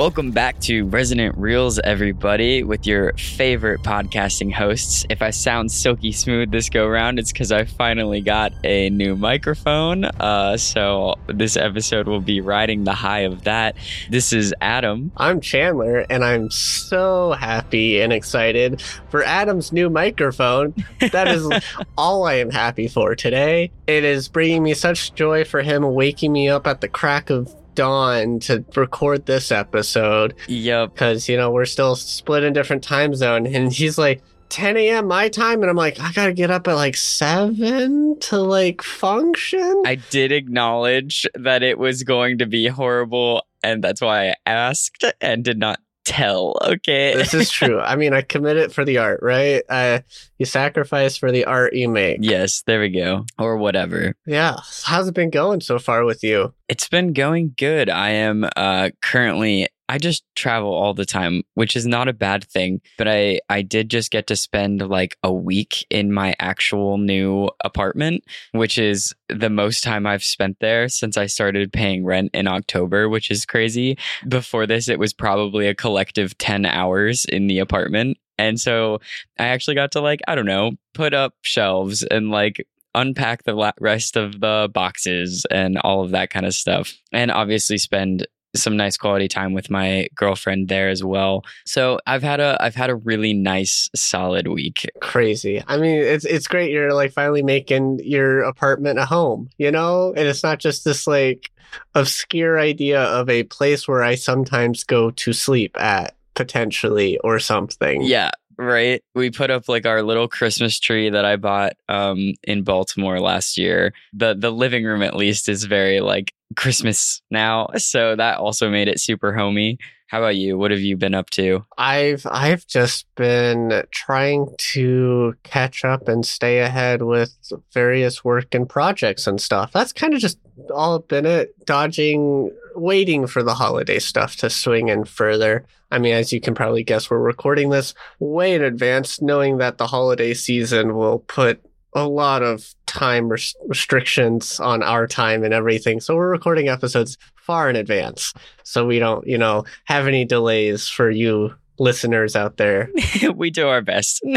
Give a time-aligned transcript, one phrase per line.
[0.00, 5.04] Welcome back to Resonant Reels, everybody, with your favorite podcasting hosts.
[5.10, 9.14] If I sound silky smooth this go round, it's because I finally got a new
[9.14, 10.06] microphone.
[10.06, 13.76] Uh, so this episode will be riding the high of that.
[14.08, 15.12] This is Adam.
[15.18, 18.80] I'm Chandler, and I'm so happy and excited
[19.10, 20.72] for Adam's new microphone.
[21.12, 21.46] That is
[21.98, 23.70] all I am happy for today.
[23.86, 27.54] It is bringing me such joy for him waking me up at the crack of
[27.74, 30.92] dawn to record this episode Yep.
[30.94, 35.06] because you know we're still split in different time zone and he's like 10 a.m
[35.06, 39.82] my time and i'm like i gotta get up at like 7 to like function
[39.86, 45.04] I did acknowledge that it was going to be horrible, and that's why I asked
[45.20, 46.56] and did not tell.
[46.62, 47.14] Okay.
[47.14, 50.00] this is true i mean i committed for the art right uh,
[50.40, 53.24] you sacrifice for the art you make yes, there we go.
[53.38, 54.16] Or whatever.
[54.26, 57.88] yeah how's it been going so far with you It's been going good.
[57.90, 59.68] I am uh, currently.
[59.88, 62.80] I just travel all the time, which is not a bad thing.
[62.96, 67.50] But I I did just get to spend like a week in my actual new
[67.64, 72.46] apartment, which is the most time I've spent there since I started paying rent in
[72.46, 73.98] October, which is crazy.
[74.28, 78.16] Before this, it was probably a collective ten hours in the apartment.
[78.40, 79.00] And so
[79.38, 83.72] I actually got to like, I don't know, put up shelves and like unpack the
[83.80, 86.92] rest of the boxes and all of that kind of stuff.
[87.12, 91.44] And obviously spend some nice quality time with my girlfriend there as well.
[91.66, 94.90] So I've had a I've had a really nice solid week.
[95.00, 99.70] crazy i mean it's it's great you're like finally making your apartment a home you
[99.70, 101.50] know and it's not just this like
[101.94, 108.02] obscure idea of a place where i sometimes go to sleep at potentially or something
[108.02, 109.02] Yeah, right.
[109.14, 113.58] We put up like our little Christmas tree that I bought um in Baltimore last
[113.58, 113.92] year.
[114.14, 118.88] The the living room at least is very like Christmas now, so that also made
[118.88, 119.78] it super homey.
[120.10, 120.58] How about you?
[120.58, 121.64] What have you been up to?
[121.78, 127.32] I've I've just been trying to catch up and stay ahead with
[127.72, 129.70] various work and projects and stuff.
[129.70, 130.40] That's kind of just
[130.74, 131.54] all been it.
[131.64, 135.64] Dodging, waiting for the holiday stuff to swing in further.
[135.92, 139.78] I mean, as you can probably guess, we're recording this way in advance, knowing that
[139.78, 141.64] the holiday season will put
[141.94, 146.00] a lot of time res- restrictions on our time and everything.
[146.00, 150.88] So we're recording episodes far in advance so we don't, you know, have any delays
[150.88, 152.90] for you listeners out there.
[153.34, 154.22] we do our best.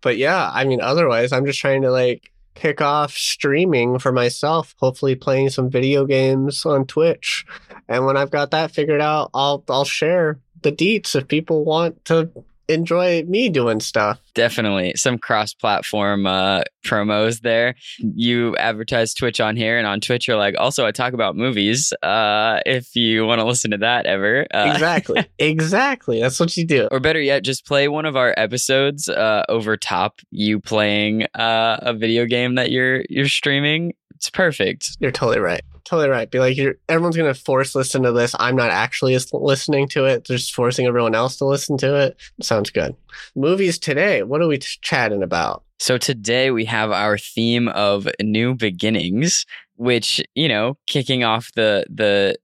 [0.00, 4.74] But yeah, I mean, otherwise, I'm just trying to like kick off streaming for myself,
[4.78, 7.44] hopefully playing some video games on Twitch.
[7.88, 12.04] And when I've got that figured out, I'll I'll share the deets if people want
[12.06, 12.30] to
[12.70, 14.20] enjoy me doing stuff.
[14.34, 17.74] Definitely some cross-platform uh, promos there.
[17.98, 21.92] You advertise Twitch on here, and on Twitch you're like, also I talk about movies.
[22.02, 25.26] Uh, if you want to listen to that ever, uh, Exactly.
[25.38, 26.20] exactly.
[26.20, 26.88] That's what you do.
[26.90, 31.78] or better yet, just play one of our episodes uh, over top you playing uh,
[31.82, 33.92] a video game that you're you're streaming.
[34.14, 34.96] It's perfect.
[35.00, 35.62] You're totally right.
[35.90, 36.30] Totally right.
[36.30, 38.32] Be like, you're, everyone's going to force listen to this.
[38.38, 40.28] I'm not actually listening to it.
[40.28, 42.16] They're just forcing everyone else to listen to it.
[42.40, 42.94] Sounds good.
[43.34, 44.22] Movies today.
[44.22, 45.64] What are we chatting about?
[45.80, 51.84] So today we have our theme of new beginnings, which you know, kicking off the
[51.90, 52.36] the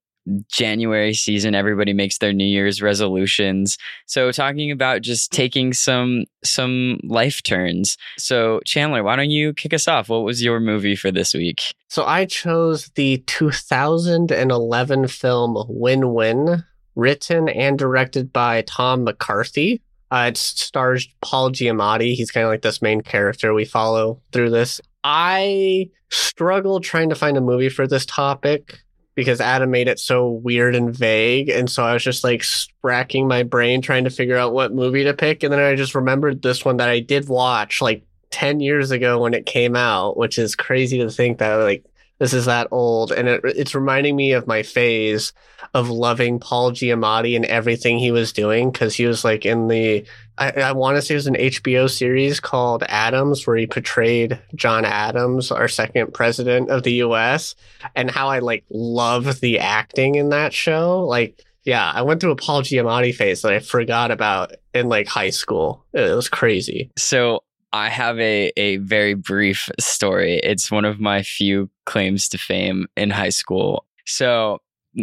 [0.48, 3.78] January season, everybody makes their New Year's resolutions.
[4.06, 7.96] So talking about just taking some some life turns.
[8.18, 10.08] So Chandler, why don't you kick us off?
[10.08, 11.74] What was your movie for this week?
[11.88, 16.64] So I chose the 2011 film Win Win,
[16.94, 19.82] written and directed by Tom McCarthy.
[20.10, 22.14] Uh, it stars Paul Giamatti.
[22.14, 24.80] He's kind of like this main character we follow through this.
[25.02, 28.80] I struggled trying to find a movie for this topic
[29.16, 31.48] because Adam made it so weird and vague.
[31.48, 32.44] And so I was just like
[32.82, 35.42] racking my brain trying to figure out what movie to pick.
[35.42, 39.18] And then I just remembered this one that I did watch like 10 years ago
[39.18, 41.84] when it came out, which is crazy to think that like
[42.18, 43.12] this is that old.
[43.12, 45.32] And it, it's reminding me of my phase
[45.74, 50.06] of loving Paul Giamatti and everything he was doing because he was like in the,
[50.38, 54.38] I, I want to say it was an HBO series called Adams where he portrayed
[54.54, 57.54] John Adams, our second president of the US,
[57.94, 61.04] and how I like love the acting in that show.
[61.04, 65.08] Like, yeah, I went through a Paul Giamatti phase that I forgot about in like
[65.08, 65.84] high school.
[65.92, 66.90] It was crazy.
[66.96, 67.42] So
[67.72, 70.38] I have a a very brief story.
[70.38, 73.86] It's one of my few claims to fame in high school.
[74.04, 74.58] So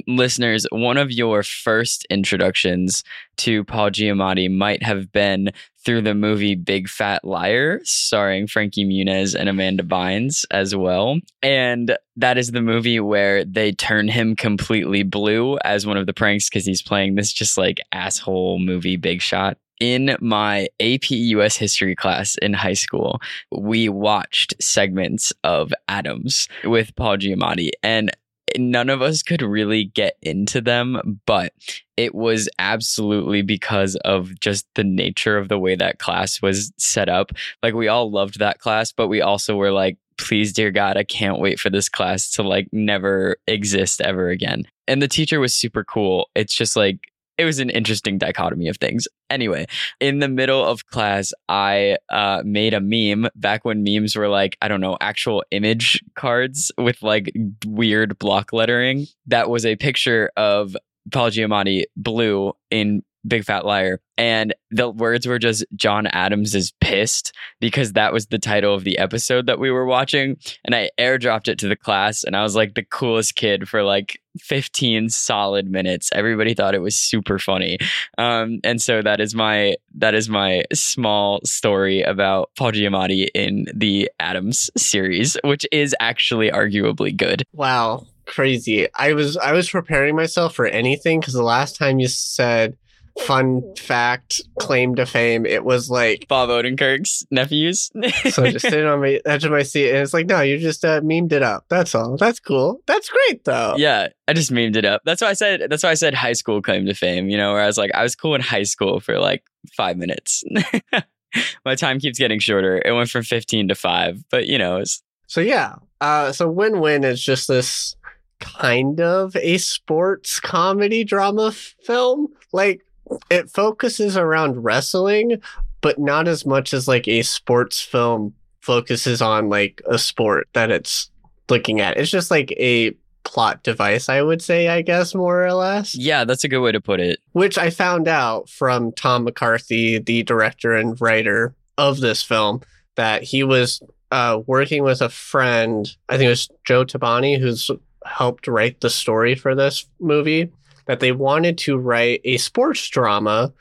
[0.07, 3.03] listeners, one of your first introductions
[3.37, 5.51] to Paul Giamatti might have been
[5.85, 11.17] through the movie Big Fat Liar, starring Frankie Muniz and Amanda Bynes as well.
[11.41, 16.13] And that is the movie where they turn him completely blue as one of the
[16.13, 21.55] pranks because he's playing this just like asshole movie Big Shot in my AP US
[21.55, 23.19] history class in high school,
[23.51, 27.71] we watched segments of Adams with Paul Giamatti.
[27.81, 28.11] And
[28.57, 31.53] none of us could really get into them, but
[31.97, 37.09] it was absolutely because of just the nature of the way that class was set
[37.09, 37.31] up.
[37.61, 41.03] Like we all loved that class, but we also were like, please, dear God, I
[41.03, 44.65] can't wait for this class to like never exist ever again.
[44.87, 46.29] And the teacher was super cool.
[46.35, 49.07] It's just like it was an interesting dichotomy of things.
[49.29, 49.65] Anyway,
[49.99, 54.57] in the middle of class, I uh, made a meme back when memes were like,
[54.61, 57.31] I don't know, actual image cards with like
[57.65, 59.07] weird block lettering.
[59.25, 60.75] That was a picture of
[61.11, 63.99] Paul Giamatti blue in Big Fat Liar.
[64.17, 68.83] And the words were just John Adams is pissed because that was the title of
[68.83, 70.37] the episode that we were watching.
[70.63, 73.83] And I airdropped it to the class and I was like the coolest kid for
[73.83, 76.09] like 15 solid minutes.
[76.13, 77.77] Everybody thought it was super funny.
[78.17, 83.65] Um, and so that is my that is my small story about Paul Giamatti in
[83.73, 87.43] the Adams series, which is actually arguably good.
[87.53, 88.87] Wow, crazy.
[88.95, 92.77] I was I was preparing myself for anything because the last time you said
[93.19, 97.91] fun fact claim to fame it was like Bob Odenkirk's nephews.
[98.31, 100.57] so I just sitting on my edge of my seat and it's like no you
[100.57, 103.75] just uh, memed it up that's all that's cool that's great though.
[103.77, 105.01] Yeah I just memed it up.
[105.05, 107.53] That's why I said that's why I said high school claim to fame you know
[107.53, 109.43] where I was like I was cool in high school for like
[109.75, 110.43] five minutes.
[111.65, 112.81] My time keeps getting shorter.
[112.83, 117.03] It went from 15 to 5 but you know it's so yeah uh so win-win
[117.03, 117.95] is just this
[118.43, 122.27] kind of a sports comedy drama film.
[122.51, 122.81] Like
[123.29, 125.41] it focuses around wrestling,
[125.81, 130.71] but not as much as like a sports film focuses on like a sport that
[130.71, 131.09] it's
[131.49, 131.97] looking at.
[131.97, 135.95] It's just like a plot device, I would say, I guess, more or less.
[135.95, 137.19] Yeah, that's a good way to put it.
[137.33, 142.61] Which I found out from Tom McCarthy, the director and writer of this film,
[142.95, 147.69] that he was uh, working with a friend, I think it was Joe Tiboni, who's
[148.05, 150.51] helped write the story for this movie
[150.85, 153.53] that they wanted to write a sports drama,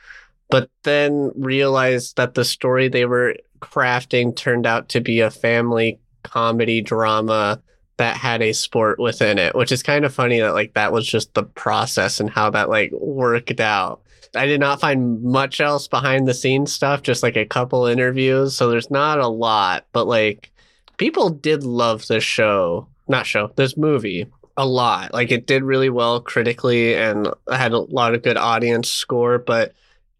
[0.50, 5.98] but then realized that the story they were crafting turned out to be a family
[6.22, 7.62] comedy drama
[7.96, 11.06] that had a sport within it, which is kind of funny that like that was
[11.06, 14.02] just the process and how that like worked out.
[14.34, 18.56] I did not find much else behind the scenes stuff, just like a couple interviews.
[18.56, 20.50] So there's not a lot, but like
[20.96, 24.26] people did love this show, not show, this movie
[24.56, 25.12] a lot.
[25.12, 29.72] Like it did really well critically and had a lot of good audience score, but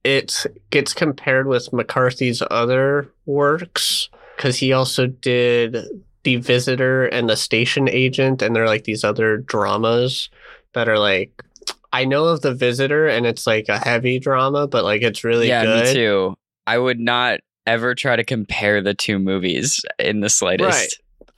[0.05, 5.77] it gets compared with McCarthy's other works because he also did
[6.25, 10.31] The Visitor and The Station Agent, and they're like these other dramas
[10.75, 11.43] that are like
[11.93, 15.49] I know of The Visitor and it's like a heavy drama, but like it's really
[15.49, 15.87] yeah, good.
[15.87, 16.35] me too.
[16.67, 20.71] I would not ever try to compare the two movies in the slightest.
[20.71, 20.93] Right.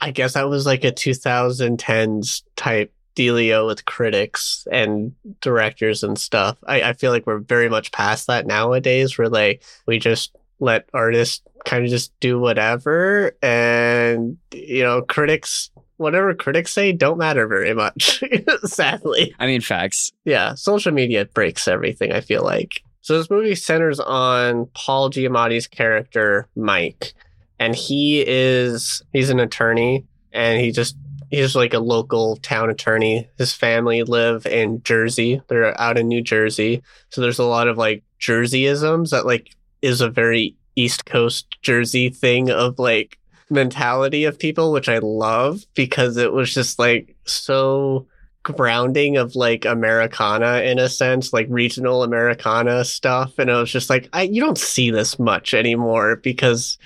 [0.05, 6.59] I guess that was like a 2010s type dealio with critics and directors and stuff.
[6.67, 10.91] I, I feel like we're very much past that nowadays where like we just let
[10.93, 17.47] artists kind of just do whatever and you know critics whatever critics say don't matter
[17.47, 18.23] very much
[18.65, 20.13] sadly I mean, facts.
[20.25, 25.67] yeah social media breaks everything i feel like so this movie centers on paul giamatti's
[25.67, 27.15] character mike
[27.59, 30.97] and he is he's an attorney and he just
[31.31, 33.29] he's like a local town attorney.
[33.39, 35.43] His family live in jersey.
[35.49, 36.83] They're out in new jersey.
[37.11, 42.09] So there's a lot of like jerseyisms that like is a very east coast jersey
[42.09, 43.19] thing of like
[43.51, 48.07] mentality of people which i love because it was just like so
[48.43, 53.39] grounding of like americana in a sense like regional americana stuff.
[53.39, 56.79] And it was just like i you don't see this much anymore because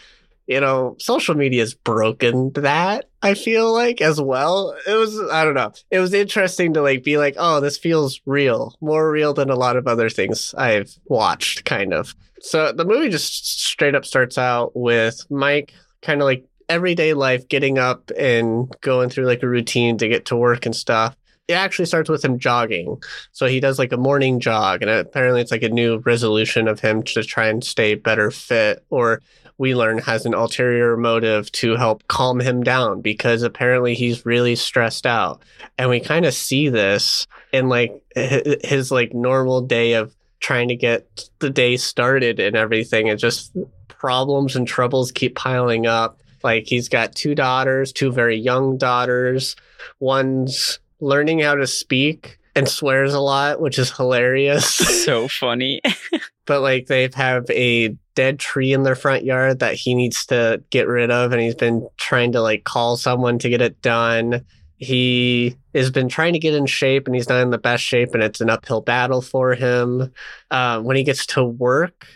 [0.48, 5.44] you know social media has broken that i feel like as well it was i
[5.44, 9.32] don't know it was interesting to like be like oh this feels real more real
[9.32, 13.94] than a lot of other things i've watched kind of so the movie just straight
[13.94, 19.26] up starts out with mike kind of like everyday life getting up and going through
[19.26, 21.14] like a routine to get to work and stuff
[21.48, 23.02] it actually starts with him jogging.
[23.32, 26.78] So he does like a morning jog, and apparently it's like a new resolution of
[26.78, 28.84] him to try and stay better fit.
[28.90, 29.22] Or
[29.58, 34.54] we learn has an ulterior motive to help calm him down because apparently he's really
[34.54, 35.42] stressed out.
[35.76, 40.76] And we kind of see this in like his like normal day of trying to
[40.76, 43.52] get the day started and everything and just
[43.88, 46.20] problems and troubles keep piling up.
[46.44, 49.56] Like he's got two daughters, two very young daughters.
[49.98, 54.66] One's learning how to speak and swears a lot, which is hilarious.
[55.04, 55.80] so funny.
[56.48, 60.60] but like they have a dead tree in their front yard that he needs to
[60.70, 64.44] get rid of and he's been trying to like call someone to get it done.
[64.78, 68.14] He has been trying to get in shape and he's not in the best shape
[68.14, 70.10] and it's an uphill battle for him.
[70.50, 72.06] Uh, when he gets to work,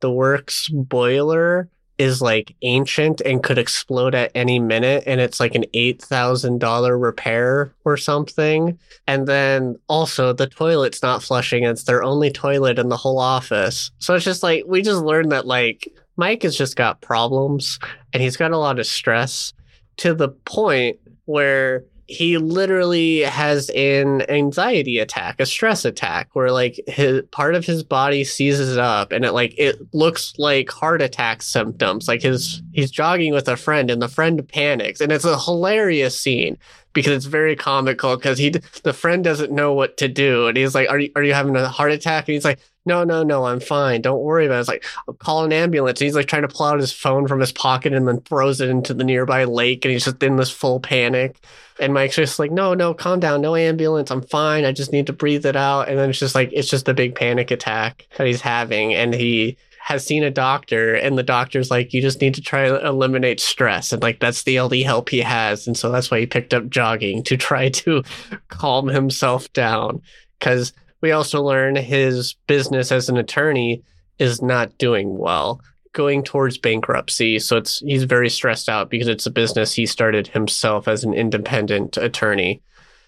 [0.00, 5.54] the works boiler is like ancient and could explode at any minute and it's like
[5.54, 8.78] an $8,000 repair or something.
[9.06, 11.64] And then also the toilet's not flushing.
[11.64, 13.90] It's their only toilet in the whole office.
[13.98, 17.78] So it's just like we just learned that like Mike has just got problems
[18.12, 19.52] and he's got a lot of stress
[19.98, 26.78] to the point where he literally has an anxiety attack, a stress attack, where like
[26.86, 31.42] his part of his body seizes up and it like it looks like heart attack
[31.42, 32.06] symptoms.
[32.06, 36.18] Like his he's jogging with a friend and the friend panics, and it's a hilarious
[36.18, 36.58] scene
[36.92, 40.74] because it's very comical because he the friend doesn't know what to do and he's
[40.74, 43.46] like, "Are you are you having a heart attack?" And he's like, no, no, no,
[43.46, 44.02] I'm fine.
[44.02, 44.60] Don't worry about it.
[44.60, 44.84] It's like,
[45.18, 46.00] call an ambulance.
[46.00, 48.60] And he's like trying to pull out his phone from his pocket and then throws
[48.60, 49.84] it into the nearby lake.
[49.84, 51.42] And he's just in this full panic.
[51.80, 53.40] And Mike's just like, no, no, calm down.
[53.40, 54.10] No ambulance.
[54.10, 54.64] I'm fine.
[54.64, 55.88] I just need to breathe it out.
[55.88, 58.94] And then it's just like, it's just a big panic attack that he's having.
[58.94, 62.68] And he has seen a doctor and the doctor's like, you just need to try
[62.68, 63.92] to eliminate stress.
[63.92, 65.66] And like, that's the only help he has.
[65.66, 68.02] And so that's why he picked up jogging to try to
[68.48, 70.02] calm himself down.
[70.40, 70.72] Cause
[71.04, 73.82] we also learn his business as an attorney
[74.18, 75.60] is not doing well,
[75.92, 77.38] going towards bankruptcy.
[77.40, 81.12] So it's he's very stressed out because it's a business he started himself as an
[81.12, 82.62] independent attorney.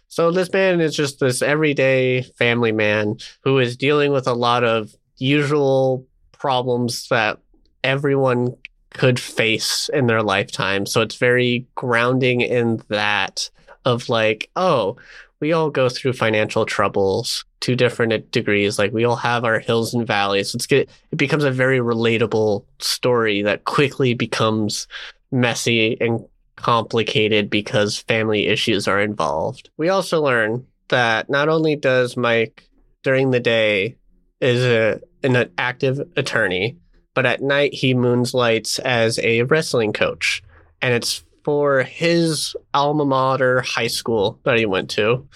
[0.08, 4.62] So this man is just this everyday family man who is dealing with a lot
[4.62, 7.38] of usual problems that
[7.82, 8.56] everyone
[8.92, 10.84] could face in their lifetime.
[10.84, 13.48] So it's very grounding in that
[13.86, 14.98] of like, oh,
[15.40, 18.78] we all go through financial troubles to different degrees.
[18.78, 20.55] Like we all have our hills and valleys.
[20.55, 20.88] It's good.
[21.11, 24.87] It becomes a very relatable story that quickly becomes
[25.31, 26.25] messy and
[26.57, 29.71] complicated because family issues are involved.
[29.76, 32.69] We also learn that not only does Mike
[33.02, 33.97] during the day
[34.40, 36.78] is a, an active attorney,
[37.14, 40.43] but at night he moonlights as a wrestling coach.
[40.81, 45.28] And it's for his alma mater high school that he went to,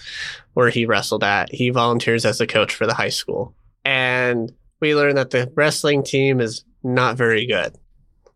[0.55, 1.49] where he wrestled at.
[1.53, 3.55] He volunteers as a coach for the high school.
[3.85, 4.51] And
[4.81, 7.77] we learn that the wrestling team is not very good,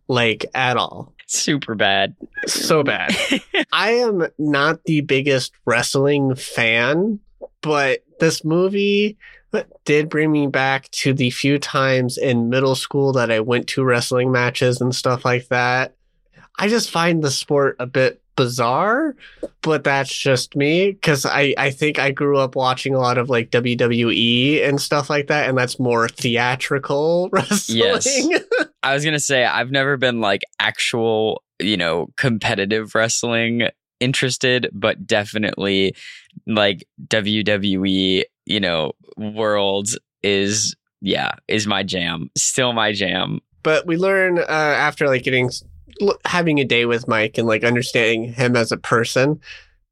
[0.08, 1.14] like at all.
[1.28, 2.16] Super bad.
[2.48, 3.14] So bad.
[3.74, 7.20] I am not the biggest wrestling fan,
[7.62, 9.18] but this movie
[9.84, 13.84] did bring me back to the few times in middle school that I went to
[13.84, 15.94] wrestling matches and stuff like that.
[16.58, 19.16] I just find the sport a bit bizarre,
[19.62, 23.30] but that's just me because I, I think I grew up watching a lot of
[23.30, 27.80] like WWE and stuff like that, and that's more theatrical wrestling.
[28.32, 28.48] Yes.
[28.84, 33.70] I was going to say, I've never been like actual, you know, competitive wrestling
[34.00, 35.96] interested, but definitely
[36.46, 39.90] like WWE, you know, world
[40.22, 42.30] is, yeah, is my jam.
[42.38, 43.40] Still my jam.
[43.64, 45.50] But we learn uh, after like getting
[46.26, 49.40] having a day with Mike and like understanding him as a person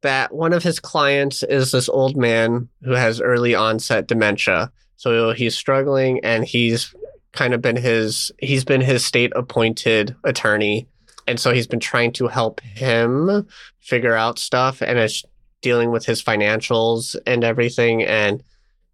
[0.02, 4.72] that one of his clients is this old man who has early onset dementia.
[4.98, 6.94] So he's struggling and he's
[7.32, 10.88] kind of been his he's been his state appointed attorney
[11.28, 13.48] and so he's been trying to help him
[13.80, 15.26] figure out stuff and is
[15.62, 18.44] dealing with his financials and everything and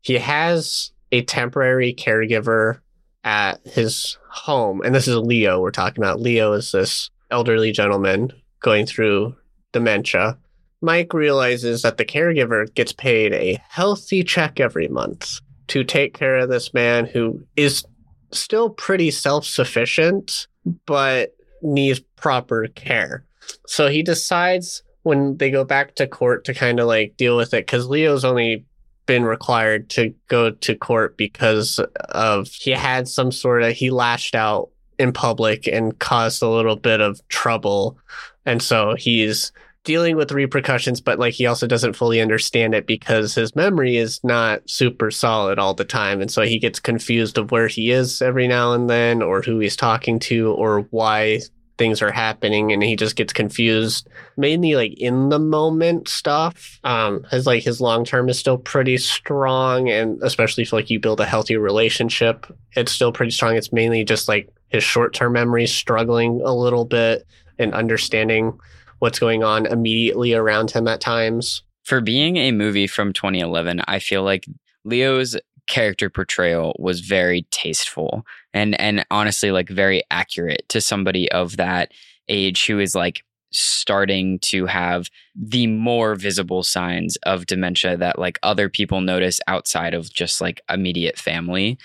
[0.01, 2.80] he has a temporary caregiver
[3.25, 6.22] at his home, and this is Leo we're talking about.
[6.22, 8.32] Leo is this elderly gentleman
[8.62, 9.36] going through
[9.72, 10.38] dementia.
[10.82, 16.38] Mike realizes that the caregiver gets paid a healthy check every month to take care
[16.38, 17.84] of this man who is
[18.32, 20.48] still pretty self sufficient,
[20.86, 23.26] but needs proper care.
[23.68, 27.54] So he decides when they go back to court to kind of like deal with
[27.54, 28.66] it because Leo's only
[29.10, 34.36] been required to go to court because of he had some sort of he lashed
[34.36, 37.98] out in public and caused a little bit of trouble
[38.46, 39.51] and so he's
[39.84, 44.20] dealing with repercussions, but like he also doesn't fully understand it because his memory is
[44.24, 46.22] not super solid all the time.
[46.22, 49.58] And so he gets confused of where he is every now and then, or who
[49.58, 51.39] he's talking to, or why
[51.80, 54.08] things are happening and he just gets confused
[54.38, 56.80] mainly like in the moment stuff.
[56.84, 61.00] Um his like his long term is still pretty strong and especially if like you
[61.00, 62.46] build a healthy relationship
[62.76, 63.56] it's still pretty strong.
[63.56, 67.26] It's mainly just like his short term memory struggling a little bit
[67.58, 68.60] and understanding
[69.00, 71.64] what's going on immediately around him at times.
[71.84, 74.46] For being a movie from 2011, I feel like
[74.84, 75.36] Leo's
[75.70, 81.92] character portrayal was very tasteful and and honestly like very accurate to somebody of that
[82.28, 88.38] age who is like starting to have the more visible signs of dementia that like
[88.44, 91.78] other people notice outside of just like immediate family.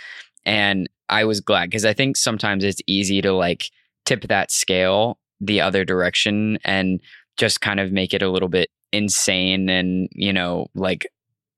[0.45, 3.71] And I was glad because I think sometimes it's easy to like
[4.05, 7.01] tip that scale the other direction and
[7.37, 11.05] just kind of make it a little bit insane and you know like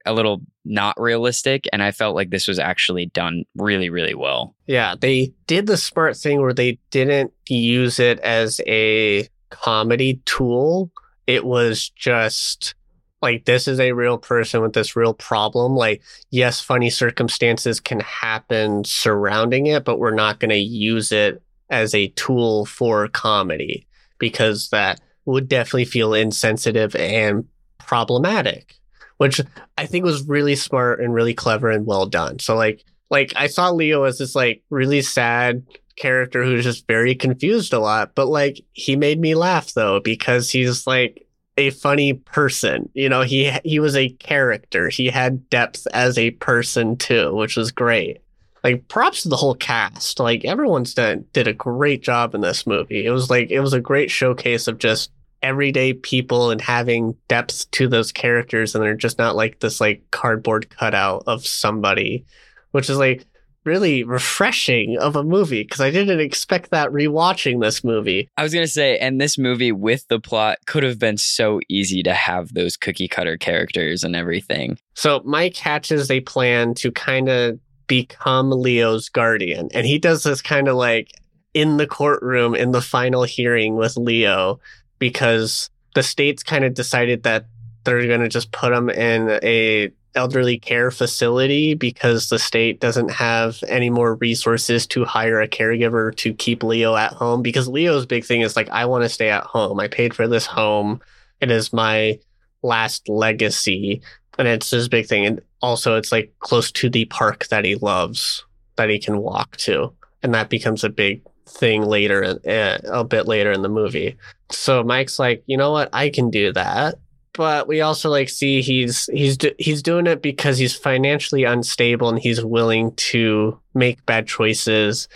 [0.07, 4.55] a little not realistic and i felt like this was actually done really really well
[4.67, 10.91] Yeah, they did the smart thing where they didn't use it as a comedy tool.
[11.27, 12.75] It was just
[13.23, 15.75] like this is a real person with this real problem.
[15.77, 21.43] Like, yes, funny circumstances can happen surrounding it, but we're not going to use it
[21.71, 23.87] as a tool for comedy
[24.19, 27.45] because that would definitely feel insensitive and
[27.79, 28.75] problematic,
[29.19, 29.41] which
[29.79, 32.39] I think was really smart and really clever and well done.
[32.39, 35.65] So like like I saw Leo as this like really sad
[35.97, 40.51] character who's just very confused a lot, but like he made me laugh though because
[40.51, 42.91] he's like a funny person.
[42.95, 44.89] You know, he he was a character.
[44.89, 48.19] He had depth as a person too, which was great.
[48.63, 50.19] Like props to the whole cast.
[50.19, 53.07] Like everyone's done did a great job in this movie.
[53.07, 55.11] It was like it was a great showcase of just
[55.43, 60.03] everyday people and having depth to those characters and they're just not like this like
[60.11, 62.25] cardboard cutout of somebody
[62.73, 63.25] which is like
[63.65, 68.29] really refreshing of a movie because I didn't expect that rewatching this movie.
[68.37, 71.59] i was going to say and this movie with the plot could have been so
[71.69, 76.93] easy to have those cookie cutter characters and everything So Mike hatches a plan to
[76.93, 81.11] kind of become Leo's guardian, and he does this kind of like
[81.55, 84.59] in the courtroom in the final hearing with Leo
[84.99, 87.47] because the state's kind of decided that
[87.85, 93.11] they're going to just put him in a elderly care facility because the state doesn't
[93.11, 98.07] have any more resources to hire a caregiver to keep Leo at home because Leo's
[98.07, 99.79] big thing is like I want to stay at home.
[99.79, 101.01] I paid for this home.
[101.41, 102.19] It is my
[102.63, 104.01] last legacy
[104.39, 107.75] and it's his big thing and also it's like close to the park that he
[107.77, 108.45] loves
[108.77, 113.27] that he can walk to and that becomes a big thing later uh, a bit
[113.27, 114.17] later in the movie.
[114.51, 115.89] So mike's like you know what?
[115.93, 116.97] I can do that.
[117.33, 122.19] But we also like see he's he's he's doing it because he's financially unstable and
[122.19, 125.09] he's willing to make bad choices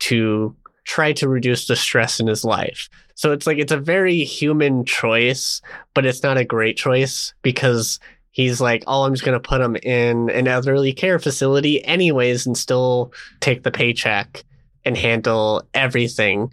[0.00, 2.88] to try to reduce the stress in his life.
[3.16, 5.60] So it's like it's a very human choice
[5.94, 7.98] but it's not a great choice because
[8.34, 12.46] he's like, oh, I'm just going to put him in an elderly care facility anyways
[12.46, 14.44] and still take the paycheck
[14.84, 16.50] and handle everything.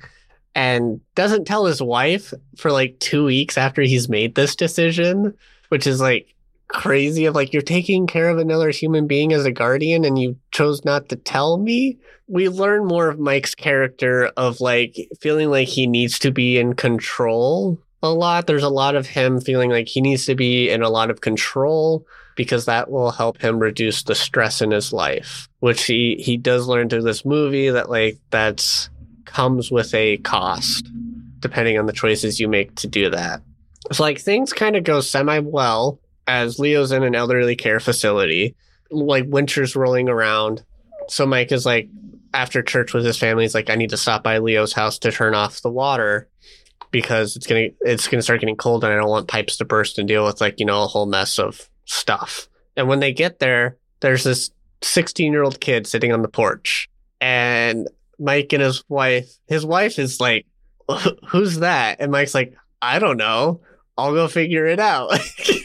[0.53, 5.33] And doesn't tell his wife for like two weeks after he's made this decision,
[5.69, 6.35] which is like
[6.67, 10.35] crazy of like, you're taking care of another human being as a guardian and you
[10.51, 11.97] chose not to tell me.
[12.27, 16.73] We learn more of Mike's character of like feeling like he needs to be in
[16.73, 18.47] control a lot.
[18.47, 21.21] There's a lot of him feeling like he needs to be in a lot of
[21.21, 22.05] control
[22.41, 26.65] because that will help him reduce the stress in his life, which he he does
[26.65, 28.89] learn through this movie that like that's
[29.25, 30.89] comes with a cost
[31.39, 33.43] depending on the choices you make to do that.
[33.91, 38.55] So like things kind of go semi well as Leo's in an elderly care facility.
[38.89, 40.65] Like winter's rolling around.
[41.09, 41.89] So Mike is like
[42.33, 45.11] after church with his family, he's like, I need to stop by Leo's house to
[45.11, 46.27] turn off the water
[46.89, 49.99] because it's gonna it's gonna start getting cold and I don't want pipes to burst
[49.99, 52.47] and deal with like, you know, a whole mess of stuff.
[52.75, 54.51] And when they get there, there's this
[54.81, 56.89] 16 year old kid sitting on the porch.
[57.19, 60.45] And Mike and his wife, his wife is like,
[61.29, 61.97] Who's that?
[61.99, 63.61] And Mike's like, I don't know.
[63.97, 65.11] I'll go figure it out.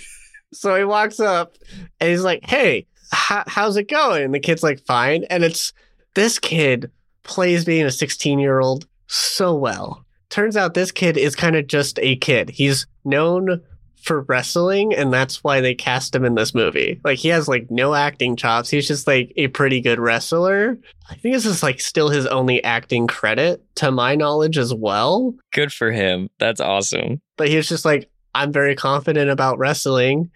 [0.53, 1.57] so he walks up
[2.01, 4.25] and he's like, Hey, h- how's it going?
[4.25, 5.25] And the kid's like, Fine.
[5.31, 5.73] And it's
[6.15, 6.91] this kid
[7.23, 10.05] plays being a 16 year old so well.
[10.29, 12.51] Turns out this kid is kind of just a kid.
[12.51, 13.63] He's known
[14.07, 17.01] for wrestling, and that's why they cast him in this movie.
[17.05, 18.71] Like he has like no acting chops.
[18.71, 20.79] He's just like a pretty good wrestler.
[21.11, 25.35] I think this is like still his only acting credit to my knowledge as well.
[25.53, 30.31] good for him that's awesome But he was just like, I'm very confident about wrestling.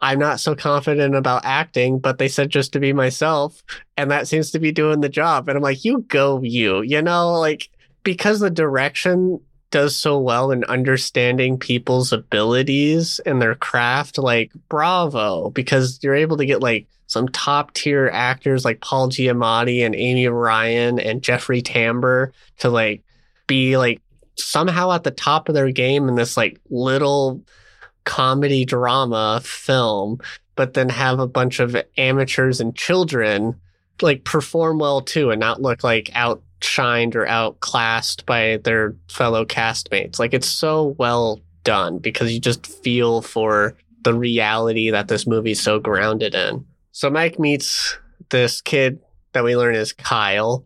[0.00, 3.62] I'm not so confident about acting, but they said just to be myself.
[3.96, 5.48] And that seems to be doing the job.
[5.48, 7.68] And I'm like, you go, you, you know, like
[8.04, 15.50] because the direction does so well in understanding people's abilities and their craft, like bravo,
[15.50, 20.28] because you're able to get like some top tier actors like Paul Giamatti and Amy
[20.28, 23.02] Ryan and Jeffrey Tambor to like
[23.46, 24.00] be like
[24.36, 27.42] somehow at the top of their game in this like little
[28.04, 30.18] comedy drama film,
[30.54, 33.54] but then have a bunch of amateurs and children
[34.00, 36.10] like perform well too and not look like
[36.60, 40.18] outshined or outclassed by their fellow castmates.
[40.18, 45.60] Like it's so well done because you just feel for the reality that this movie's
[45.60, 46.64] so grounded in.
[46.92, 47.98] So Mike meets
[48.30, 49.00] this kid
[49.32, 50.64] that we learn is Kyle,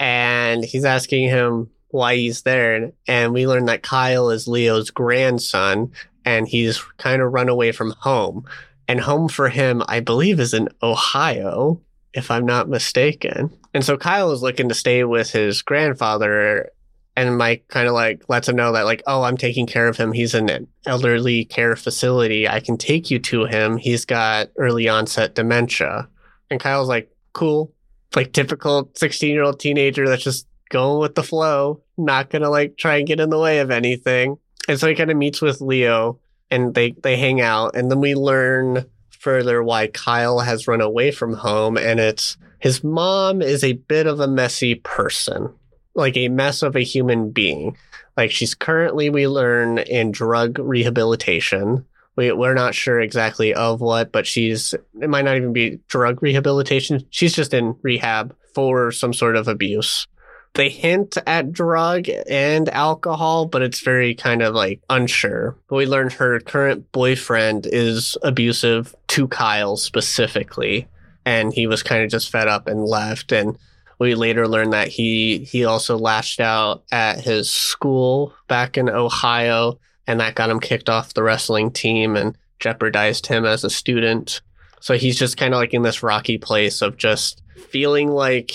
[0.00, 2.92] and he's asking him why he's there.
[3.06, 5.92] And we learn that Kyle is Leo's grandson,
[6.24, 8.44] and he's kind of run away from home.
[8.86, 11.82] And home for him, I believe, is in Ohio,
[12.14, 13.50] if I'm not mistaken.
[13.74, 16.70] And so Kyle is looking to stay with his grandfather.
[17.16, 19.96] And Mike kind of like lets him know that, like, oh, I'm taking care of
[19.96, 20.12] him.
[20.12, 22.48] He's in an elderly care facility.
[22.48, 23.76] I can take you to him.
[23.76, 26.08] He's got early onset dementia.
[26.50, 27.72] And Kyle's like, cool.
[28.14, 32.76] Like, typical 16 year old teenager that's just going with the flow, not gonna like
[32.76, 34.38] try and get in the way of anything.
[34.68, 36.18] And so he kind of meets with Leo
[36.50, 37.74] and they, they hang out.
[37.74, 38.86] And then we learn
[39.18, 41.76] further why Kyle has run away from home.
[41.76, 45.52] And it's his mom is a bit of a messy person,
[45.94, 47.76] like a mess of a human being.
[48.16, 51.84] Like she's currently, we learn, in drug rehabilitation.
[52.16, 56.22] We, we're not sure exactly of what, but she's, it might not even be drug
[56.22, 57.06] rehabilitation.
[57.10, 60.08] She's just in rehab for some sort of abuse
[60.54, 65.56] they hint at drug and alcohol, but it's very kind of like unsure.
[65.68, 70.88] But we learn her current boyfriend is abusive to Kyle specifically,
[71.24, 73.32] and he was kind of just fed up and left.
[73.32, 73.56] And
[73.98, 79.78] we later learn that he he also lashed out at his school back in Ohio,
[80.06, 84.40] and that got him kicked off the wrestling team and jeopardized him as a student.
[84.80, 88.52] So he's just kind of like in this rocky place of just feeling like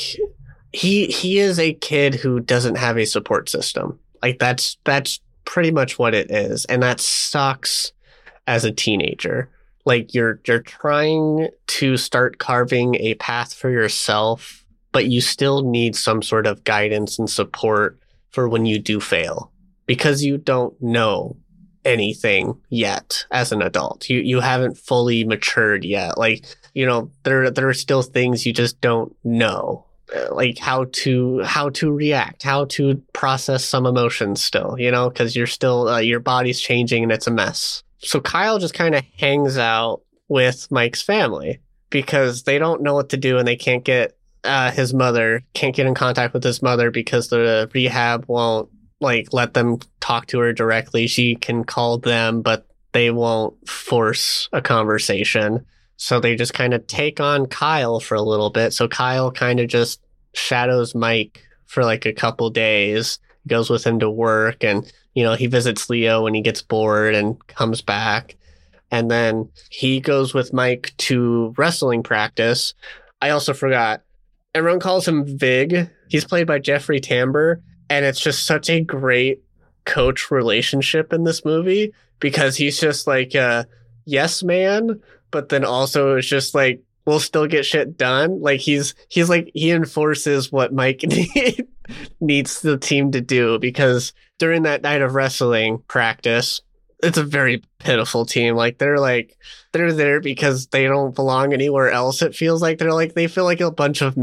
[0.74, 4.00] he he is a kid who doesn't have a support system.
[4.22, 7.94] Like that's that's pretty much what it is, and that sucks
[8.48, 9.50] as a teenager.
[9.86, 15.96] Like you're you're trying to start carving a path for yourself, but you still need
[15.96, 18.00] some sort of guidance and support
[18.32, 19.52] for when you do fail
[19.86, 21.38] because you don't know
[21.86, 24.10] anything yet as an adult.
[24.10, 26.18] You you haven't fully matured yet.
[26.18, 29.86] Like, you know, there there are still things you just don't know
[30.32, 35.36] like how to how to react how to process some emotions still you know because
[35.36, 37.84] you're still uh, your body's changing and it's a mess.
[38.00, 43.10] So kyle just kind of hangs out with mike's family because they don't know what
[43.10, 46.62] to do and they can't get uh, his mother can't get in contact with his
[46.62, 51.08] mother because the rehab won't like let them talk to her directly.
[51.08, 55.66] She can call them but they won't force a conversation.
[55.98, 58.74] So they just kind of take on Kyle for a little bit.
[58.74, 60.02] So Kyle kind of just
[60.34, 65.36] shadows Mike for like a couple days, goes with him to work, and you know
[65.36, 68.36] he visits Leo when he gets bored and comes back,
[68.92, 72.74] and then he goes with Mike to wrestling practice.
[73.22, 74.02] I also forgot.
[74.56, 75.90] Everyone calls him Vig.
[76.10, 79.42] He's played by Jeffrey Tambor, and it's just such a great
[79.86, 83.68] coach relationship in this movie because he's just like a
[84.06, 88.42] yes man, but then also it's just like will still get shit done.
[88.42, 91.04] Like he's he's like he enforces what Mike
[92.20, 96.62] needs the team to do because during that night of wrestling practice,
[97.04, 98.56] it's a very pitiful team.
[98.56, 99.38] Like they're like
[99.74, 102.22] they're there because they don't belong anywhere else.
[102.22, 104.16] It feels like they're like they feel like a bunch of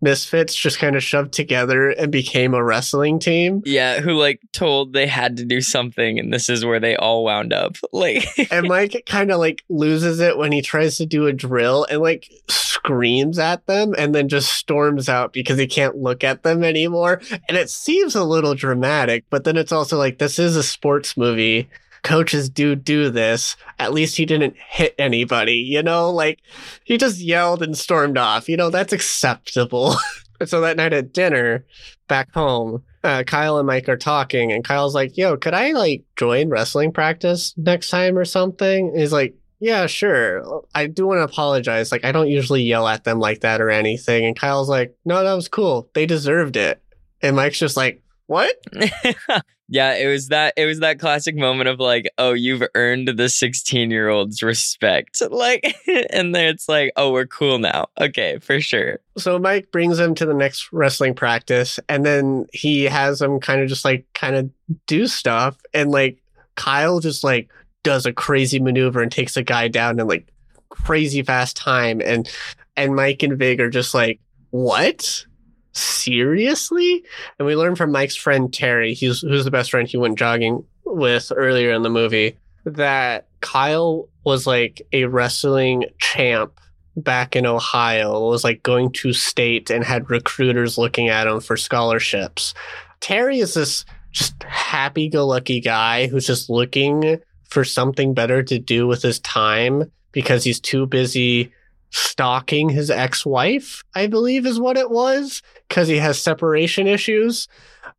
[0.00, 3.62] misfits just kind of shoved together and became a wrestling team.
[3.64, 7.24] Yeah, who like told they had to do something, and this is where they all
[7.24, 7.76] wound up.
[7.94, 11.86] Like, and Mike kind of like loses it when he tries to do a drill
[11.88, 16.42] and like screams at them, and then just storms out because he can't look at
[16.42, 17.20] them anymore.
[17.48, 21.16] And it seems a little dramatic, but then it's also like this is a sports
[21.16, 21.68] movie
[22.04, 23.56] coaches do do this.
[23.80, 26.10] At least he didn't hit anybody, you know?
[26.10, 26.38] Like,
[26.84, 28.48] he just yelled and stormed off.
[28.48, 29.96] You know, that's acceptable.
[30.46, 31.64] so that night at dinner
[32.06, 36.04] back home, uh, Kyle and Mike are talking, and Kyle's like, yo, could I, like,
[36.14, 38.88] join wrestling practice next time or something?
[38.88, 40.62] And he's like, yeah, sure.
[40.74, 41.90] I do want to apologize.
[41.90, 44.26] Like, I don't usually yell at them like that or anything.
[44.26, 45.88] And Kyle's like, no, that was cool.
[45.94, 46.82] They deserved it.
[47.22, 48.54] And Mike's just like, what?
[49.68, 53.28] Yeah, it was that it was that classic moment of like, oh, you've earned the
[53.28, 55.22] 16 year old's respect.
[55.30, 55.76] Like
[56.10, 57.86] and then it's like, oh, we're cool now.
[58.00, 59.00] Okay, for sure.
[59.16, 63.62] So Mike brings him to the next wrestling practice and then he has him kind
[63.62, 64.50] of just like kind of
[64.86, 66.22] do stuff and like
[66.56, 67.48] Kyle just like
[67.82, 70.26] does a crazy maneuver and takes a guy down in like
[70.68, 72.28] crazy fast time and
[72.76, 75.26] and Mike and Vig are just like, "What?"
[75.74, 77.04] Seriously?
[77.38, 80.64] And we learn from Mike's friend Terry, he's who's the best friend he went jogging
[80.84, 86.58] with earlier in the movie, that Kyle was like a wrestling champ
[86.96, 91.56] back in Ohio, was like going to state and had recruiters looking at him for
[91.56, 92.54] scholarships.
[93.00, 98.58] Terry is this just happy go lucky guy who's just looking for something better to
[98.58, 101.52] do with his time because he's too busy
[101.94, 107.46] stalking his ex-wife, I believe is what it was, because he has separation issues.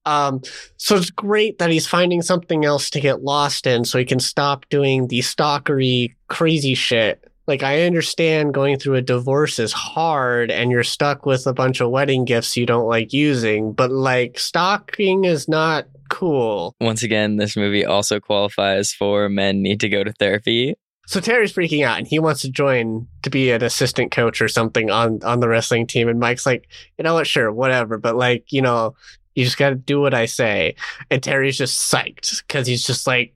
[0.06, 0.42] Um,
[0.78, 4.20] so it's great that he's finding something else to get lost in so he can
[4.20, 7.24] stop doing the stalkery crazy shit.
[7.48, 11.80] Like I understand going through a divorce is hard and you're stuck with a bunch
[11.80, 16.76] of wedding gifts you don't like using, but like stalking is not cool.
[16.82, 20.76] Once again, this movie also qualifies for men need to go to therapy.
[21.08, 24.48] So Terry's freaking out and he wants to join to be an assistant coach or
[24.48, 26.08] something on on the wrestling team.
[26.08, 27.98] And Mike's like, you know what, sure, whatever.
[27.98, 28.96] But like, you know,
[29.36, 30.76] you just gotta do what I say.
[31.12, 33.34] And Terry's just psyched because he's just like,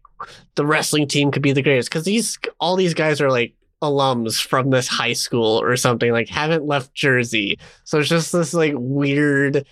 [0.55, 1.91] the wrestling team could be the greatest.
[1.91, 6.29] Cause these all these guys are like alums from this high school or something, like
[6.29, 7.57] haven't left Jersey.
[7.85, 9.65] So it's just this like weird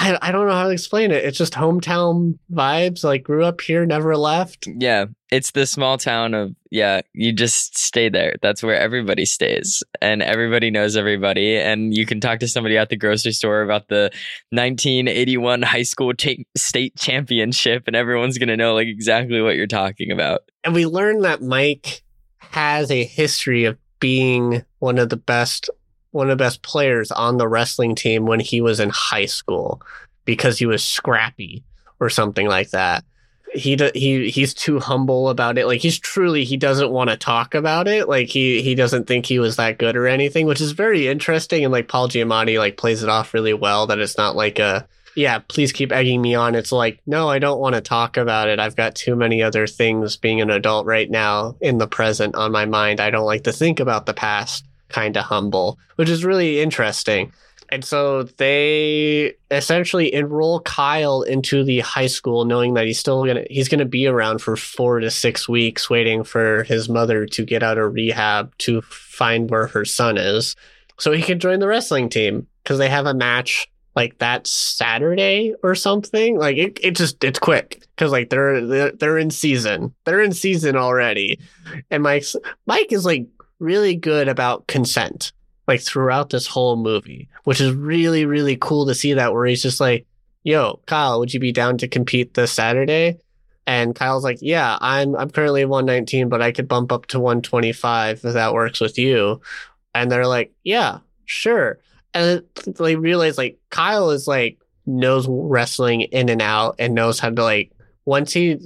[0.00, 1.24] I, I don't know how to explain it.
[1.24, 3.02] It's just hometown vibes.
[3.02, 4.68] Like grew up here, never left.
[4.68, 7.00] Yeah, it's the small town of yeah.
[7.14, 8.36] You just stay there.
[8.40, 11.56] That's where everybody stays, and everybody knows everybody.
[11.56, 14.10] And you can talk to somebody at the grocery store about the
[14.50, 20.12] 1981 high school ta- state championship, and everyone's gonna know like exactly what you're talking
[20.12, 20.42] about.
[20.62, 22.04] And we learned that Mike
[22.38, 25.70] has a history of being one of the best
[26.10, 29.82] one of the best players on the wrestling team when he was in high school
[30.24, 31.64] because he was scrappy
[32.00, 33.04] or something like that.
[33.54, 35.66] He he he's too humble about it.
[35.66, 38.08] Like he's truly he doesn't want to talk about it.
[38.08, 41.64] Like he he doesn't think he was that good or anything, which is very interesting.
[41.64, 43.86] And like Paul Giamatti like plays it off really well.
[43.86, 46.54] That it's not like a yeah, please keep egging me on.
[46.54, 48.60] It's like, no, I don't want to talk about it.
[48.60, 52.52] I've got too many other things being an adult right now in the present on
[52.52, 53.00] my mind.
[53.00, 57.32] I don't like to think about the past kind of humble, which is really interesting.
[57.70, 63.44] And so they essentially enroll Kyle into the high school, knowing that he's still gonna
[63.50, 67.62] he's gonna be around for four to six weeks, waiting for his mother to get
[67.62, 70.56] out of rehab to find where her son is,
[70.98, 75.54] so he can join the wrestling team because they have a match like that Saturday
[75.62, 76.38] or something.
[76.38, 80.32] Like it, it just it's quick because like they're, they're they're in season, they're in
[80.32, 81.38] season already,
[81.90, 82.34] and Mike's
[82.66, 83.26] Mike is like
[83.58, 85.32] really good about consent,
[85.66, 89.62] like throughout this whole movie, which is really, really cool to see that where he's
[89.62, 90.06] just like,
[90.42, 93.18] yo, Kyle, would you be down to compete this Saturday?
[93.66, 98.24] And Kyle's like, yeah, I'm, I'm currently 119, but I could bump up to 125
[98.24, 99.42] if that works with you.
[99.94, 101.78] And they're like, yeah, sure.
[102.14, 107.28] And they realize like Kyle is like, knows wrestling in and out and knows how
[107.28, 107.70] to like,
[108.06, 108.58] once he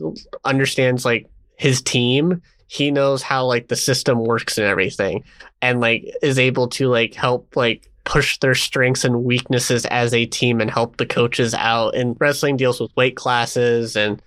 [0.44, 2.40] understands like his team,
[2.72, 5.22] he knows how like the system works and everything
[5.60, 10.24] and like is able to like help like push their strengths and weaknesses as a
[10.24, 11.94] team and help the coaches out.
[11.94, 14.22] And wrestling deals with weight classes and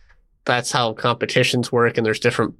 [0.46, 2.54] that's how competitions work and there's different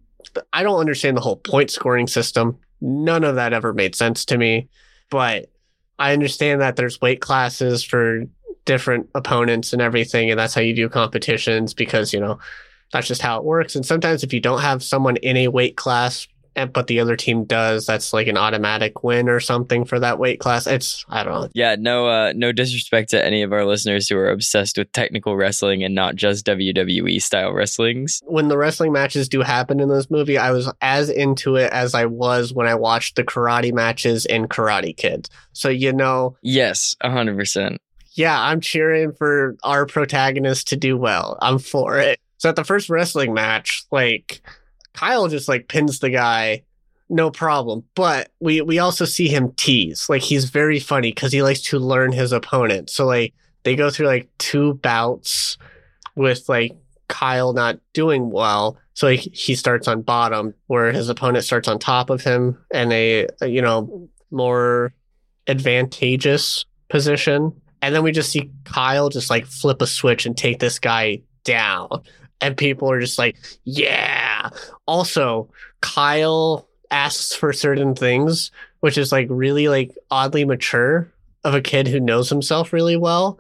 [0.52, 2.58] I don't understand the whole point scoring system.
[2.82, 4.70] None of that ever made sense to me
[5.12, 5.52] but
[6.00, 8.24] I understand that there's weight classes for
[8.66, 12.40] different opponents and everything and that's how you do competitions because you know
[12.92, 13.76] that's just how it works.
[13.76, 16.28] And sometimes if you don't have someone in a weight class,
[16.72, 20.40] but the other team does, that's like an automatic win or something for that weight
[20.40, 20.66] class.
[20.68, 21.50] It's I don't know.
[21.54, 25.36] Yeah, no, uh, no disrespect to any of our listeners who are obsessed with technical
[25.36, 28.22] wrestling and not just WWE style wrestlings.
[28.26, 31.94] When the wrestling matches do happen in this movie, I was as into it as
[31.94, 35.28] I was when I watched the karate matches in Karate Kid.
[35.52, 37.82] So you know, yes, hundred percent.
[38.14, 41.38] Yeah, I'm cheering for our protagonist to do well.
[41.42, 42.22] I'm for it.
[42.38, 44.42] So at the first wrestling match, like
[44.94, 46.64] Kyle just like pins the guy,
[47.10, 47.84] no problem.
[47.96, 50.10] But we we also see him tease.
[50.10, 52.90] Like he's very funny because he likes to learn his opponent.
[52.90, 55.58] So like they go through like two bouts
[56.16, 56.76] with like
[57.08, 58.78] Kyle not doing well.
[58.94, 62.92] So he, he starts on bottom where his opponent starts on top of him and
[62.94, 64.94] a, a you know more
[65.48, 67.54] advantageous position.
[67.82, 71.22] And then we just see Kyle just like flip a switch and take this guy
[71.44, 72.02] down
[72.42, 74.50] And people are just like, yeah.
[74.86, 75.50] Also,
[75.82, 81.12] Kyle asks for certain things, which is like really like oddly mature
[81.44, 83.40] of a kid who knows himself really well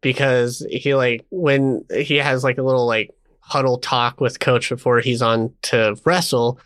[0.00, 5.00] because he like when he has like a little like huddle talk with coach before
[5.00, 6.58] he's on to wrestle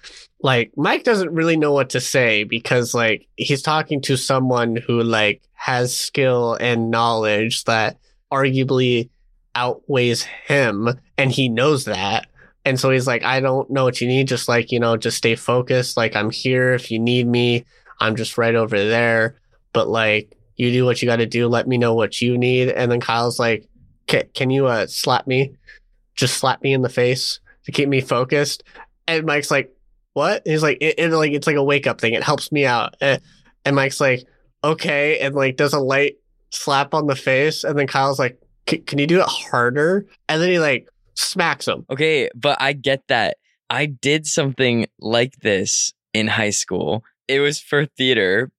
[0.42, 5.02] like Mike doesn't really know what to say because like he's talking to someone who
[5.02, 7.98] like has skill and knowledge that
[8.32, 9.10] arguably
[9.54, 12.28] outweighs him and he knows that.
[12.64, 14.28] And so he's like I don't know what you need.
[14.28, 15.96] Just like you know just stay focused.
[15.96, 16.72] Like I'm here.
[16.72, 17.64] If you need me
[18.00, 19.36] I'm just right over there.
[19.72, 21.48] But like you do what you got to do.
[21.48, 22.70] Let me know what you need.
[22.70, 23.68] And then Kyle's like
[24.06, 25.54] can you uh slap me?
[26.14, 28.64] Just slap me in the face to keep me focused.
[29.06, 29.74] And Mike's like
[30.18, 30.42] what?
[30.44, 32.14] And he's like, it, it, like it's like a wake up thing.
[32.14, 32.96] It helps me out.
[33.00, 33.20] And,
[33.64, 34.26] and Mike's like,
[34.64, 36.16] okay, and like does a light
[36.50, 40.06] slap on the face, and then Kyle's like, can you do it harder?
[40.28, 41.84] And then he like smacks him.
[41.90, 43.38] Okay, but I get that.
[43.70, 47.04] I did something like this in high school.
[47.26, 48.50] It was for theater,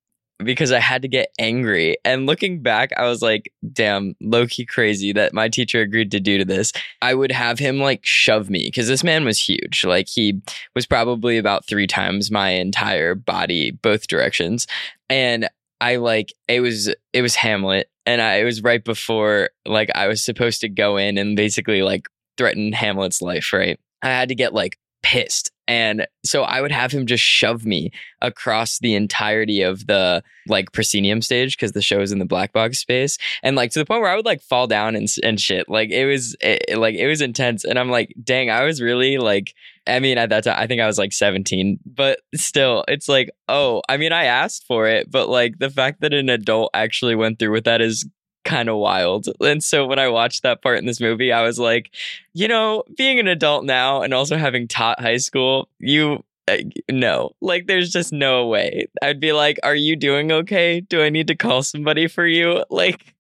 [0.44, 1.98] because I had to get angry.
[2.06, 6.20] And looking back, I was like, damn, low key crazy that my teacher agreed to
[6.20, 6.72] do to this.
[7.02, 9.84] I would have him like shove me because this man was huge.
[9.84, 10.42] Like he
[10.76, 14.66] was probably about three times my entire body, both directions.
[15.10, 15.50] And
[15.82, 20.08] I like it was it was Hamlet and I it was right before like I
[20.08, 22.08] was supposed to go in and basically like
[22.40, 23.78] threaten Hamlet's life, right?
[24.02, 25.52] I had to get like pissed.
[25.68, 30.72] And so I would have him just shove me across the entirety of the like
[30.72, 33.18] proscenium stage because the show is in the black box space.
[33.44, 35.68] And like to the point where I would like fall down and, and shit.
[35.70, 37.66] Like it was it, like it was intense.
[37.66, 39.54] And I'm like, dang, I was really like,
[39.86, 43.30] I mean, at that time, I think I was like 17, but still, it's like,
[43.50, 47.16] oh, I mean, I asked for it, but like the fact that an adult actually
[47.16, 48.08] went through with that is
[48.50, 49.28] kind of wild.
[49.40, 51.92] And so when I watched that part in this movie, I was like,
[52.34, 56.58] you know, being an adult now and also having taught high school, you uh,
[56.90, 58.88] no, like there's just no way.
[59.04, 60.82] I'd be like, are you doing okay?
[60.82, 62.66] Do I need to call somebody for you?
[62.72, 63.14] Like,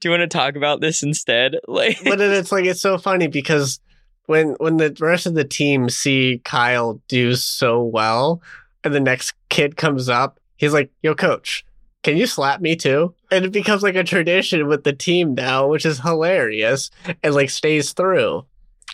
[0.00, 1.56] do you want to talk about this instead?
[1.68, 3.80] Like, but it's like it's so funny because
[4.26, 8.40] when when the rest of the team see Kyle do so well,
[8.82, 11.66] and the next kid comes up, he's like, "Yo, coach,
[12.02, 13.14] can you slap me too?
[13.30, 16.90] And it becomes like a tradition with the team now, which is hilarious
[17.22, 18.46] and like stays through.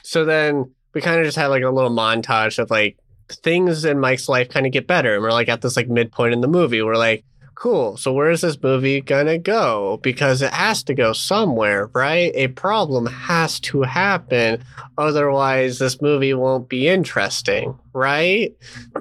[0.02, 4.00] So then we kind of just had like a little montage of like things in
[4.00, 5.14] Mike's life kind of get better.
[5.14, 6.82] And we're like at this like midpoint in the movie.
[6.82, 7.96] We're like, cool.
[7.96, 9.98] So where is this movie gonna go?
[10.02, 12.30] Because it has to go somewhere, right?
[12.34, 14.62] A problem has to happen.
[14.98, 18.54] Otherwise, this movie won't be interesting, right?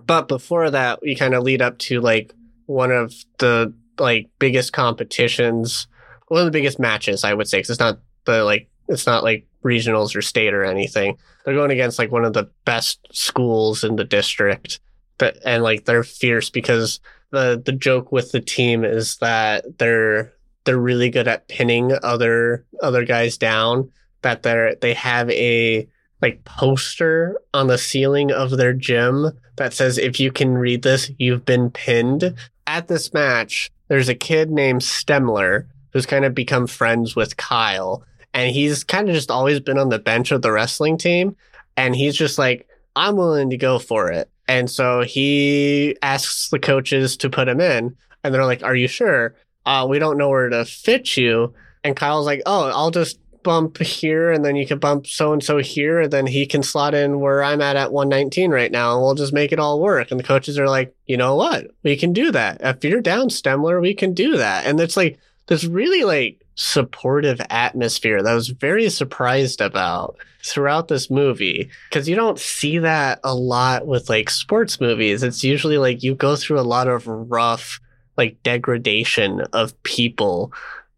[0.06, 2.34] But before that, we kind of lead up to like
[2.66, 5.88] one of the like biggest competitions,
[6.28, 9.24] one of the biggest matches, I would say, because it's not the like it's not
[9.24, 11.18] like regionals or state or anything.
[11.44, 14.80] They're going against like one of the best schools in the district,
[15.18, 17.00] but and like they're fierce because
[17.32, 20.34] the the joke with the team is that they're
[20.66, 23.92] they're really good at pinning other other guys down.
[24.22, 25.88] That they're they have a
[26.22, 31.12] like poster on the ceiling of their gym that says if you can read this,
[31.18, 32.36] you've been pinned.
[32.68, 38.04] At this match, there's a kid named Stemler who's kind of become friends with Kyle.
[38.34, 41.36] And he's kind of just always been on the bench of the wrestling team.
[41.78, 44.30] And he's just like, I'm willing to go for it.
[44.48, 47.96] And so he asks the coaches to put him in.
[48.24, 49.36] And they're like, Are you sure?
[49.66, 51.54] Uh, we don't know where to fit you.
[51.84, 55.44] And Kyle's like, Oh, I'll just bump here and then you can bump so and
[55.44, 58.94] so here and then he can slot in where I'm at at 119 right now
[58.94, 60.10] and we'll just make it all work.
[60.10, 61.68] And the coaches are like, you know what?
[61.84, 62.58] We can do that.
[62.60, 64.66] If you're down, Stemler, we can do that.
[64.66, 70.88] And it's like this really like supportive atmosphere that I was very surprised about throughout
[70.88, 75.22] this movie because you don't see that a lot with like sports movies.
[75.22, 77.80] It's usually like you go through a lot of rough
[78.18, 80.52] like degradation of people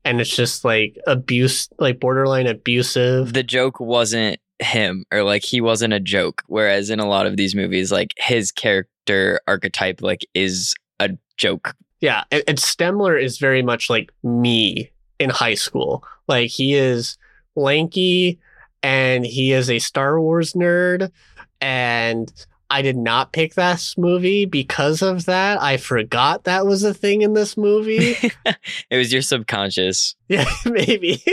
[0.08, 3.34] and it's just like abuse, like borderline abusive.
[3.34, 6.44] The joke wasn't him or like he wasn't a joke.
[6.48, 11.76] Whereas in a lot of these movies, like his character archetype, like is a joke.
[12.00, 12.24] Yeah.
[12.32, 16.06] And, and Stemler is very much like me in high school.
[16.30, 17.18] Like he is
[17.58, 18.40] lanky
[18.82, 21.12] and he is a Star Wars nerd
[21.60, 22.32] and
[22.70, 25.62] I did not pick this movie because of that.
[25.62, 28.16] I forgot that was a thing in this movie.
[28.90, 30.16] it was your subconscious.
[30.28, 31.24] Yeah, maybe.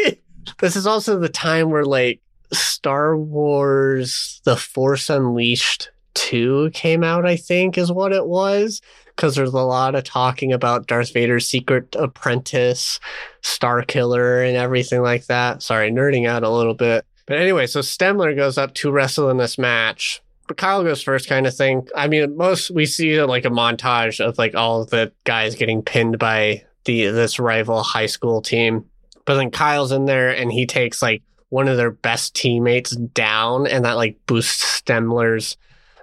[0.61, 2.21] this is also the time where like
[2.53, 8.81] Star Wars The Force Unleashed 2 came out, I think is what it was.
[9.17, 12.99] Because there's a lot of talking about Darth Vader's secret apprentice,
[13.43, 15.63] Starkiller, and everything like that.
[15.63, 17.05] Sorry, nerding out a little bit.
[17.27, 20.21] But anyway, so Stemler goes up to wrestle in this match.
[20.47, 21.89] But Kyle goes first, kind of thing.
[21.97, 25.83] I mean, most we see like a montage of like all of the guys getting
[25.83, 28.85] pinned by the this rival high school team.
[29.25, 33.67] But then Kyle's in there and he takes like one of their best teammates down,
[33.67, 35.57] and that like boosts Stemler's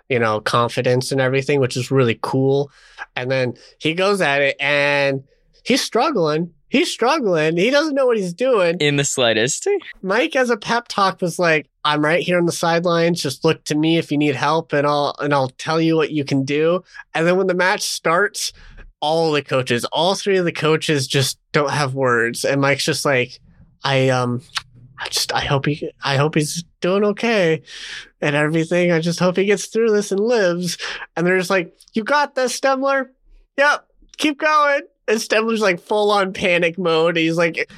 [0.10, 2.72] you know confidence and everything, which is really cool.
[3.16, 5.24] And then he goes at it and
[5.64, 6.54] he's struggling.
[6.70, 7.58] He's struggling.
[7.58, 8.78] He doesn't know what he's doing.
[8.80, 9.68] In the slightest.
[10.02, 13.22] Mike, as a pep talk, was like, "I'm right here on the sidelines.
[13.22, 16.12] Just look to me if you need help, and I'll and I'll tell you what
[16.12, 18.54] you can do." And then when the match starts,
[19.02, 23.04] all the coaches, all three of the coaches, just don't have words, and Mike's just
[23.06, 23.40] like,
[23.84, 24.42] "I um,
[25.00, 27.64] I just I hope he I hope he's doing okay,
[28.22, 28.92] and everything.
[28.92, 30.78] I just hope he gets through this and lives."
[31.16, 33.10] And they're just like, "You got this, Stemler.
[33.58, 37.18] Yep, keep going." And Stemler's like full on panic mode.
[37.18, 37.70] He's like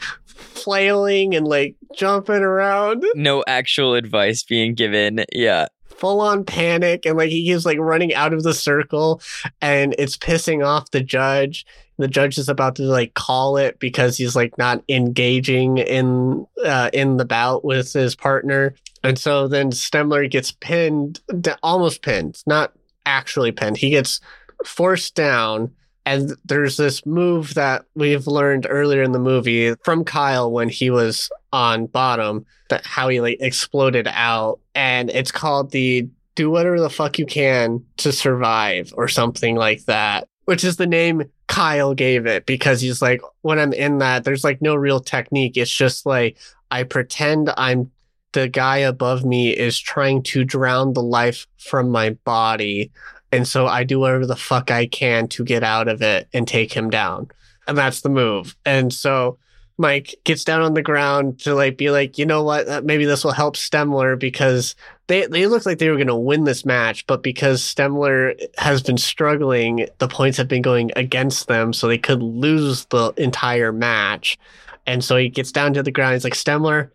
[0.44, 3.06] flailing and like jumping around.
[3.16, 5.26] No actual advice being given.
[5.34, 5.68] Yeah.
[5.88, 9.22] Full on panic and like he keeps like running out of the circle
[9.62, 11.66] and it's pissing off the judge.
[11.98, 16.90] The judge is about to like call it because he's like not engaging in uh,
[16.92, 18.74] in the bout with his partner.
[19.04, 21.22] And so then Stemler gets pinned,
[21.62, 22.74] almost pinned, not
[23.06, 23.78] actually pinned.
[23.78, 24.20] He gets
[24.66, 25.72] forced down
[26.06, 30.90] and there's this move that we've learned earlier in the movie from Kyle when he
[30.90, 34.60] was on bottom, that how he like exploded out.
[34.76, 39.86] And it's called the do whatever the fuck you can to survive or something like
[39.86, 44.24] that, which is the name Kyle gave it because he's like, when I'm in that,
[44.24, 45.56] there's like no real technique.
[45.56, 46.38] It's just like,
[46.72, 47.92] I pretend I'm
[48.32, 52.92] the guy above me is trying to drown the life from my body
[53.34, 56.48] and so I do whatever the fuck I can to get out of it and
[56.48, 57.32] take him down.
[57.68, 58.56] And that's the move.
[58.64, 59.40] And so
[59.80, 63.06] Mike gets down on the ground to like be like, you know what, uh, maybe
[63.06, 64.76] this will help Stemler because
[65.08, 68.84] they they looked like they were going to win this match, but because Stemler has
[68.84, 73.72] been struggling, the points have been going against them, so they could lose the entire
[73.72, 74.38] match.
[74.86, 76.14] And so he gets down to the ground.
[76.14, 76.92] He's like, Stemler,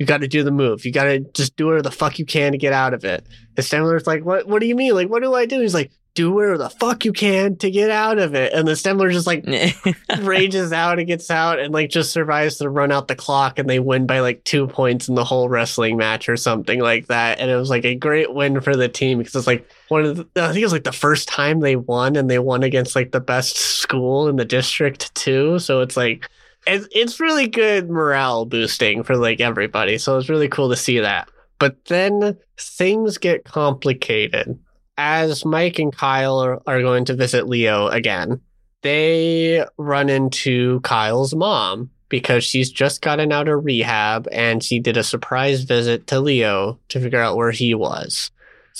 [0.00, 0.86] you got to do the move.
[0.86, 3.26] You got to just do whatever the fuck you can to get out of it.
[3.54, 4.48] And Stemler's like, what?
[4.48, 4.94] What do you mean?
[4.94, 5.60] Like, what do I do?
[5.60, 8.54] He's like, do whatever the fuck you can to get out of it.
[8.54, 9.44] And the Stemler just like
[10.26, 13.68] rages out and gets out and like just survives to run out the clock and
[13.68, 17.38] they win by like two points in the whole wrestling match or something like that.
[17.38, 20.16] And it was like a great win for the team because it's like one of
[20.16, 22.96] the, I think it was like the first time they won and they won against
[22.96, 25.58] like the best school in the district too.
[25.58, 26.26] So it's like
[26.66, 29.98] it's it's really good morale boosting for like everybody.
[29.98, 31.28] So it's really cool to see that.
[31.58, 34.58] But then things get complicated
[34.96, 38.40] as Mike and Kyle are, are going to visit Leo again.
[38.82, 44.96] They run into Kyle's mom because she's just gotten out of rehab and she did
[44.96, 48.30] a surprise visit to Leo to figure out where he was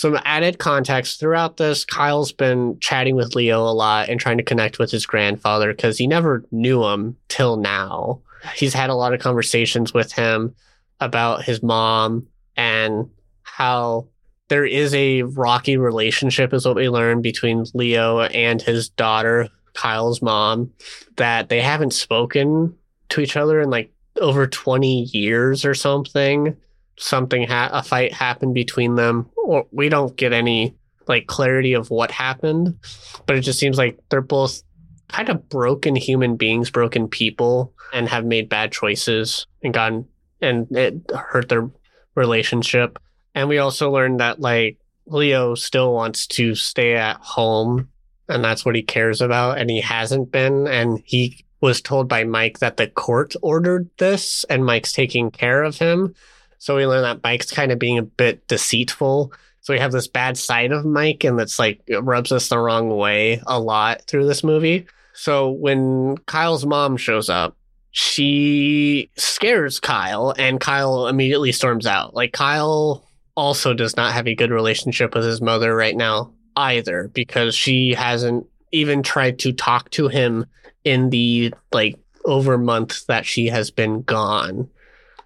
[0.00, 1.84] some added context throughout this.
[1.84, 5.98] Kyle's been chatting with Leo a lot and trying to connect with his grandfather because
[5.98, 8.22] he never knew him till now.
[8.54, 10.54] He's had a lot of conversations with him
[11.00, 12.26] about his mom
[12.56, 13.10] and
[13.42, 14.08] how
[14.48, 20.22] there is a rocky relationship, is what we learned between Leo and his daughter, Kyle's
[20.22, 20.72] mom,
[21.18, 22.74] that they haven't spoken
[23.10, 26.56] to each other in like over 20 years or something
[27.00, 30.76] something ha- a fight happened between them or we don't get any
[31.08, 32.78] like clarity of what happened
[33.26, 34.62] but it just seems like they're both
[35.08, 40.06] kind of broken human beings broken people and have made bad choices and gotten
[40.42, 41.70] and it hurt their
[42.14, 42.98] relationship.
[43.34, 47.88] And we also learned that like leo still wants to stay at home
[48.28, 52.22] and that's what he cares about and he hasn't been and he was told by
[52.22, 56.14] mike that the court ordered this and mike's taking care of him
[56.60, 59.32] so we learn that Mike's kind of being a bit deceitful.
[59.62, 62.88] So we have this bad side of Mike, and that's like rubs us the wrong
[62.96, 64.86] way a lot through this movie.
[65.12, 67.56] So when Kyle's mom shows up,
[67.90, 72.14] she scares Kyle, and Kyle immediately storms out.
[72.14, 73.04] Like Kyle
[73.34, 77.94] also does not have a good relationship with his mother right now either, because she
[77.94, 80.46] hasn't even tried to talk to him
[80.84, 84.68] in the like over month that she has been gone.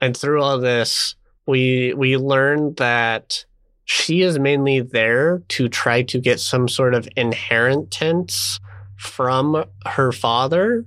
[0.01, 1.15] And through all this,
[1.47, 3.45] we we learned that
[3.85, 8.61] she is mainly there to try to get some sort of inheritance
[8.97, 10.85] from her father.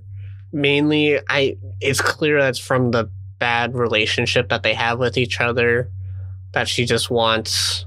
[0.52, 5.90] Mainly, I it's clear that's from the bad relationship that they have with each other.
[6.52, 7.84] That she just wants,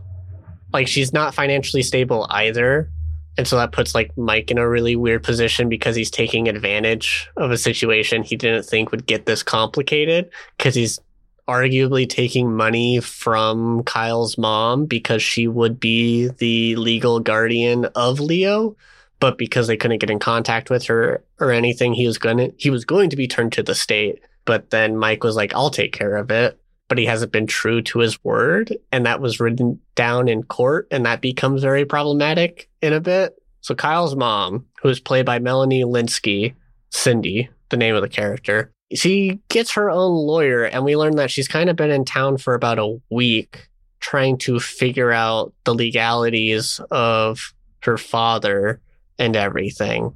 [0.72, 2.91] like, she's not financially stable either.
[3.38, 7.30] And so that puts like Mike in a really weird position because he's taking advantage
[7.38, 10.99] of a situation he didn't think would get this complicated because he's
[11.47, 18.75] arguably taking money from Kyle's mom because she would be the legal guardian of Leo.
[19.19, 22.69] But because they couldn't get in contact with her or anything, he was gonna he
[22.69, 24.19] was going to be turned to the state.
[24.45, 26.59] But then Mike was like, I'll take care of it.
[26.87, 28.75] But he hasn't been true to his word.
[28.91, 30.87] And that was written down in court.
[30.91, 33.35] And that becomes very problematic in a bit.
[33.61, 36.55] So Kyle's mom, who is played by Melanie Lynskey,
[36.89, 40.63] Cindy, the name of the character, she gets her own lawyer.
[40.63, 43.69] And we learn that she's kind of been in town for about a week
[43.99, 48.81] trying to figure out the legalities of her father
[49.19, 50.13] and everything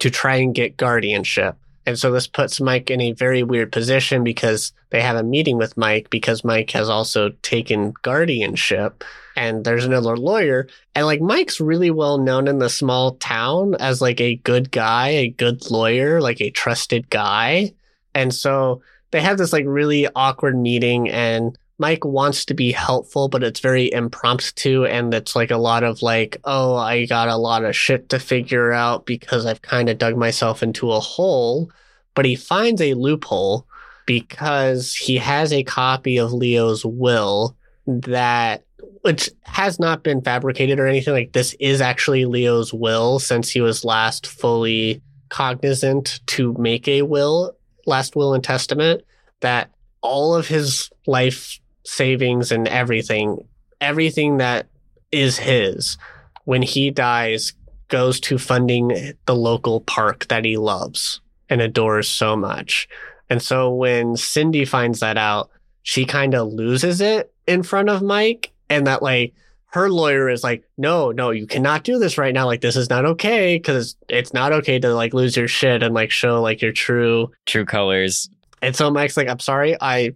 [0.00, 1.56] to try and get guardianship.
[1.86, 5.56] And so this puts Mike in a very weird position because they have a meeting
[5.56, 9.04] with Mike because Mike has also taken guardianship
[9.36, 10.66] and there's another lawyer.
[10.94, 15.08] And like Mike's really well known in the small town as like a good guy,
[15.08, 17.72] a good lawyer, like a trusted guy.
[18.18, 23.28] And so they have this like really awkward meeting and Mike wants to be helpful,
[23.28, 27.36] but it's very impromptu and it's like a lot of like, oh, I got a
[27.36, 31.70] lot of shit to figure out because I've kind of dug myself into a hole.
[32.14, 33.64] But he finds a loophole
[34.04, 37.56] because he has a copy of Leo's will
[37.86, 38.64] that
[39.02, 43.60] which has not been fabricated or anything like this is actually Leo's will since he
[43.60, 47.54] was last fully cognizant to make a will,
[47.88, 49.02] last will and testament
[49.40, 49.70] that
[50.00, 53.46] all of his life savings and everything,
[53.80, 54.66] everything that
[55.10, 55.96] is his
[56.44, 57.54] when he dies
[57.88, 62.88] goes to funding the local park that he loves and adores so much.
[63.30, 65.50] And so when Cindy finds that out,
[65.82, 69.34] she kind of loses it in front of Mike and that like
[69.70, 72.46] her lawyer is like, no, no, you cannot do this right now.
[72.46, 75.94] Like, this is not okay because it's not okay to like lose your shit and
[75.94, 78.30] like show like your true true colors.
[78.62, 80.14] And so Mike's like, I'm sorry, I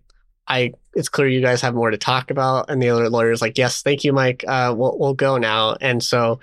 [0.49, 2.71] I it's clear you guys have more to talk about.
[2.71, 4.45] And the other lawyer's like, yes, thank you, Mike.
[4.49, 5.77] Uh, we'll we'll go now.
[5.81, 6.41] And so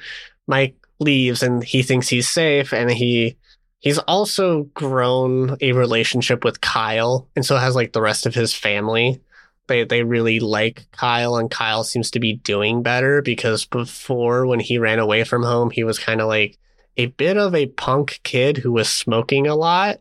[0.47, 3.37] Mike leaves, and he thinks he's safe, and he
[3.79, 8.53] he's also grown a relationship with Kyle, and so has like the rest of his
[8.53, 9.19] family.
[9.69, 14.59] They they really like Kyle, and Kyle seems to be doing better because before when
[14.59, 16.57] he ran away from home, he was kind of like
[16.97, 19.99] a bit of a punk kid who was smoking a lot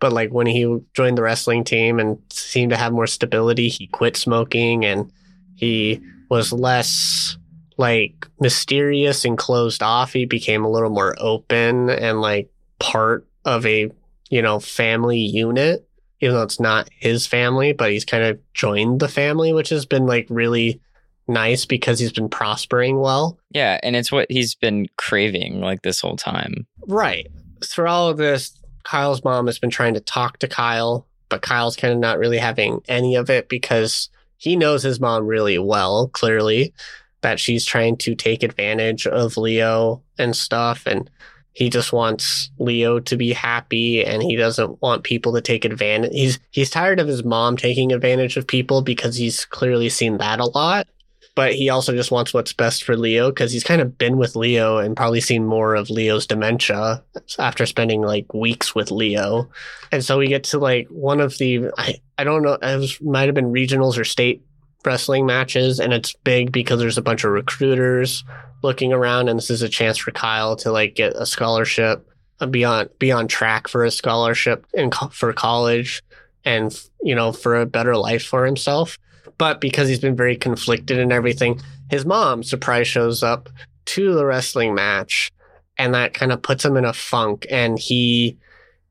[0.00, 3.88] but like when he joined the wrestling team and seemed to have more stability, he
[3.88, 5.10] quit smoking and
[5.56, 7.36] he was less
[7.76, 10.12] like mysterious and closed off.
[10.12, 13.90] He became a little more open and like part of a,
[14.30, 15.87] you know, family unit,
[16.20, 19.86] even though it's not his family, but he's kind of joined the family, which has
[19.86, 20.80] been like really
[21.28, 23.38] nice because he's been prospering well.
[23.50, 23.78] Yeah.
[23.82, 26.66] And it's what he's been craving like this whole time.
[26.86, 27.26] Right.
[27.64, 31.76] Through all of this, Kyle's mom has been trying to talk to Kyle, but Kyle's
[31.76, 34.08] kind of not really having any of it because
[34.38, 36.72] he knows his mom really well, clearly,
[37.20, 40.86] that she's trying to take advantage of Leo and stuff.
[40.86, 41.10] And
[41.58, 46.12] he just wants Leo to be happy and he doesn't want people to take advantage.
[46.12, 50.38] He's, he's tired of his mom taking advantage of people because he's clearly seen that
[50.38, 50.86] a lot
[51.34, 54.34] but he also just wants what's best for Leo because he's kind of been with
[54.34, 57.00] Leo and probably seen more of Leo's dementia
[57.38, 59.48] after spending like weeks with Leo.
[59.92, 63.00] And so we get to like one of the I, I don't know it was,
[63.00, 64.44] might have been regionals or state
[64.84, 68.24] wrestling matches and it's big because there's a bunch of recruiters
[68.62, 72.08] looking around and this is a chance for Kyle to like get a scholarship
[72.40, 76.02] uh, be on be on track for a scholarship in for college
[76.44, 78.98] and you know for a better life for himself.
[79.38, 81.60] But because he's been very conflicted and everything,
[81.90, 83.48] his mom surprise shows up
[83.86, 85.30] to the wrestling match
[85.76, 88.36] and that kind of puts him in a funk and he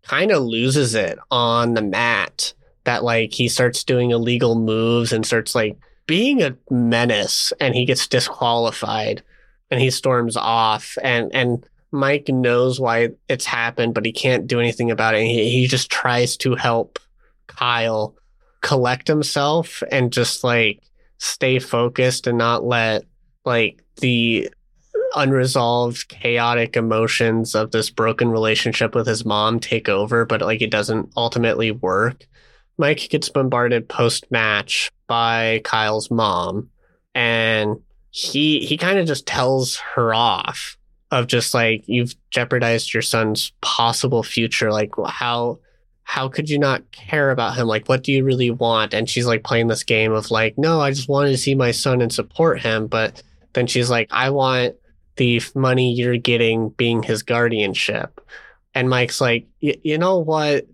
[0.03, 2.53] kind of loses it on the mat
[2.87, 7.83] that like he starts doing illegal moves and starts like being a menace and he
[7.83, 9.21] gets disqualified
[9.69, 14.61] and he storms off and and Mike knows why it's happened but he can't do
[14.61, 15.23] anything about it.
[15.25, 16.97] He, he just tries to help
[17.47, 18.15] Kyle
[18.61, 20.81] collect himself and just like
[21.17, 23.03] stay focused and not let
[23.43, 24.49] like the
[25.13, 30.71] unresolved chaotic emotions of this broken relationship with his mom take over but like it
[30.71, 32.25] doesn't ultimately work
[32.77, 36.69] mike gets bombarded post match by kyle's mom
[37.15, 40.77] and he he kind of just tells her off
[41.11, 45.59] of just like you've jeopardized your son's possible future like how
[46.07, 47.67] how could you not care about him?
[47.67, 48.93] Like, what do you really want?
[48.93, 51.71] And she's like playing this game of like, no, I just wanted to see my
[51.71, 52.87] son and support him.
[52.87, 53.21] But
[53.51, 54.75] then she's like, I want
[55.17, 58.21] the money you're getting being his guardianship.
[58.73, 60.65] And Mike's like, you know what?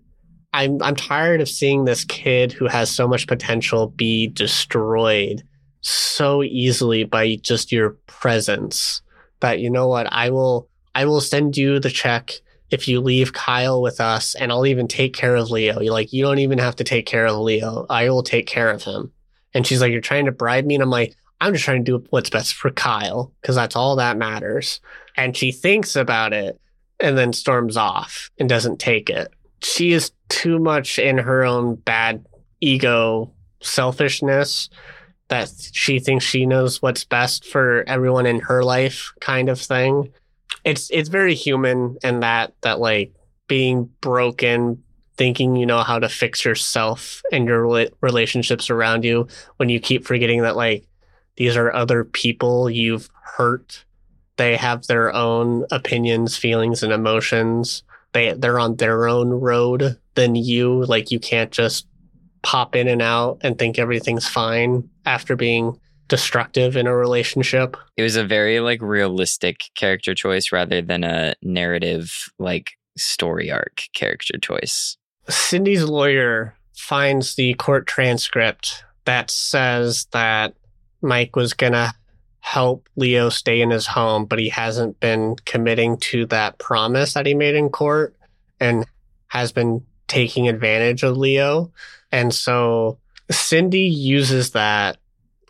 [0.54, 5.42] I'm I'm tired of seeing this kid who has so much potential be destroyed
[5.80, 9.02] so easily by just your presence
[9.40, 12.34] that you know what I will I will send you the check
[12.70, 15.80] if you leave Kyle with us and I'll even take care of Leo.
[15.80, 17.84] You're like you don't even have to take care of Leo.
[17.90, 19.12] I will take care of him.
[19.54, 21.98] And she's like you're trying to bribe me and I'm like I'm just trying to
[21.98, 24.80] do what's best for Kyle because that's all that matters.
[25.16, 26.60] And she thinks about it
[27.00, 29.32] and then storms off and doesn't take it.
[29.60, 32.24] She is too much in her own bad
[32.60, 34.68] ego selfishness
[35.28, 40.12] that she thinks she knows what's best for everyone in her life kind of thing.
[40.64, 43.14] It's it's very human and that that like
[43.48, 44.82] being broken
[45.16, 50.04] thinking you know how to fix yourself and your relationships around you when you keep
[50.04, 50.86] forgetting that like
[51.36, 53.84] these are other people you've hurt
[54.36, 57.82] they have their own opinions, feelings, and emotions.
[58.12, 60.84] They they're on their own road than you.
[60.84, 61.86] Like you can't just
[62.42, 67.76] pop in and out and think everything's fine after being destructive in a relationship.
[67.96, 73.84] It was a very like realistic character choice rather than a narrative like story arc
[73.94, 74.96] character choice.
[75.28, 80.54] Cindy's lawyer finds the court transcript that says that
[81.00, 81.94] Mike was gonna
[82.40, 87.26] help Leo stay in his home, but he hasn't been committing to that promise that
[87.26, 88.14] he made in court
[88.60, 88.84] and
[89.28, 89.84] has been
[90.14, 91.72] taking advantage of Leo.
[92.12, 92.98] And so
[93.32, 94.98] Cindy uses that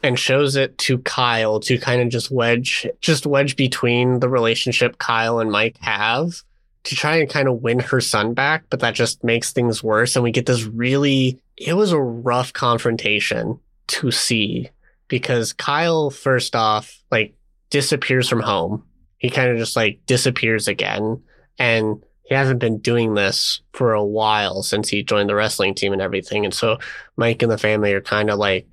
[0.03, 4.97] and shows it to Kyle to kind of just wedge just wedge between the relationship
[4.97, 6.43] Kyle and Mike have
[6.85, 10.17] to try and kind of win her son back, but that just makes things worse
[10.17, 13.59] and we get this really it was a rough confrontation
[13.89, 14.71] to see
[15.09, 17.35] because Kyle, first off, like
[17.69, 18.83] disappears from home.
[19.19, 21.23] He kind of just like disappears again.
[21.59, 25.93] And he hasn't been doing this for a while since he joined the wrestling team
[25.93, 26.45] and everything.
[26.45, 26.79] And so
[27.17, 28.67] Mike and the family are kind of like,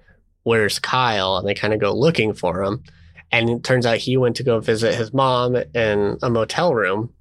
[0.43, 1.37] where's Kyle?
[1.37, 2.83] And they kind of go looking for him.
[3.31, 7.13] And it turns out he went to go visit his mom in a motel room.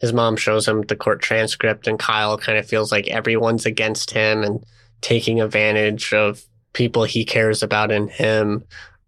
[0.00, 4.12] His mom shows him the court transcript, and Kyle kind of feels like everyone's against
[4.12, 4.64] him and
[5.00, 8.64] taking advantage of people he cares about in him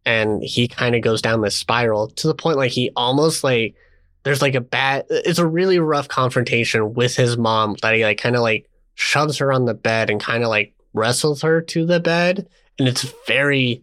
[0.07, 3.75] and he kind of goes down this spiral to the point like he almost like
[4.23, 8.19] there's like a bad it's a really rough confrontation with his mom that he like
[8.19, 11.87] kind of like shoves her on the bed and kind of like wrestles her to
[11.87, 12.49] the bed
[12.79, 13.83] and it's very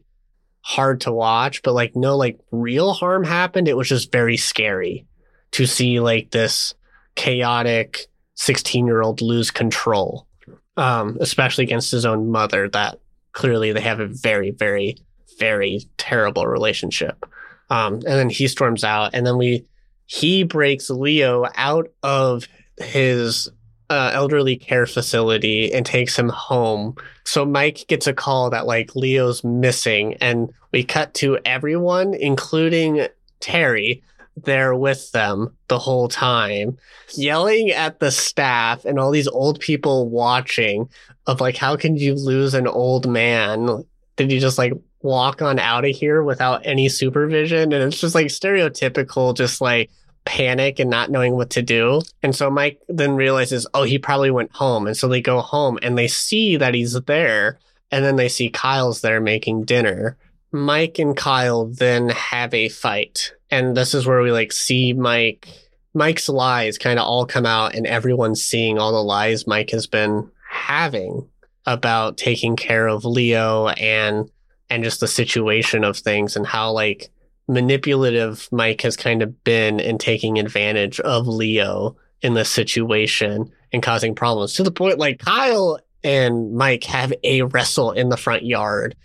[0.62, 5.06] hard to watch but like no like real harm happened it was just very scary
[5.52, 6.74] to see like this
[7.16, 10.28] chaotic 16 year old lose control
[10.76, 13.00] um especially against his own mother that
[13.38, 14.98] clearly they have a very, very,
[15.38, 17.24] very terrible relationship.
[17.70, 19.64] Um, and then he storms out, and then we
[20.08, 22.48] he breaks Leo out of
[22.80, 23.50] his
[23.90, 26.96] uh, elderly care facility and takes him home.
[27.24, 33.08] So Mike gets a call that like Leo's missing, and we cut to everyone, including
[33.40, 34.04] Terry,
[34.44, 36.78] there with them the whole time,
[37.16, 40.90] yelling at the staff and all these old people watching
[41.26, 43.84] of like, how can you lose an old man?
[44.16, 47.74] Did you just like walk on out of here without any supervision?
[47.74, 49.90] And it's just like stereotypical, just like
[50.28, 52.02] panic and not knowing what to do.
[52.22, 54.86] And so Mike then realizes, oh, he probably went home.
[54.86, 57.60] And so they go home and they see that he's there.
[57.92, 60.18] And then they see Kyle's there making dinner.
[60.52, 63.32] Mike and Kyle then have a fight.
[63.50, 65.48] And this is where we like see Mike
[65.94, 69.88] Mike's lies kind of all come out and everyone's seeing all the lies Mike has
[69.88, 71.28] been having
[71.66, 74.30] about taking care of Leo and
[74.70, 77.10] and just the situation of things and how like
[77.48, 83.84] manipulative Mike has kind of been in taking advantage of Leo in this situation and
[83.84, 88.44] causing problems to the point like Kyle and Mike have a wrestle in the front
[88.44, 88.96] yard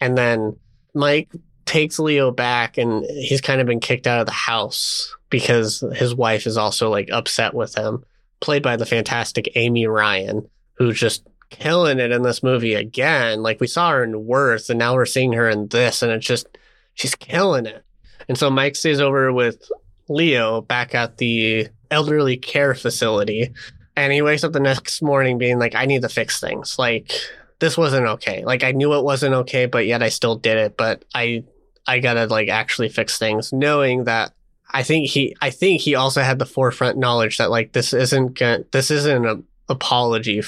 [0.00, 0.56] and then
[0.94, 1.30] Mike
[1.64, 6.14] takes Leo back and he's kind of been kicked out of the house because his
[6.14, 8.04] wife is also like upset with him
[8.40, 13.42] played by the fantastic Amy Ryan who's just killing it in this movie again.
[13.42, 16.26] Like we saw her in Worth, and now we're seeing her in this, and it's
[16.26, 16.46] just
[16.96, 17.84] she's killing it.
[18.28, 19.70] And so Mike stays over with
[20.08, 23.52] Leo back at the elderly care facility,
[23.94, 26.78] and he wakes up the next morning being like, "I need to fix things.
[26.78, 27.12] Like
[27.60, 28.44] this wasn't okay.
[28.44, 30.76] Like I knew it wasn't okay, but yet I still did it.
[30.76, 31.44] But I
[31.86, 34.32] I gotta like actually fix things, knowing that."
[34.72, 38.36] I think he, I think he also had the forefront knowledge that like this isn't
[38.36, 40.42] gonna, this isn't an apology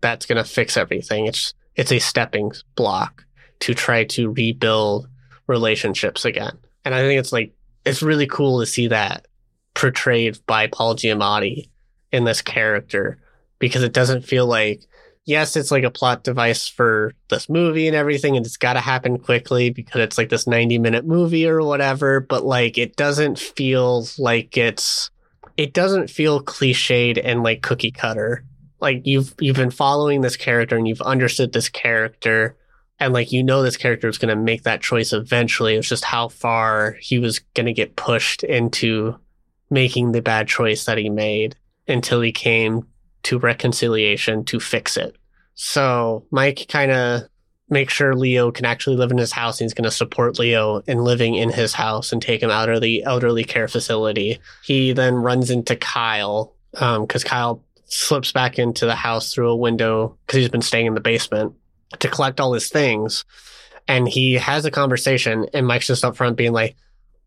[0.00, 1.26] that's to fix everything.
[1.26, 3.24] It's it's a stepping block
[3.60, 5.08] to try to rebuild
[5.50, 6.56] relationships again.
[6.84, 7.52] And I think it's like
[7.84, 9.26] it's really cool to see that
[9.74, 11.68] portrayed by Paul Giamatti
[12.12, 13.18] in this character
[13.58, 14.86] because it doesn't feel like
[15.26, 18.80] yes, it's like a plot device for this movie and everything, and it's got to
[18.80, 23.38] happen quickly because it's like this 90 minute movie or whatever, but like it doesn't
[23.38, 25.10] feel like it's,
[25.56, 28.44] it doesn't feel cliched and like cookie cutter.
[28.80, 32.56] Like you've, you've been following this character and you've understood this character
[33.00, 35.74] and like you know this character is going to make that choice eventually.
[35.74, 39.16] It's just how far he was going to get pushed into
[39.70, 41.56] making the bad choice that he made
[41.88, 42.86] until he came
[43.22, 45.16] to reconciliation to fix it.
[45.54, 47.22] So Mike kind of
[47.68, 49.58] makes sure Leo can actually live in his house.
[49.58, 52.80] He's going to support Leo in living in his house and take him out of
[52.80, 54.40] the elderly care facility.
[54.64, 59.56] He then runs into Kyle because um, Kyle slips back into the house through a
[59.56, 61.54] window because he's been staying in the basement
[61.98, 63.24] to collect all his things.
[63.88, 66.76] And he has a conversation, and Mike's just up front being like,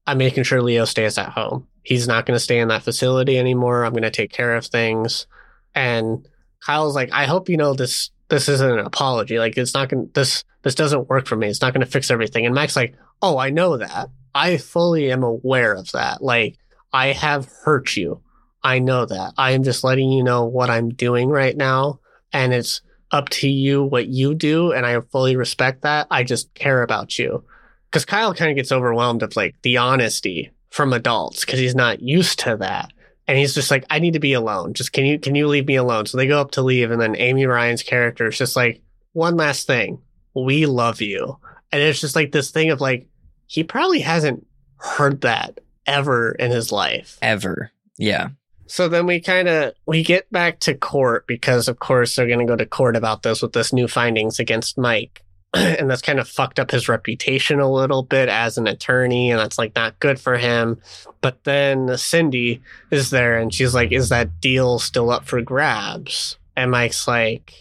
[0.08, 1.68] I'm making sure Leo stays at home.
[1.84, 3.84] He's not going to stay in that facility anymore.
[3.84, 5.28] I'm going to take care of things.
[5.76, 6.28] And
[6.62, 8.10] Kyle's like, I hope you know this.
[8.30, 9.38] This isn't an apology.
[9.38, 10.10] Like it's not going.
[10.14, 11.48] This this doesn't work for me.
[11.50, 12.46] It's not going to fix everything.
[12.46, 14.10] And Mike's like, Oh, I know that.
[14.34, 16.24] I fully am aware of that.
[16.24, 16.58] Like
[16.92, 18.22] I have hurt you.
[18.64, 19.34] I know that.
[19.38, 22.00] I am just letting you know what I'm doing right now,
[22.32, 22.82] and it's
[23.14, 24.74] up to you what you do.
[24.74, 26.08] And I fully respect that.
[26.12, 27.46] I just care about you
[27.90, 32.02] because Kyle kind of gets overwhelmed of like the honesty from adults because he's not
[32.02, 32.92] used to that.
[33.28, 34.74] And he's just like, I need to be alone.
[34.74, 36.08] Just can you can you leave me alone?
[36.08, 38.82] So they go up to leave, and then Amy Ryan's character is just like,
[39.14, 40.02] one last thing,
[40.36, 41.38] we love you.
[41.72, 43.08] And it's just like this thing of like,
[43.48, 44.46] he probably hasn't
[44.78, 47.18] heard that ever in his life.
[47.22, 47.72] Ever.
[47.98, 48.30] Yeah.
[48.74, 52.40] So then we kind of we get back to court because of course they're going
[52.40, 55.22] to go to court about this with this new findings against Mike.
[55.54, 59.40] and that's kind of fucked up his reputation a little bit as an attorney and
[59.40, 60.82] that's like not good for him.
[61.22, 66.40] But then cindy is there and she's like is that deal still up for grabs?
[66.58, 67.54] And mike's like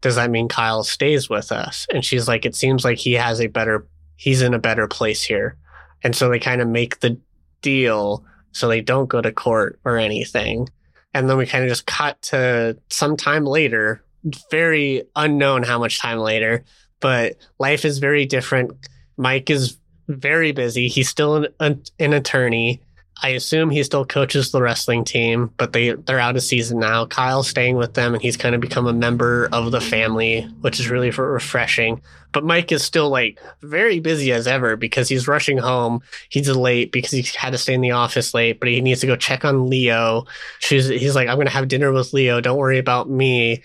[0.00, 1.86] does that mean kyle stays with us?
[1.92, 3.86] And she's like it seems like he has a better
[4.16, 5.58] he's in a better place here.
[6.02, 7.18] And so they kind of make the
[7.60, 8.24] deal
[8.54, 10.68] so they don't go to court or anything
[11.12, 14.02] and then we kind of just cut to some time later
[14.50, 16.64] very unknown how much time later
[17.04, 18.72] but life is very different.
[19.18, 19.76] Mike is
[20.08, 20.88] very busy.
[20.88, 22.80] He's still an, an, attorney.
[23.24, 27.06] I assume he still coaches the wrestling team, but they they're out of season now.
[27.06, 30.78] Kyle's staying with them, and he's kind of become a member of the family, which
[30.78, 32.02] is really refreshing.
[32.32, 36.02] But Mike is still like very busy as ever because he's rushing home.
[36.28, 39.06] He's late because he had to stay in the office late, but he needs to
[39.06, 40.26] go check on Leo.
[40.58, 42.42] She's he's like, I'm gonna have dinner with Leo.
[42.42, 43.62] Don't worry about me.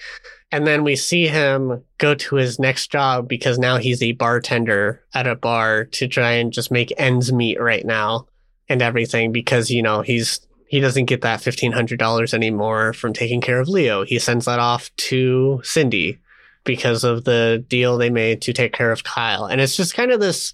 [0.54, 5.04] And then we see him go to his next job because now he's a bartender
[5.14, 8.26] at a bar to try and just make ends meet right now
[8.70, 13.60] and everything because, you know, he's, he doesn't get that $1,500 anymore from taking care
[13.60, 14.06] of Leo.
[14.06, 16.20] He sends that off to Cindy
[16.64, 19.46] because of the deal they made to take care of Kyle.
[19.46, 20.54] And it's just kind of this,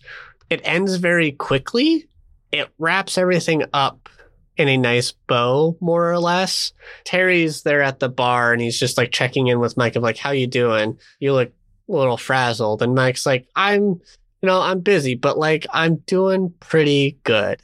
[0.49, 2.07] it ends very quickly.
[2.51, 4.07] It wraps everything up
[4.55, 6.72] in a nice bow, more or less.
[7.03, 10.18] Terry's there at the bar and he's just like checking in with Mike of like,
[10.18, 10.97] how you doing?
[11.20, 11.51] You look
[11.89, 12.82] a little frazzled.
[12.82, 17.61] And Mike's like, I'm, you know, I'm busy, but like I'm doing pretty good.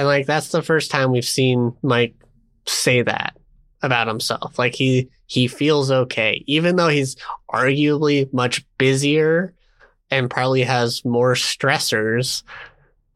[0.00, 2.14] And like that's the first time we've seen Mike
[2.66, 3.36] say that
[3.82, 4.58] about himself.
[4.58, 7.16] Like he he feels okay, even though he's
[7.50, 9.52] arguably much busier
[10.10, 12.44] and probably has more stressors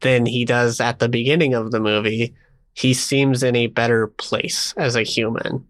[0.01, 2.35] than he does at the beginning of the movie
[2.73, 5.65] he seems in a better place as a human.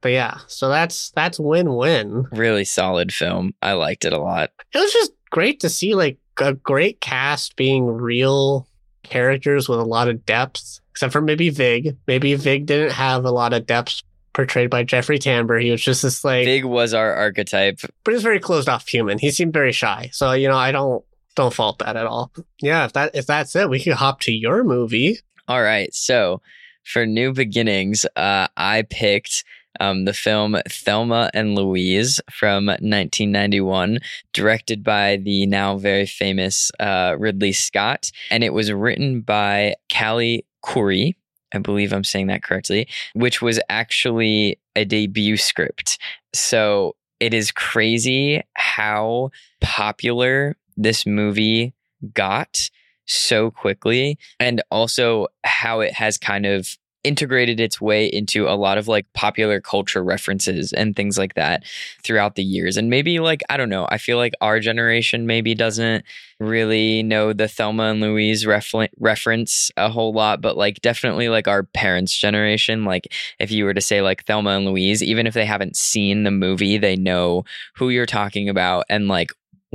[0.00, 2.26] But yeah, so that's that's win-win.
[2.32, 3.54] Really solid film.
[3.62, 4.50] I liked it a lot.
[4.74, 8.66] It was just great to see like a great cast being real
[9.08, 11.96] characters with a lot of depth, except for maybe Vig.
[12.06, 14.02] Maybe Vig didn't have a lot of depth
[14.32, 15.62] portrayed by Jeffrey Tambor.
[15.62, 19.18] He was just this like Vig was our archetype, but he's very closed off human.
[19.18, 20.10] He seemed very shy.
[20.12, 21.04] So you know, I don't
[21.34, 22.32] don't fault that at all.
[22.60, 25.18] Yeah, if that if that's it, we could hop to your movie.
[25.48, 25.94] All right.
[25.94, 26.42] So
[26.84, 29.44] for New Beginnings, uh, I picked
[29.80, 33.98] um, the film Thelma and Louise from 1991,
[34.32, 38.10] directed by the now very famous uh, Ridley Scott.
[38.30, 41.14] And it was written by Callie Khouri.
[41.54, 45.98] I believe I'm saying that correctly, which was actually a debut script.
[46.34, 51.72] So it is crazy how popular this movie
[52.12, 52.70] got
[53.06, 58.78] so quickly and also how it has kind of integrated its way into a lot
[58.78, 61.62] of like popular culture references and things like that
[62.02, 62.76] throughout the years.
[62.76, 66.04] And maybe like, I don't know, I feel like our generation maybe doesn't
[66.40, 71.46] really know the Thelma and Louise refer- reference a whole lot, but like definitely like
[71.46, 75.34] our parents' generation, like if you were to say like Thelma and Louise, even if
[75.34, 77.44] they haven't seen the movie, they know
[77.76, 79.30] who you're talking about and like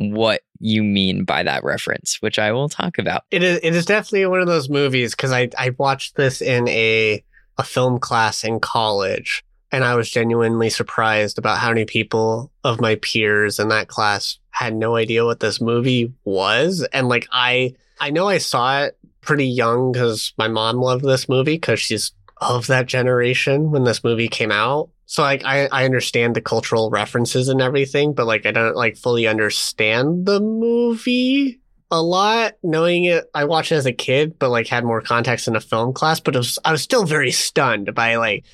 [0.09, 3.23] what you mean by that reference, which I will talk about.
[3.31, 6.67] It is it is definitely one of those movies because I I watched this in
[6.67, 7.23] a
[7.57, 12.81] a film class in college and I was genuinely surprised about how many people of
[12.81, 17.75] my peers in that class had no idea what this movie was and like I
[17.99, 22.13] I know I saw it pretty young cuz my mom loved this movie cuz she's
[22.37, 26.89] of that generation when this movie came out so like I, I understand the cultural
[26.89, 31.59] references and everything, but like I don't like fully understand the movie
[31.91, 32.53] a lot.
[32.63, 35.59] Knowing it, I watched it as a kid, but like had more context in a
[35.59, 36.21] film class.
[36.21, 38.45] But was, I was still very stunned by like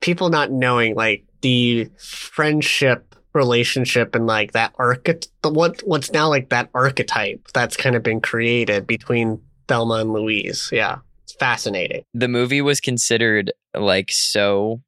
[0.00, 6.48] people not knowing like the friendship relationship and like that archetype, what what's now like
[6.48, 10.70] that archetype that's kind of been created between Thelma and Louise.
[10.72, 12.04] Yeah, it's fascinating.
[12.14, 14.80] The movie was considered like so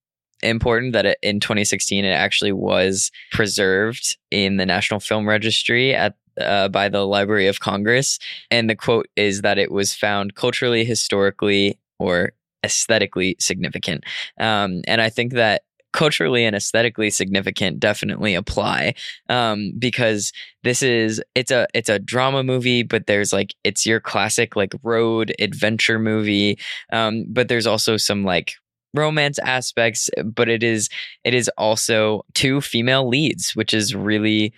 [0.43, 6.17] important that it, in 2016 it actually was preserved in the National Film Registry at
[6.41, 8.19] uh, by the Library of Congress,
[8.51, 12.33] and the quote is that it was found culturally, historically, or
[12.65, 14.05] aesthetically significant.
[14.39, 15.63] Um, and I think that
[15.93, 18.95] culturally and aesthetically significant definitely apply
[19.29, 20.33] um, because
[20.63, 24.73] this is it's a it's a drama movie but there's like it's your classic like
[24.83, 26.59] road adventure movie
[26.93, 28.55] um, but there's also some like
[28.95, 30.89] romance aspects, but it is
[31.25, 34.53] it is also two female leads, which is really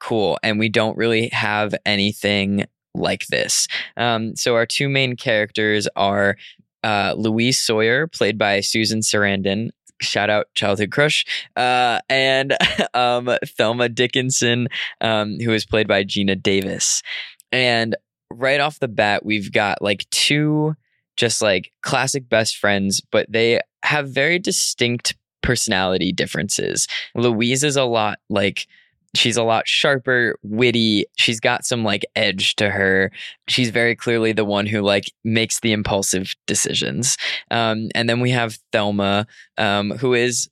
[0.00, 0.38] cool.
[0.42, 3.68] And we don't really have anything like this.
[3.96, 6.36] Um, so our two main characters are
[6.82, 9.70] uh, Louise Sawyer, played by Susan Sarandon.
[10.00, 11.24] Shout out childhood crush,
[11.56, 12.56] uh, and
[12.94, 14.68] um, Thelma Dickinson,
[15.00, 17.02] um, who is played by Geena Davis.
[17.50, 17.96] And
[18.30, 20.76] right off the bat, we've got like two
[21.18, 26.86] just like classic best friends, but they have very distinct personality differences.
[27.14, 28.66] Louise is a lot like
[29.14, 31.04] she's a lot sharper, witty.
[31.16, 33.10] She's got some like edge to her.
[33.48, 37.16] She's very clearly the one who like makes the impulsive decisions.
[37.50, 40.48] Um, and then we have Thelma, um, who is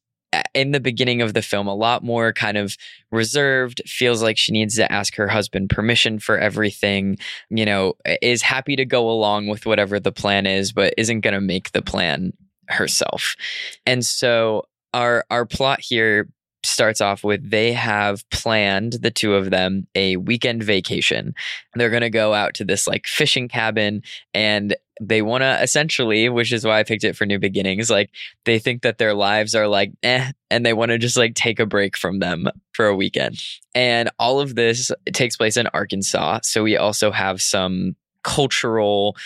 [0.55, 2.77] in the beginning of the film a lot more kind of
[3.11, 7.17] reserved feels like she needs to ask her husband permission for everything
[7.51, 11.35] you know is happy to go along with whatever the plan is but isn't going
[11.35, 12.33] to make the plan
[12.69, 13.37] herself.
[13.85, 14.65] And so
[14.95, 16.29] our our plot here
[16.67, 21.35] starts off with they have planned the two of them a weekend vacation.
[21.75, 24.03] They're going to go out to this like fishing cabin
[24.35, 28.11] and they want to essentially, which is why I picked it for New Beginnings, like
[28.45, 31.61] they think that their lives are like eh, and they want to just like take
[31.61, 33.37] a break from them for a weekend.
[33.75, 36.41] And all of this takes place in Arkansas.
[36.43, 39.17] So we also have some cultural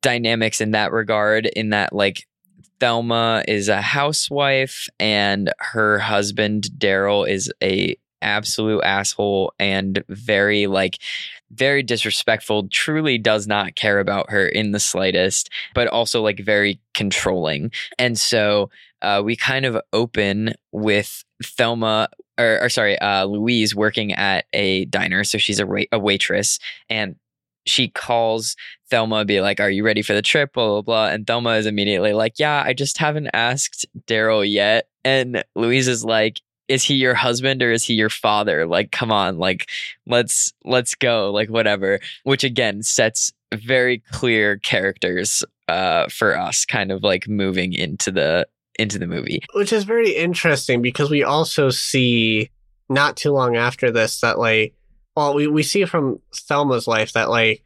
[0.00, 2.26] dynamics in that regard, in that like
[2.80, 10.98] Thelma is a housewife and her husband Daryl is a absolute asshole and very like
[11.50, 16.80] very disrespectful truly does not care about her in the slightest but also like very
[16.94, 17.70] controlling.
[17.98, 18.70] And so
[19.02, 22.08] uh, we kind of open with thelma
[22.38, 25.22] or, or sorry uh, louise working at a diner.
[25.22, 26.58] So she's a, a waitress
[26.88, 27.16] and
[27.66, 28.56] she calls
[28.90, 30.52] Thelma, be like, Are you ready for the trip?
[30.52, 31.08] Blah, blah, blah.
[31.08, 34.88] And Thelma is immediately like, Yeah, I just haven't asked Daryl yet.
[35.04, 38.66] And Louise is like, Is he your husband or is he your father?
[38.66, 39.68] Like, come on, like,
[40.06, 42.00] let's let's go, like whatever.
[42.24, 48.46] Which again sets very clear characters uh for us, kind of like moving into the
[48.78, 49.42] into the movie.
[49.54, 52.50] Which is very interesting because we also see
[52.88, 54.74] not too long after this that like
[55.16, 57.62] well, we, we see from Thelma's life that like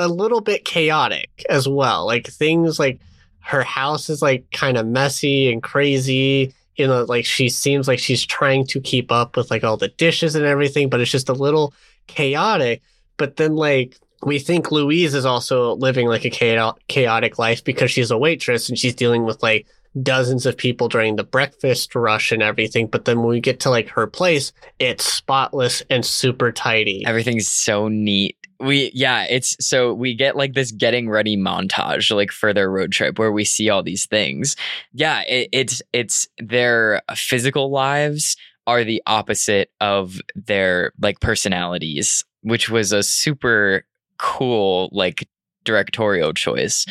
[0.00, 2.06] a little bit chaotic as well.
[2.06, 3.00] Like things like
[3.40, 6.54] her house is like kind of messy and crazy.
[6.76, 9.88] You know, like she seems like she's trying to keep up with like all the
[9.88, 11.74] dishes and everything, but it's just a little
[12.06, 12.82] chaotic.
[13.18, 18.10] But then like we think Louise is also living like a chaotic life because she's
[18.10, 19.66] a waitress and she's dealing with like
[20.00, 22.86] dozens of people during the breakfast rush and everything.
[22.86, 27.04] But then when we get to like her place, it's spotless and super tidy.
[27.06, 28.36] Everything's so neat.
[28.60, 32.92] We, yeah, it's so we get like this getting ready montage, like for their road
[32.92, 34.54] trip where we see all these things.
[34.92, 38.36] Yeah, it, it's, it's their physical lives
[38.66, 43.84] are the opposite of their like personalities, which was a super
[44.18, 45.26] cool, like
[45.64, 46.86] directorial choice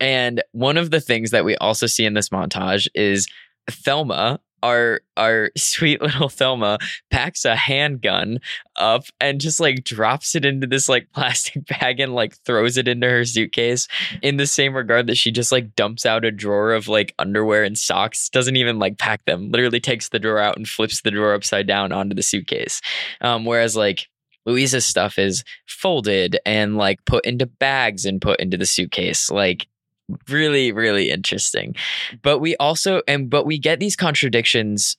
[0.00, 3.28] And one of the things that we also see in this montage is
[3.70, 6.78] Thelma, our our sweet little Thelma,
[7.10, 8.40] packs a handgun
[8.76, 12.88] up and just like drops it into this like plastic bag and like throws it
[12.88, 13.88] into her suitcase
[14.22, 17.62] in the same regard that she just like dumps out a drawer of like underwear
[17.62, 21.10] and socks, doesn't even like pack them, literally takes the drawer out and flips the
[21.10, 22.80] drawer upside down onto the suitcase.
[23.20, 24.08] Um, whereas like
[24.46, 29.30] Louise's stuff is folded and like put into bags and put into the suitcase.
[29.30, 29.66] Like
[30.28, 31.74] really really interesting.
[32.22, 34.96] But we also and but we get these contradictions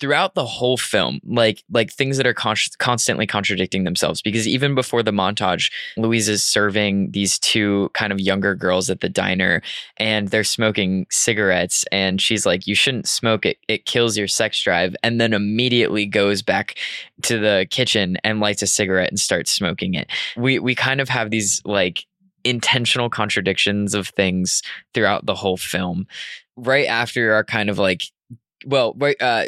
[0.00, 4.22] throughout the whole film like like things that are con- constantly contradicting themselves.
[4.22, 9.00] Because even before the montage louise is serving these two kind of younger girls at
[9.00, 9.62] the diner
[9.96, 13.44] and they're smoking cigarettes and she's like you shouldn't smoke.
[13.44, 16.78] It it kills your sex drive and then immediately goes back
[17.22, 20.10] to the kitchen and lights a cigarette and starts smoking it.
[20.36, 22.06] We we kind of have these like
[22.44, 26.06] intentional contradictions of things throughout the whole film.
[26.56, 28.04] Right after our kind of like
[28.66, 29.44] well, right uh,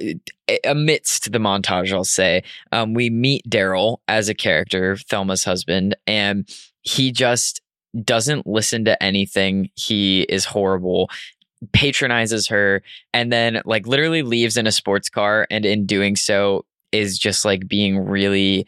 [0.64, 2.42] amidst the montage, I'll say,
[2.72, 6.49] um, we meet Daryl as a character, Thelma's husband, and
[6.82, 7.61] he just
[8.05, 9.70] doesn't listen to anything.
[9.74, 11.11] He is horrible,
[11.72, 12.82] patronizes her,
[13.12, 17.44] and then like literally leaves in a sports car, and in doing so, is just
[17.44, 18.66] like being really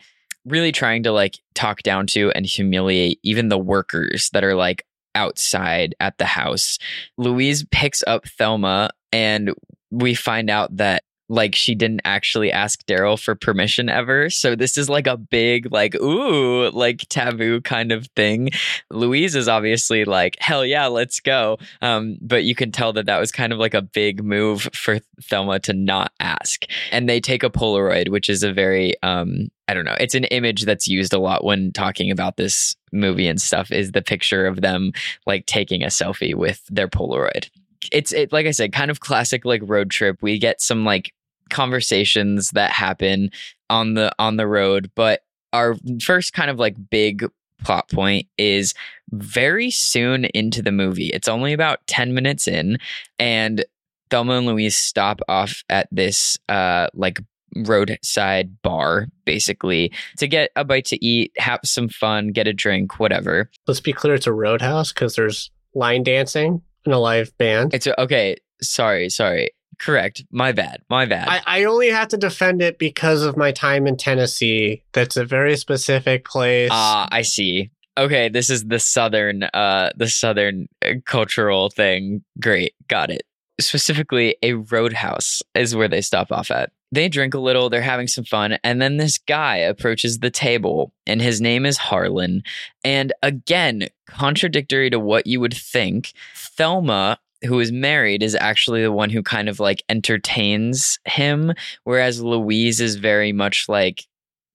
[0.49, 4.85] really trying to like talk down to and humiliate even the workers that are like
[5.15, 6.79] outside at the house.
[7.17, 9.53] Louise picks up Thelma and
[9.91, 14.31] we find out that like she didn't actually ask Daryl for permission ever.
[14.31, 18.51] So this is like a big, like, ooh, like taboo kind of thing.
[18.91, 21.59] Louise is obviously like, hell yeah, let's go.
[21.83, 25.01] Um, but you can tell that that was kind of like a big move for
[25.22, 26.64] Thelma to not ask.
[26.91, 30.24] And they take a Polaroid, which is a very, um, I don't know, it's an
[30.24, 34.47] image that's used a lot when talking about this movie and stuff, is the picture
[34.47, 34.93] of them
[35.26, 37.49] like taking a selfie with their Polaroid
[37.93, 40.18] it's it like I said, kind of classic like road trip.
[40.20, 41.12] We get some like
[41.51, 43.31] conversations that happen
[43.71, 45.23] on the on the road but
[45.53, 47.25] our first kind of like big
[47.65, 48.75] plot point is
[49.11, 51.09] very soon into the movie.
[51.09, 52.79] It's only about 10 minutes in
[53.19, 53.65] and
[54.11, 57.21] Thelma and Louise stop off at this uh like
[57.57, 62.99] roadside bar basically to get a bite to eat have some fun get a drink
[62.99, 63.51] whatever.
[63.67, 67.75] Let's be clear it's a roadhouse because there's line dancing and a live band.
[67.75, 70.24] It's a, okay sorry sorry Correct.
[70.31, 70.83] My bad.
[70.91, 71.29] My bad.
[71.29, 74.83] I, I only have to defend it because of my time in Tennessee.
[74.93, 76.70] That's a very specific place.
[76.72, 77.70] Ah, uh, I see.
[77.97, 82.24] Okay, this is the southern uh the southern uh, cultural thing.
[82.41, 82.74] Great.
[82.89, 83.22] Got it.
[83.61, 86.70] Specifically, a roadhouse is where they stop off at.
[86.91, 90.93] They drink a little, they're having some fun, and then this guy approaches the table,
[91.07, 92.43] and his name is Harlan.
[92.83, 98.93] And again, contradictory to what you would think, Thelma who is married is actually the
[98.93, 101.53] one who kind of like entertains him
[101.84, 104.05] whereas louise is very much like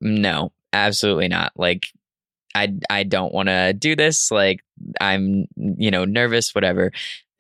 [0.02, 1.88] no absolutely not like
[2.56, 4.60] i i don't want to do this like
[5.00, 6.92] i'm you know nervous whatever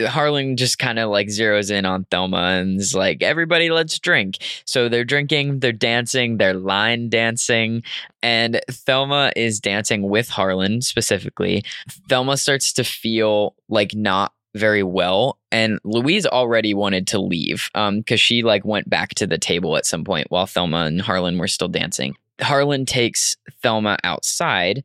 [0.01, 4.37] Harlan just kind of like zeroes in on Thelma and like, everybody, let's drink.
[4.65, 7.83] So they're drinking, they're dancing, they're line dancing,
[8.21, 11.63] and Thelma is dancing with Harlan specifically.
[12.09, 15.37] Thelma starts to feel like not very well.
[15.51, 19.77] And louise already wanted to leave um because she like went back to the table
[19.77, 22.15] at some point while thelma and harlan were still dancing.
[22.41, 24.83] Harlan takes thelma outside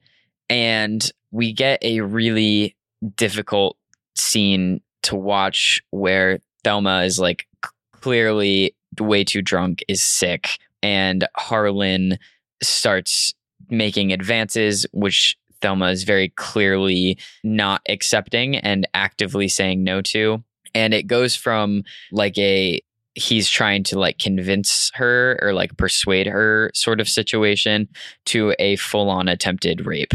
[0.51, 2.77] and we get a really
[3.17, 3.77] difficult
[4.17, 7.47] scene to watch where thelma is like
[7.93, 12.19] clearly way too drunk is sick and harlan
[12.63, 13.33] starts
[13.71, 20.43] making advances which Thelma is very clearly not accepting and actively saying no to.
[20.75, 21.83] And it goes from
[22.13, 22.81] like a
[23.15, 27.89] he's trying to like convince her or like persuade her sort of situation
[28.27, 30.13] to a full on attempted rape.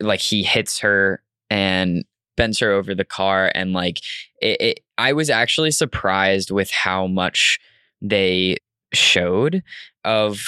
[0.00, 2.04] Like he hits her and
[2.36, 4.00] bends her over the car and like
[4.40, 7.58] it, it, I was actually surprised with how much
[8.00, 8.58] they
[8.92, 9.62] showed
[10.04, 10.40] of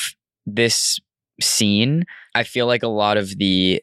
[0.47, 1.01] this
[1.41, 2.05] scene.
[2.35, 3.83] I feel like a lot of the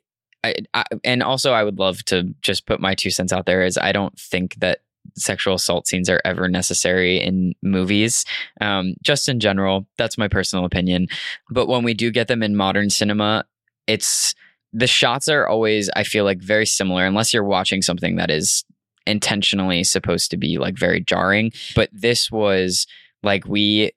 [0.74, 3.78] I, and also I would love to just put my two cents out there is
[3.78, 4.80] I don't think that
[5.18, 8.26] sexual assault scenes are ever necessary in movies.
[8.62, 11.08] Um, just in general, that's my personal opinion.
[11.50, 13.46] But when we do get them in modern cinema,
[13.88, 14.34] it's
[14.74, 18.66] the shots are always I feel like very similar unless you're watching something that is
[19.08, 21.52] intentionally supposed to be like very jarring.
[21.76, 22.88] But this was
[23.24, 23.92] like we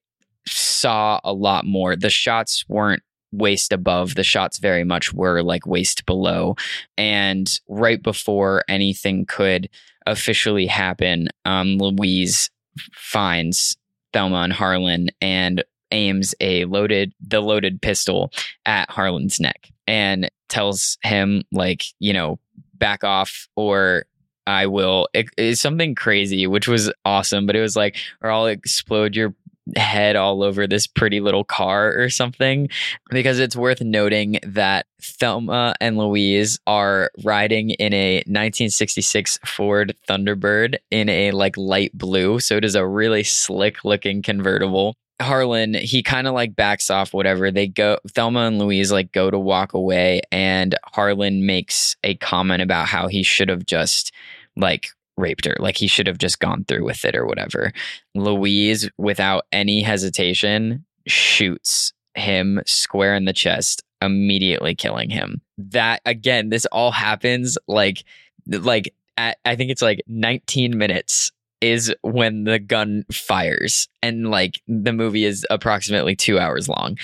[0.46, 1.96] saw a lot more.
[1.96, 3.02] The shots weren't
[3.32, 4.14] waist above.
[4.14, 6.56] The shots very much were like waist below.
[6.96, 9.68] And right before anything could
[10.06, 12.50] officially happen, um, Louise
[12.92, 13.76] finds
[14.12, 18.30] Thelma and Harlan and aims a loaded the loaded pistol
[18.66, 22.38] at Harlan's neck and tells him like, you know,
[22.74, 24.04] back off or
[24.46, 25.08] I will.
[25.12, 29.34] It, it's something crazy, which was awesome, but it was like, or I'll explode your
[29.76, 32.68] head all over this pretty little car or something.
[33.10, 40.76] Because it's worth noting that Thelma and Louise are riding in a 1966 Ford Thunderbird
[40.90, 42.40] in a like light blue.
[42.40, 44.94] So it is a really slick looking convertible.
[45.20, 47.50] Harlan, he kind of like backs off, whatever.
[47.50, 52.62] They go, Thelma and Louise like go to walk away, and Harlan makes a comment
[52.62, 54.12] about how he should have just
[54.56, 55.56] like raped her.
[55.58, 57.72] Like he should have just gone through with it or whatever.
[58.14, 65.40] Louise, without any hesitation, shoots him square in the chest, immediately killing him.
[65.58, 68.04] That again, this all happens like
[68.46, 74.60] like at, I think it's like 19 minutes is when the gun fires and like
[74.68, 76.96] the movie is approximately 2 hours long.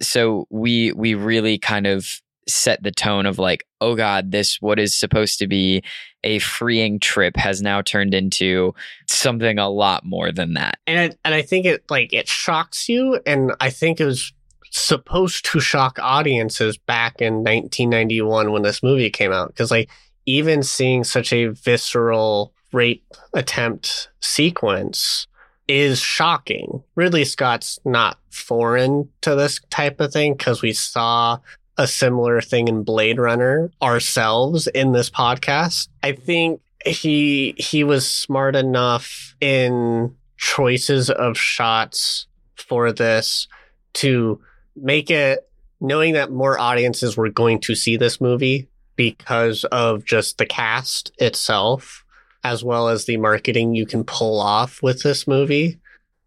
[0.00, 4.78] So we we really kind of set the tone of like oh god this what
[4.78, 5.82] is supposed to be
[6.24, 8.74] a freeing trip has now turned into
[9.08, 13.20] something a lot more than that and and I think it like it shocks you,
[13.26, 14.32] and I think it was
[14.70, 19.90] supposed to shock audiences back in 1991 when this movie came out because like
[20.24, 25.26] even seeing such a visceral rape attempt sequence
[25.68, 26.82] is shocking.
[26.96, 31.38] Ridley Scott's not foreign to this type of thing because we saw
[31.78, 35.88] a similar thing in Blade Runner ourselves in this podcast.
[36.02, 43.46] I think he he was smart enough in choices of shots for this
[43.94, 44.40] to
[44.76, 45.48] make it
[45.80, 51.12] knowing that more audiences were going to see this movie because of just the cast
[51.18, 52.04] itself
[52.44, 55.78] as well as the marketing you can pull off with this movie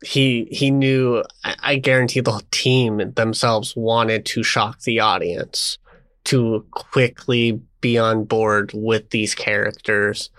[0.03, 5.77] he he knew I, I guarantee the team themselves wanted to shock the audience
[6.25, 10.29] to quickly be on board with these characters.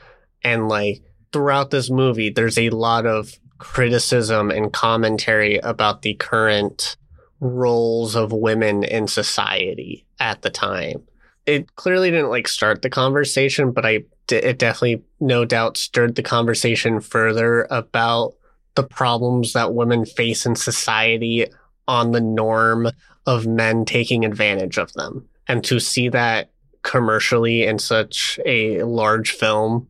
[0.43, 1.03] And like
[1.33, 6.97] throughout this movie there's a lot of criticism and commentary about the current
[7.41, 11.03] roles of women in society at the time.
[11.47, 16.23] It clearly didn't like start the conversation but i it definitely no doubt stirred the
[16.23, 18.35] conversation further about
[18.77, 21.47] the problems that women face in society
[21.89, 22.89] on the norm
[23.27, 25.29] of men taking advantage of them.
[25.49, 26.51] And to see that
[26.83, 29.89] commercially in such a large film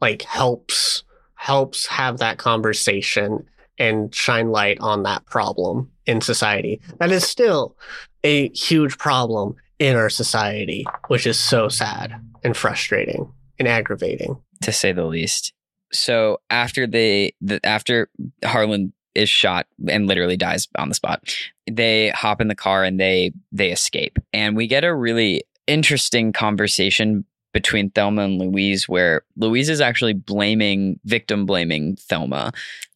[0.00, 1.02] like helps
[1.36, 3.46] helps have that conversation
[3.78, 6.80] and shine light on that problem in society.
[6.98, 7.76] That is still
[8.22, 14.36] a huge problem in our society, which is so sad and frustrating and aggravating.
[14.62, 15.52] to say the least.
[15.94, 18.10] So after they, the, after
[18.44, 21.34] Harlan is shot and literally dies on the spot,
[21.70, 26.32] they hop in the car and they they escape, and we get a really interesting
[26.32, 32.52] conversation between Thelma and Louise, where Louise is actually blaming, victim blaming Thelma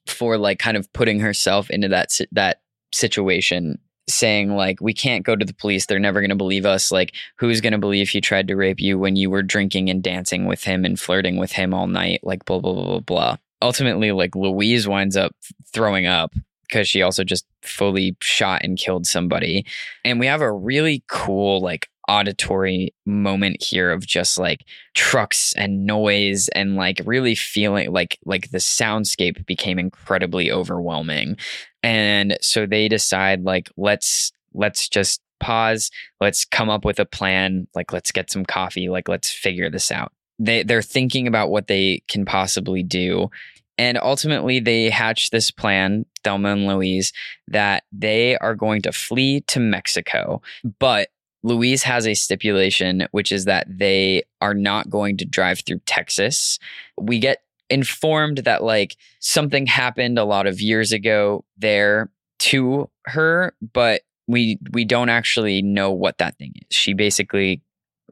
[0.07, 2.61] for like kind of putting herself into that that
[2.93, 3.79] situation
[4.09, 5.87] saying like we can't go to the police.
[5.87, 6.91] They're never going to believe us.
[6.91, 10.03] Like who's going to believe he tried to rape you when you were drinking and
[10.03, 12.21] dancing with him and flirting with him all night?
[12.23, 13.37] Like blah blah blah blah blah.
[13.61, 15.33] Ultimately like louise winds up
[15.73, 16.33] throwing up
[16.69, 19.67] because she also just fully shot and killed somebody.
[20.05, 25.85] And we have a really cool like auditory moment here of just like trucks and
[25.85, 31.37] noise and like really feeling like like the soundscape became incredibly overwhelming
[31.83, 35.91] and so they decide like let's let's just pause.
[36.21, 37.67] Let's come up with a plan.
[37.75, 38.89] Like let's get some coffee.
[38.89, 40.13] Like let's figure this out.
[40.39, 43.31] They they're thinking about what they can possibly do.
[43.77, 47.13] And ultimately they hatch this plan Thelma and Louise
[47.47, 50.43] that they are going to flee to Mexico.
[50.81, 51.09] But
[51.45, 56.59] Louise has a stipulation which is that they are not going to drive through Texas.
[57.01, 63.55] We get informed that like something happened a lot of years ago there to her
[63.73, 66.77] but we we don't actually know what that thing is.
[66.77, 67.63] She basically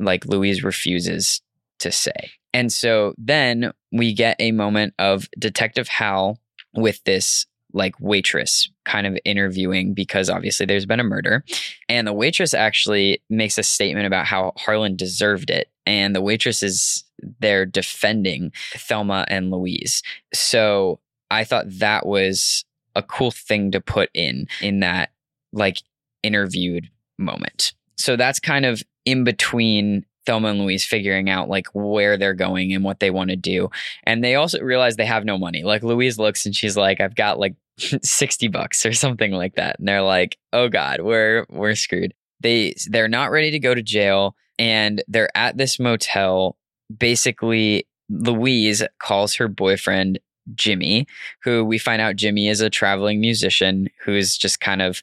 [0.01, 1.43] like louise refuses
[1.79, 2.31] to say.
[2.53, 6.41] And so then we get a moment of detective hal
[6.75, 11.45] with this like waitress kind of interviewing because obviously there's been a murder.
[11.89, 16.63] And the waitress actually makes a statement about how harlan deserved it and the waitress
[16.63, 17.05] is
[17.41, 20.03] there defending Thelma and Louise.
[20.35, 21.01] So
[21.31, 22.65] I thought that was
[22.95, 25.11] a cool thing to put in in that
[25.53, 25.83] like
[26.23, 26.89] interviewed
[27.19, 27.73] moment.
[27.97, 32.75] So that's kind of in between Thelma and Louise figuring out like where they're going
[32.75, 33.71] and what they want to do.
[34.05, 35.63] And they also realize they have no money.
[35.63, 39.79] Like Louise looks and she's like, I've got like 60 bucks or something like that.
[39.79, 42.13] And they're like, oh God, we're we're screwed.
[42.41, 46.57] They they're not ready to go to jail and they're at this motel.
[46.97, 50.19] Basically, Louise calls her boyfriend
[50.55, 51.07] Jimmy,
[51.43, 55.03] who we find out Jimmy is a traveling musician who's just kind of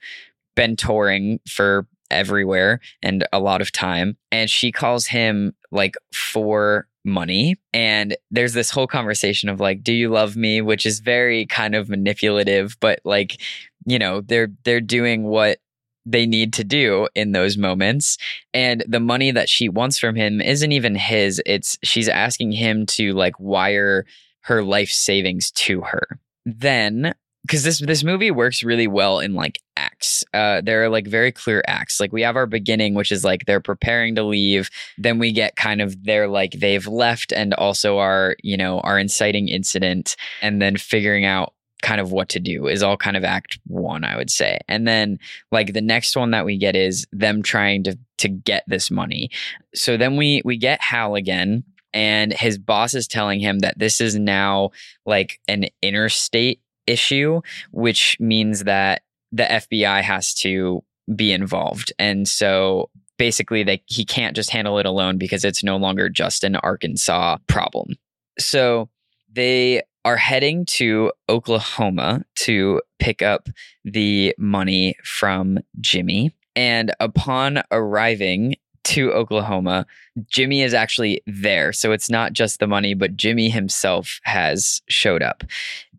[0.56, 4.18] been touring for everywhere and a lot of time.
[4.32, 7.58] And she calls him like for money.
[7.74, 10.62] And there's this whole conversation of like, do you love me?
[10.62, 13.42] Which is very kind of manipulative, but like,
[13.86, 15.58] you know, they're they're doing what
[16.06, 18.18] they need to do in those moments.
[18.54, 21.42] And the money that she wants from him isn't even his.
[21.46, 24.06] It's she's asking him to like wire
[24.42, 26.20] her life savings to her.
[26.46, 27.14] Then
[27.44, 30.24] because this this movie works really well in like acts.
[30.34, 32.00] Uh, there are like very clear acts.
[32.00, 34.70] Like we have our beginning, which is like they're preparing to leave.
[34.98, 38.98] Then we get kind of their like they've left, and also our you know our
[38.98, 41.54] inciting incident, and then figuring out
[41.84, 44.60] kind of what to do is all kind of act one, I would say.
[44.68, 45.20] And then
[45.52, 49.30] like the next one that we get is them trying to to get this money.
[49.76, 54.02] So then we we get Hal again and his boss is telling him that this
[54.02, 54.72] is now
[55.06, 57.42] like an interstate issue,
[57.72, 60.84] which means that the FBI has to
[61.16, 61.94] be involved.
[62.00, 66.44] And so basically they he can't just handle it alone because it's no longer just
[66.44, 67.98] an Arkansas problem.
[68.40, 68.90] So
[69.32, 73.50] they are heading to Oklahoma to pick up
[73.84, 76.34] the money from Jimmy.
[76.56, 78.56] And upon arriving
[78.86, 79.86] to Oklahoma,
[80.28, 81.72] Jimmy is actually there.
[81.72, 85.44] So it's not just the money, but Jimmy himself has showed up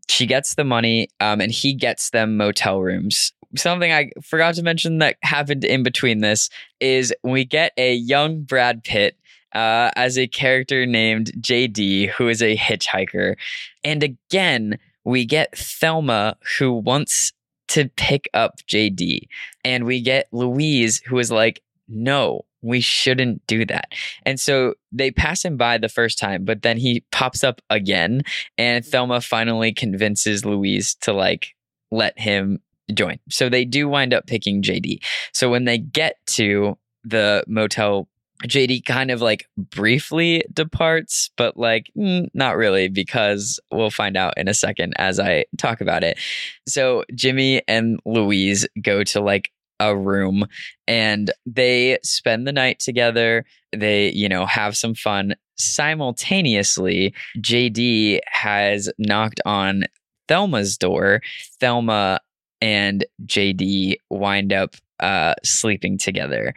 [0.09, 3.33] she gets the money um, and he gets them motel rooms.
[3.57, 6.51] Something I forgot to mention that happened in between this
[6.81, 9.17] is we get a young Brad Pitt
[9.55, 13.37] uh, as a character named JD, who is a hitchhiker.
[13.83, 17.33] And again, we get Thelma, who wants
[17.69, 19.29] to pick up JD.
[19.65, 23.93] And we get Louise, who is like, no, we shouldn't do that.
[24.25, 28.23] And so they pass him by the first time, but then he pops up again.
[28.57, 31.55] And Thelma finally convinces Louise to like
[31.91, 32.61] let him
[32.93, 33.19] join.
[33.31, 35.05] So they do wind up picking JD.
[35.33, 38.09] So when they get to the motel,
[38.43, 44.49] JD kind of like briefly departs, but like not really because we'll find out in
[44.49, 46.19] a second as I talk about it.
[46.67, 49.51] So Jimmy and Louise go to like
[49.81, 50.47] a room
[50.87, 53.45] and they spend the night together.
[53.75, 55.35] They, you know, have some fun.
[55.57, 59.85] Simultaneously, JD has knocked on
[60.29, 61.23] Thelma's door.
[61.61, 62.21] Thelma
[62.61, 66.55] and JD wind up uh, sleeping together.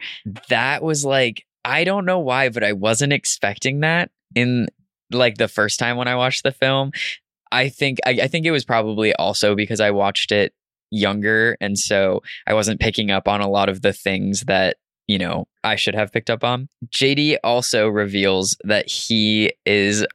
[0.48, 4.68] That was like, I don't know why, but I wasn't expecting that in
[5.10, 6.92] like the first time when I watched the film.
[7.50, 10.52] I think I, I think it was probably also because I watched it
[10.90, 14.76] younger and so I wasn't picking up on a lot of the things that
[15.06, 16.68] you know I should have picked up on.
[16.88, 20.06] JD also reveals that he is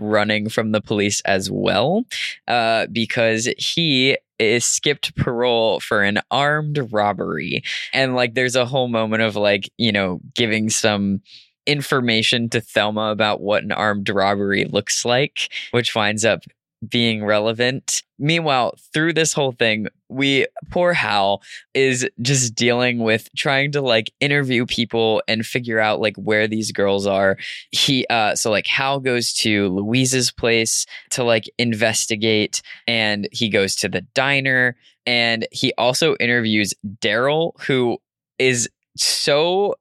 [0.00, 2.04] running from the police as well
[2.48, 7.62] uh, because he is skipped parole for an armed robbery
[7.94, 11.22] and like there's a whole moment of like you know giving some
[11.66, 16.44] information to Thelma about what an armed robbery looks like, which winds up
[16.88, 18.02] being relevant.
[18.18, 21.42] Meanwhile, through this whole thing, we poor Hal
[21.74, 26.72] is just dealing with trying to like interview people and figure out like where these
[26.72, 27.36] girls are.
[27.70, 33.74] He uh so like Hal goes to Louise's place to like investigate and he goes
[33.76, 34.76] to the diner
[35.06, 37.98] and he also interviews Daryl who
[38.38, 39.74] is so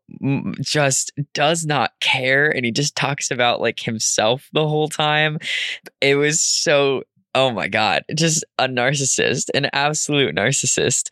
[0.62, 5.38] just does not care and he just talks about like himself the whole time.
[6.02, 7.04] It was so
[7.36, 11.10] oh my god, just a narcissist, an absolute narcissist.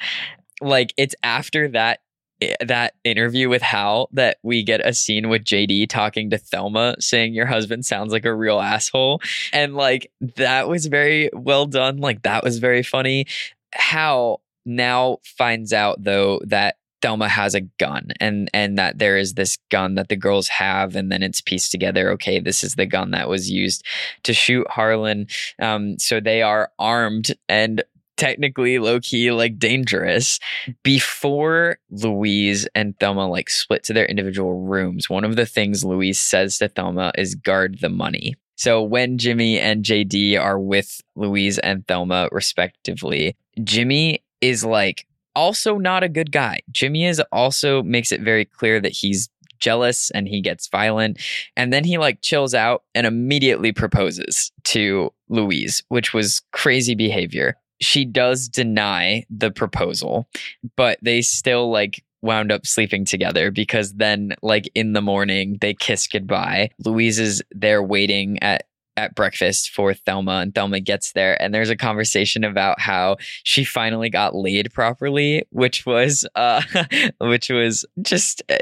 [0.61, 1.99] Like it's after that
[2.41, 6.95] eh, that interview with Hal that we get a scene with JD talking to Thelma
[6.99, 9.21] saying your husband sounds like a real asshole
[9.51, 13.25] and like that was very well done like that was very funny
[13.73, 19.33] Hal now finds out though that Thelma has a gun and and that there is
[19.33, 22.09] this gun that the girls have and then it's pieced together.
[22.11, 23.85] Okay this is the gun that was used
[24.23, 25.27] to shoot Harlan.
[25.59, 27.83] Um, so they are armed and
[28.15, 30.39] technically low key like dangerous.
[30.81, 36.21] Before Louise and Thelma like split to their individual rooms one of the things Louise
[36.21, 38.35] says to Thelma is guard the money.
[38.55, 45.05] So when Jimmy and JD are with Louise and Thelma respectively Jimmy is like
[45.35, 46.61] also not a good guy.
[46.71, 49.29] Jimmy is also makes it very clear that he's
[49.59, 51.21] jealous and he gets violent.
[51.55, 57.57] And then he like chills out and immediately proposes to Louise, which was crazy behavior.
[57.81, 60.27] She does deny the proposal,
[60.75, 65.73] but they still like wound up sleeping together because then like in the morning they
[65.73, 66.69] kiss goodbye.
[66.85, 68.65] Louise is there waiting at
[68.95, 73.63] at breakfast for Thelma and Thelma gets there and there's a conversation about how she
[73.63, 76.61] finally got laid properly which was uh
[77.19, 78.57] which was just uh,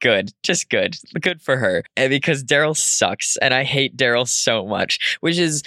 [0.00, 4.66] good just good good for her and because Daryl sucks and I hate Daryl so
[4.66, 5.62] much which is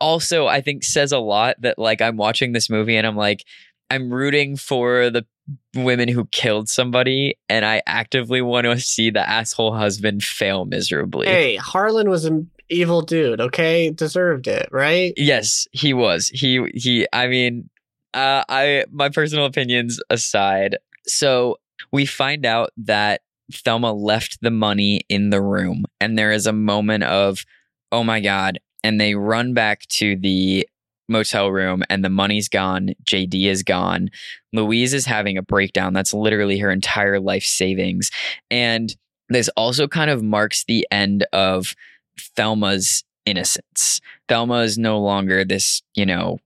[0.00, 3.44] also I think says a lot that like I'm watching this movie and I'm like
[3.90, 5.26] I'm rooting for the
[5.74, 11.26] women who killed somebody and I actively want to see the asshole husband fail miserably.
[11.26, 13.90] Hey, Harlan was an evil dude, okay?
[13.90, 15.12] Deserved it, right?
[15.16, 16.28] Yes, he was.
[16.28, 17.68] He he I mean,
[18.14, 20.78] uh I my personal opinions aside.
[21.06, 21.58] So,
[21.90, 23.22] we find out that
[23.52, 27.44] Thelma left the money in the room and there is a moment of
[27.90, 30.66] oh my god and they run back to the
[31.08, 32.90] motel room and the money's gone.
[33.04, 34.08] JD is gone.
[34.52, 35.92] Louise is having a breakdown.
[35.92, 38.10] That's literally her entire life savings.
[38.50, 38.94] And
[39.28, 41.74] this also kind of marks the end of
[42.18, 44.00] Thelma's innocence.
[44.28, 46.38] Thelma is no longer this, you know,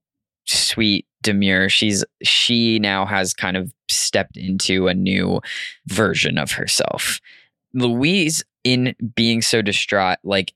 [0.47, 5.40] sweet demure she's she now has kind of stepped into a new
[5.86, 7.20] version of herself
[7.74, 10.52] louise in being so distraught like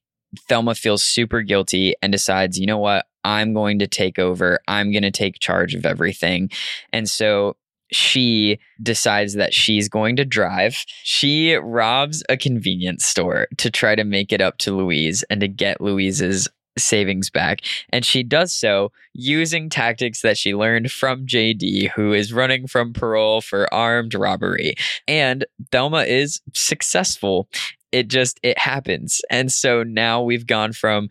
[0.49, 4.61] thelma feels super guilty and decides you know what I'm going to take over.
[4.67, 6.51] I'm going to take charge of everything.
[6.93, 7.57] And so
[7.93, 10.85] she decides that she's going to drive.
[11.03, 15.49] She robs a convenience store to try to make it up to Louise and to
[15.49, 16.49] get Louise's
[16.79, 17.61] savings back.
[17.91, 22.93] And she does so using tactics that she learned from JD, who is running from
[22.93, 24.75] parole for armed robbery.
[25.07, 27.49] And Thelma is successful.
[27.93, 29.21] It just, it happens.
[29.31, 31.09] And so now we've gone from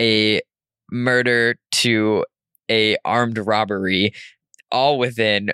[0.00, 0.40] a
[0.90, 2.24] murder to
[2.70, 4.14] a armed robbery
[4.70, 5.50] all within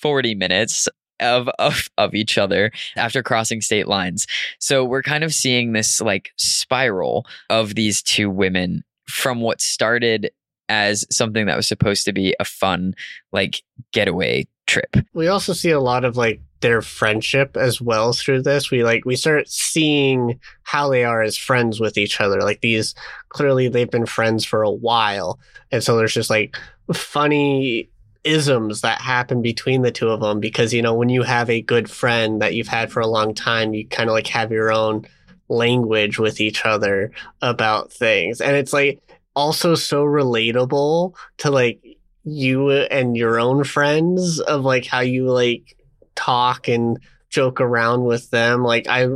[0.00, 0.88] 40 minutes
[1.20, 4.26] of, of of each other after crossing state lines.
[4.58, 10.30] So we're kind of seeing this like spiral of these two women from what started
[10.68, 12.94] as something that was supposed to be a fun
[13.32, 13.62] like
[13.92, 14.96] getaway trip.
[15.12, 18.70] We also see a lot of like their friendship as well through this.
[18.70, 22.40] We like we start seeing how they are as friends with each other.
[22.40, 22.94] Like these
[23.30, 25.40] clearly they've been friends for a while.
[25.72, 26.56] And so there's just like
[26.92, 27.90] funny
[28.24, 31.62] isms that happen between the two of them because you know when you have a
[31.62, 34.72] good friend that you've had for a long time, you kind of like have your
[34.72, 35.06] own
[35.48, 37.10] language with each other
[37.42, 38.40] about things.
[38.40, 39.02] And it's like
[39.34, 41.82] also so relatable to like
[42.24, 45.76] you and your own friends of like how you like
[46.14, 46.98] talk and
[47.30, 48.62] joke around with them.
[48.62, 49.08] Like I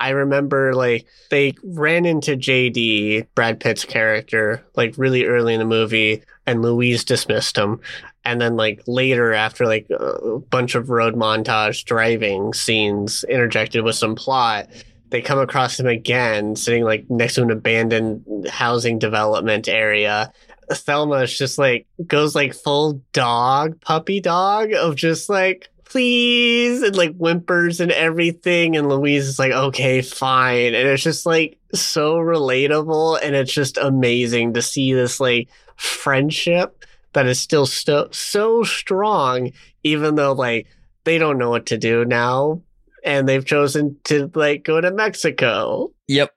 [0.00, 5.66] I remember like they ran into JD, Brad Pitt's character, like really early in the
[5.66, 7.80] movie, and Louise dismissed him.
[8.24, 13.96] And then like later after like a bunch of road montage driving scenes interjected with
[13.96, 14.68] some plot,
[15.08, 20.32] they come across him again sitting like next to an abandoned housing development area.
[20.70, 26.94] Thelma is just like goes like full dog, puppy dog of just like please and
[26.94, 28.76] like whimpers and everything.
[28.76, 30.74] And louise is like okay fine.
[30.74, 33.18] And it's just like so relatable.
[33.22, 39.50] And it's just amazing to see this like friendship that is still so so strong
[39.82, 40.66] even though like
[41.04, 42.60] they don't know what to do now
[43.04, 46.30] and they've chosen to like go to mexico yep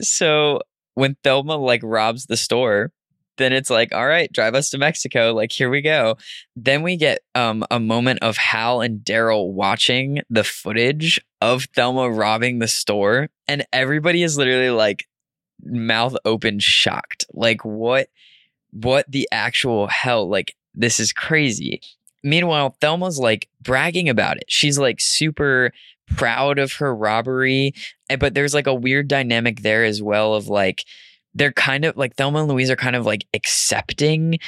[0.00, 0.60] so
[0.94, 2.92] when thelma like robs the store
[3.38, 5.32] then it's like, all right, drive us to Mexico.
[5.32, 6.16] Like, here we go.
[6.54, 12.10] Then we get um, a moment of Hal and Daryl watching the footage of Thelma
[12.10, 13.28] robbing the store.
[13.48, 15.06] And everybody is literally like
[15.64, 17.24] mouth open, shocked.
[17.32, 18.08] Like, what,
[18.72, 20.28] what the actual hell?
[20.28, 21.80] Like, this is crazy.
[22.24, 24.44] Meanwhile, Thelma's like bragging about it.
[24.48, 25.72] She's like super
[26.16, 27.74] proud of her robbery.
[28.18, 30.84] But there's like a weird dynamic there as well of like,
[31.34, 34.38] they're kind of like Thelma and Louise are kind of like accepting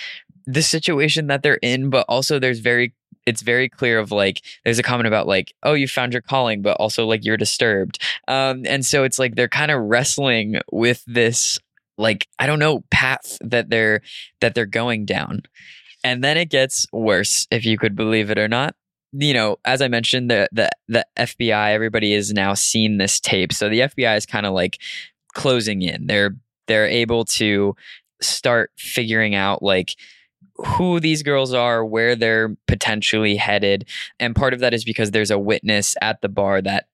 [0.47, 2.93] the situation that they're in, but also there's very
[3.27, 6.61] it's very clear of like there's a comment about like oh you found your calling
[6.61, 7.99] but also like you're disturbed
[8.29, 11.59] um and so it's like they're kind of wrestling with this
[11.99, 14.01] like i don't know path that they're
[14.41, 15.43] that they're going down.
[16.03, 18.75] And then it gets worse if you could believe it or not.
[19.13, 23.53] You know as i mentioned the the the fbi everybody has now seen this tape.
[23.53, 24.79] So the fbi is kind of like
[25.35, 26.07] closing in.
[26.07, 27.77] They're they're able to
[28.21, 29.97] start figuring out like
[30.57, 33.89] who these girls are, where they're potentially headed.
[34.21, 36.87] And part of that is because there's a witness at the bar that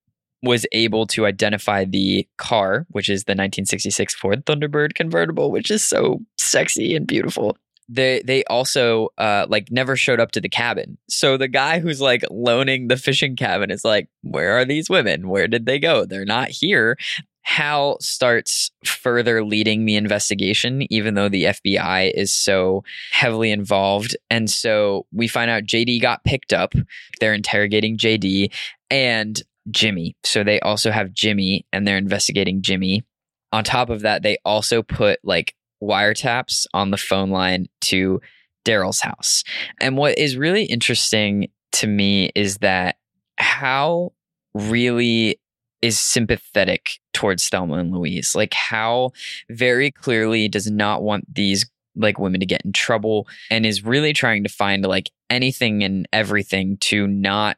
[0.42, 5.84] was able to identify the car, which is the 1966 Ford Thunderbird convertible, which is
[5.84, 7.56] so sexy and beautiful.
[7.88, 10.96] They they also uh, like never showed up to the cabin.
[11.08, 15.28] So the guy who's like loaning the fishing cabin is like, "Where are these women?
[15.28, 16.04] Where did they go?
[16.04, 16.96] They're not here."
[17.42, 24.16] Hal starts further leading the investigation, even though the FBI is so heavily involved.
[24.30, 26.74] And so we find out JD got picked up.
[27.18, 28.52] They're interrogating JD
[28.90, 30.16] and Jimmy.
[30.24, 33.04] So they also have Jimmy and they're investigating Jimmy.
[33.52, 38.20] On top of that, they also put like wiretaps on the phone line to
[38.64, 39.42] Daryl's house.
[39.80, 42.96] And what is really interesting to me is that
[43.38, 44.12] Hal
[44.54, 45.40] really
[45.82, 48.34] is sympathetic towards Thelma and Louise.
[48.34, 49.14] Like Hal
[49.48, 54.12] very clearly does not want these like women to get in trouble and is really
[54.12, 57.56] trying to find like anything and everything to not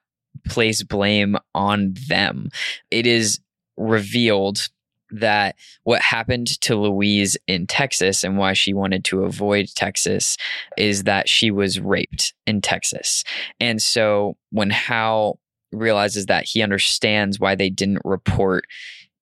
[0.48, 2.50] place blame on them.
[2.90, 3.40] It is
[3.76, 4.68] revealed
[5.12, 10.36] that what happened to Louise in Texas and why she wanted to avoid Texas
[10.78, 13.22] is that she was raped in Texas.
[13.60, 15.38] And so when Hal
[15.70, 18.64] realizes that he understands why they didn't report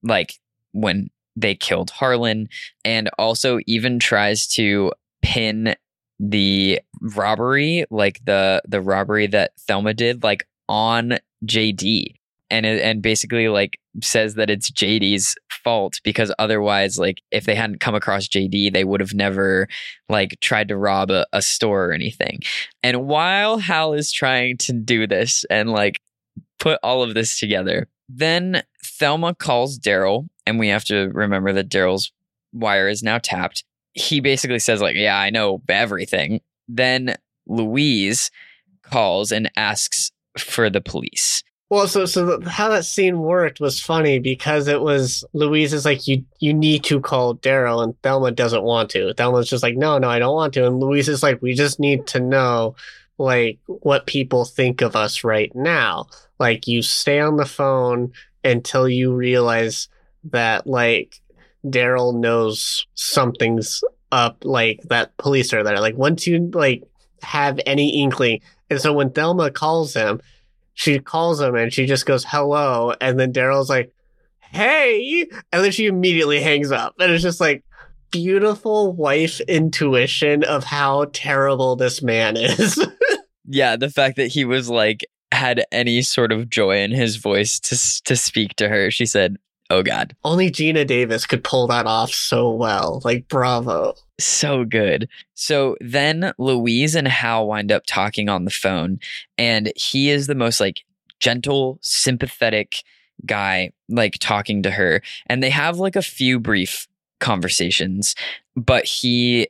[0.02, 0.34] like
[0.72, 2.48] when they killed Harlan
[2.84, 4.92] and also even tries to
[5.22, 5.74] pin
[6.18, 12.14] the robbery like the the robbery that Thelma did like on JD
[12.48, 17.80] and and basically like says that it's JD's fault because otherwise like if they hadn't
[17.80, 19.68] come across JD they would have never
[20.08, 22.40] like tried to rob a, a store or anything.
[22.82, 26.00] And while Hal is trying to do this and like
[26.60, 31.68] put all of this together, then Thelma calls Daryl and we have to remember that
[31.68, 32.12] Daryl's
[32.52, 33.64] wire is now tapped.
[33.92, 37.16] He basically says like, "Yeah, I know everything." Then
[37.48, 38.30] Louise
[38.82, 41.42] calls and asks for the police.
[41.70, 46.08] Well, so so how that scene worked was funny because it was Louise is like
[46.08, 49.14] you you need to call Daryl and Thelma doesn't want to.
[49.14, 51.78] Thelma's just like no no I don't want to and Louise is like we just
[51.78, 52.74] need to know
[53.18, 56.06] like what people think of us right now.
[56.40, 58.12] Like you stay on the phone
[58.42, 59.88] until you realize
[60.24, 61.20] that like
[61.64, 64.44] Daryl knows something's up.
[64.44, 65.80] Like that police are there.
[65.80, 66.82] Like once you like
[67.22, 68.40] have any inkling,
[68.70, 70.20] and so when Thelma calls him
[70.74, 72.94] she calls him and she just goes hello.
[73.00, 73.92] And then daryl's like
[74.40, 75.26] hey.
[75.52, 76.94] And then she immediately hangs up.
[76.98, 77.64] And it's just like
[78.10, 82.84] beautiful wife intuition of how terrible this man is.
[83.52, 87.58] Yeah the fact that he was like had any sort of joy in his voice
[87.58, 89.38] to to speak to her she said
[89.70, 95.08] oh god only Geena Davis could pull that off so well like bravo so good.
[95.34, 99.00] So then Louise and Hal wind up talking on the phone,
[99.38, 100.84] and he is the most like
[101.18, 102.82] gentle, sympathetic
[103.26, 105.02] guy, like talking to her.
[105.26, 106.86] And they have like a few brief
[107.18, 108.14] conversations,
[108.56, 109.48] but he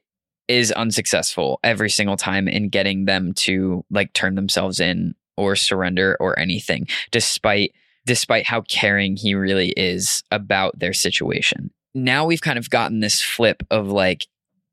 [0.48, 6.16] is unsuccessful every single time in getting them to like turn themselves in or surrender
[6.18, 7.72] or anything, despite
[8.10, 11.70] despite how caring he really is about their situation.
[11.94, 14.26] Now we've kind of gotten this flip of like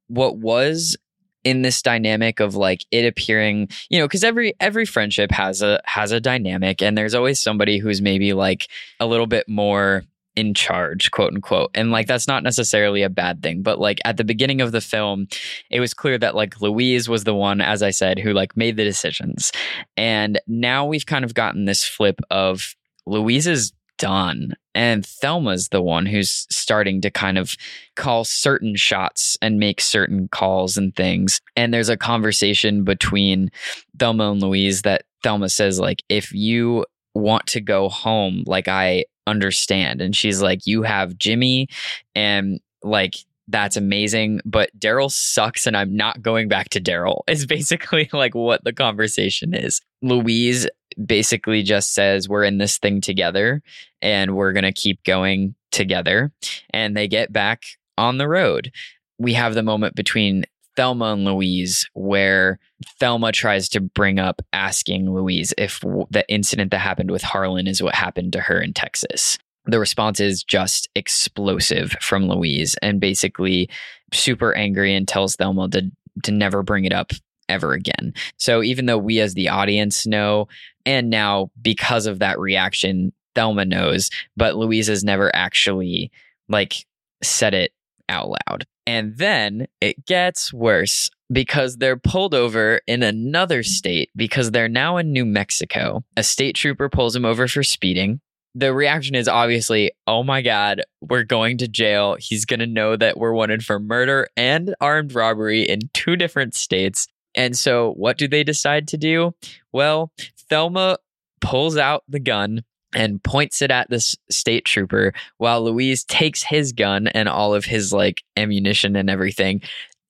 [0.08, 0.98] what was
[1.44, 5.80] in this dynamic of like it appearing you know because every every friendship has a
[5.86, 8.70] has a dynamic and there's always somebody who's maybe like
[9.00, 10.04] a little bit more
[10.36, 14.18] in charge quote unquote and like that's not necessarily a bad thing but like at
[14.18, 15.28] the beginning of the film
[15.70, 18.78] it was clear that like louise was the one as i said who like made
[18.78, 19.52] the decisions
[19.96, 22.76] and now we've kind of gotten this flip of
[23.08, 24.54] louise is done.
[24.76, 27.56] And Thelma's the one who's starting to kind of
[27.96, 31.42] call certain shots and make certain calls and things.
[31.56, 33.50] And there's a conversation between
[33.98, 36.86] Thelma and Louise that Thelma says, like, if you
[37.16, 40.02] want to go home, like, I understand.
[40.02, 41.68] And she's like, you have Jimmy
[42.14, 43.16] and like,
[43.48, 47.22] that's amazing, but Daryl sucks and I'm not going back to Daryl.
[47.28, 49.82] Is basically like what the conversation is.
[50.02, 50.68] Louise
[51.06, 53.62] basically just says we're in this thing together
[54.02, 56.32] and we're going to keep going together
[56.72, 57.64] and they get back
[57.98, 58.72] on the road.
[59.18, 60.46] We have the moment between
[60.76, 62.60] Thelma and Louise where
[63.00, 67.82] Thelma tries to bring up asking Louise if the incident that happened with Harlan is
[67.82, 73.70] what happened to her in Texas the response is just explosive from Louise and basically
[74.14, 75.92] super angry and tells Thelma to
[76.24, 77.12] to never bring it up
[77.48, 78.14] ever again.
[78.38, 80.48] So even though we as the audience know
[80.88, 86.12] and now because of that reaction Thelma knows, but Louise has never actually
[86.50, 86.88] like
[87.22, 87.72] said it
[88.10, 88.66] out loud.
[88.88, 94.98] And then it gets worse because they're pulled over in another state because they're now
[94.98, 96.04] in New Mexico.
[96.16, 98.22] A state trooper pulls him over for speeding.
[98.56, 102.16] The reaction is obviously, oh my God, we're going to jail.
[102.20, 106.56] He's going to know that we're wanted for murder and armed robbery in two different
[106.56, 107.08] states.
[107.38, 109.34] And so, what do they decide to do?
[109.72, 110.12] Well,
[110.50, 110.98] Thelma
[111.40, 116.74] pulls out the gun and points it at this state trooper while Louise takes his
[116.74, 119.62] gun and all of his like ammunition and everything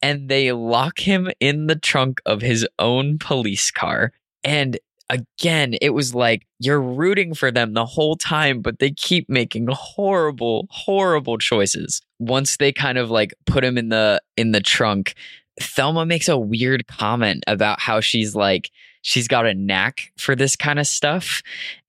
[0.01, 4.11] and they lock him in the trunk of his own police car.
[4.43, 4.77] And
[5.09, 9.67] again, it was like you're rooting for them the whole time, but they keep making
[9.71, 12.01] horrible, horrible choices.
[12.19, 15.15] Once they kind of like put him in the in the trunk,
[15.59, 18.69] Thelma makes a weird comment about how she's like
[19.01, 21.41] she's got a knack for this kind of stuff.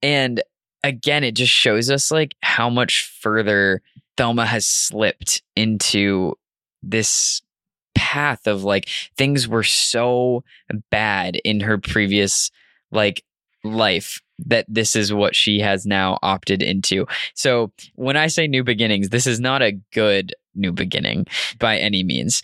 [0.02, 0.40] And
[0.84, 3.82] again, it just shows us like how much further
[4.16, 6.34] Thelma has slipped into
[6.82, 7.42] this
[7.94, 10.44] path of like things were so
[10.90, 12.50] bad in her previous
[12.92, 13.24] like
[13.64, 17.06] life that this is what she has now opted into.
[17.34, 21.26] So when I say new beginnings, this is not a good new beginning
[21.58, 22.42] by any means.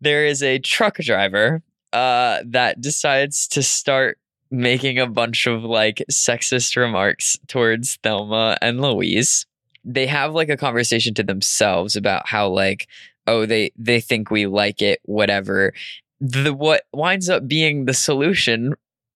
[0.00, 1.62] There is a truck driver
[1.92, 4.18] uh, that decides to start
[4.50, 9.46] making a bunch of like sexist remarks towards Thelma and Louise.
[9.84, 12.88] They have like a conversation to themselves about how like
[13.26, 15.72] oh they they think we like it whatever
[16.20, 18.74] the what winds up being the solution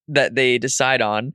[0.09, 1.33] that they decide on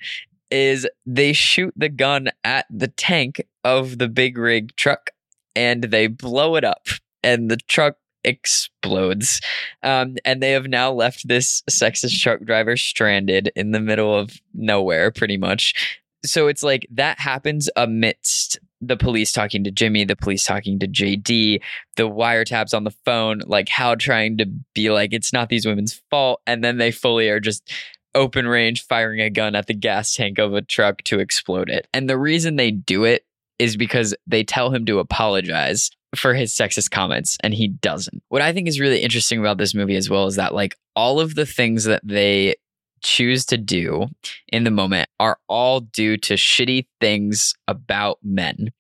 [0.52, 5.10] is they shoot the gun at the tank of the big rig truck
[5.56, 6.88] and they blow it up
[7.24, 7.96] and the truck
[8.26, 9.40] explodes
[9.84, 14.42] um, and they have now left this sexist truck driver stranded in the middle of
[14.54, 20.16] nowhere pretty much so it's like that happens amidst the police talking to Jimmy, the
[20.16, 21.62] police talking to JD,
[21.96, 26.02] the wiretaps on the phone, like Hal trying to be like, it's not these women's
[26.10, 26.42] fault.
[26.46, 27.72] And then they fully are just
[28.14, 31.88] open range firing a gun at the gas tank of a truck to explode it.
[31.94, 33.26] And the reason they do it
[33.60, 38.24] is because they tell him to apologize for his sexist comments and he doesn't.
[38.30, 41.20] What I think is really interesting about this movie as well is that like all
[41.20, 42.56] of the things that they
[43.04, 44.08] choose to do
[44.48, 48.72] in the moment are all due to shitty things about men.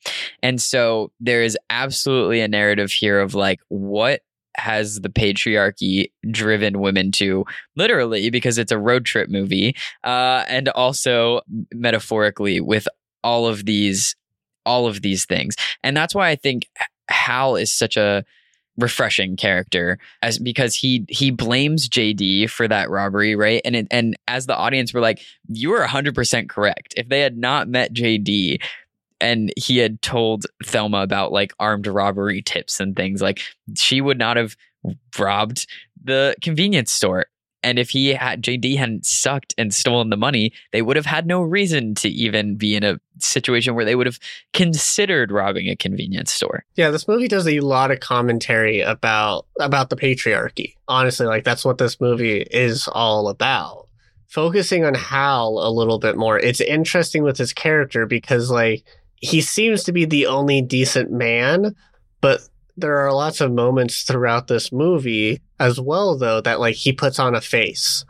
[0.41, 4.21] And so there is absolutely a narrative here of like, what
[4.57, 7.45] has the patriarchy driven women to
[7.75, 11.41] literally because it's a road trip movie uh, and also
[11.73, 12.87] metaphorically with
[13.23, 14.15] all of these
[14.65, 16.67] all of these things and that's why i think
[17.09, 18.23] hal is such a
[18.77, 23.61] refreshing character as because he he blames JD for that robbery, right?
[23.63, 26.93] And it, and as the audience were like, you were 100% correct.
[26.97, 28.61] If they had not met JD
[29.21, 33.41] and he had told Thelma about like armed robbery tips and things, like
[33.75, 34.55] she would not have
[35.17, 35.67] robbed
[36.03, 37.25] the convenience store.
[37.65, 41.25] And if he had JD hadn't sucked and stolen the money, they would have had
[41.25, 44.19] no reason to even be in a situation where they would have
[44.53, 46.63] considered robbing a convenience store.
[46.75, 50.75] Yeah, this movie does a lot of commentary about about the patriarchy.
[50.87, 53.87] Honestly, like that's what this movie is all about.
[54.27, 56.37] Focusing on Hal a little bit more.
[56.37, 58.83] It's interesting with his character because like
[59.15, 61.75] he seems to be the only decent man,
[62.21, 62.41] but
[62.77, 67.19] there are lots of moments throughout this movie as well though that like he puts
[67.19, 68.03] on a face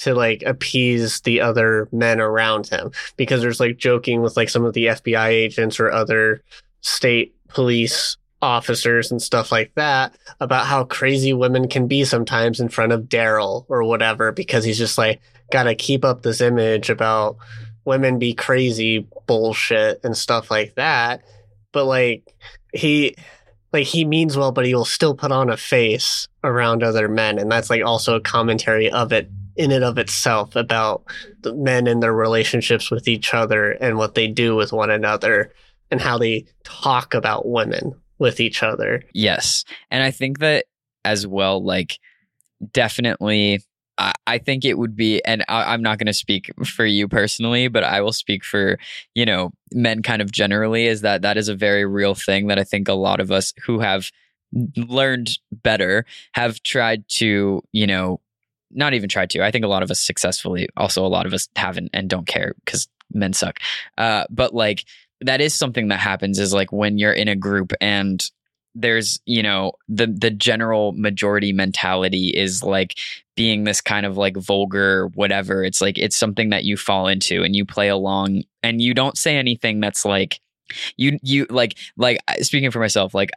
[0.00, 2.90] to like appease the other men around him.
[3.16, 6.42] Because there's like joking with like some of the FBI agents or other
[6.80, 12.70] state police officers and stuff like that about how crazy women can be sometimes in
[12.70, 15.20] front of Daryl or whatever because he's just like
[15.52, 17.36] got to keep up this image about
[17.84, 21.22] women be crazy bullshit and stuff like that.
[21.72, 22.26] But like
[22.72, 23.16] he
[23.72, 27.38] like he means well, but he will still put on a face around other men,
[27.38, 31.02] and that's like also a commentary of it in and of itself about
[31.40, 35.52] the men and their relationships with each other and what they do with one another
[35.90, 39.02] and how they talk about women with each other.
[39.12, 40.64] Yes, and I think that
[41.04, 41.98] as well, like
[42.72, 43.60] definitely
[44.26, 47.68] I, think it would be, and I, am not going to speak for you personally,
[47.68, 48.78] but I will speak for,
[49.14, 52.58] you know, men kind of generally, is that that is a very real thing that
[52.58, 54.10] I think a lot of us who have
[54.76, 58.20] learned better have tried to, you know,
[58.70, 59.44] not even tried to.
[59.44, 62.26] I think a lot of us successfully, also a lot of us haven't and don't
[62.26, 63.58] care because men suck.
[63.98, 64.84] Uh, but like,
[65.20, 68.30] that is something that happens is like when you're in a group and
[68.74, 72.96] there's you know the the general majority mentality is like
[73.40, 77.42] being this kind of like vulgar whatever it's like it's something that you fall into
[77.42, 80.40] and you play along and you don't say anything that's like
[80.98, 83.30] you you like like speaking for myself like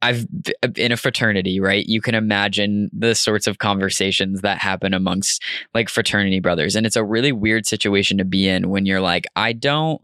[0.00, 0.26] I've
[0.62, 1.84] uh, in a fraternity, right?
[1.84, 5.42] You can imagine the sorts of conversations that happen amongst
[5.74, 6.74] like fraternity brothers.
[6.74, 10.00] And it's a really weird situation to be in when you're like, I don't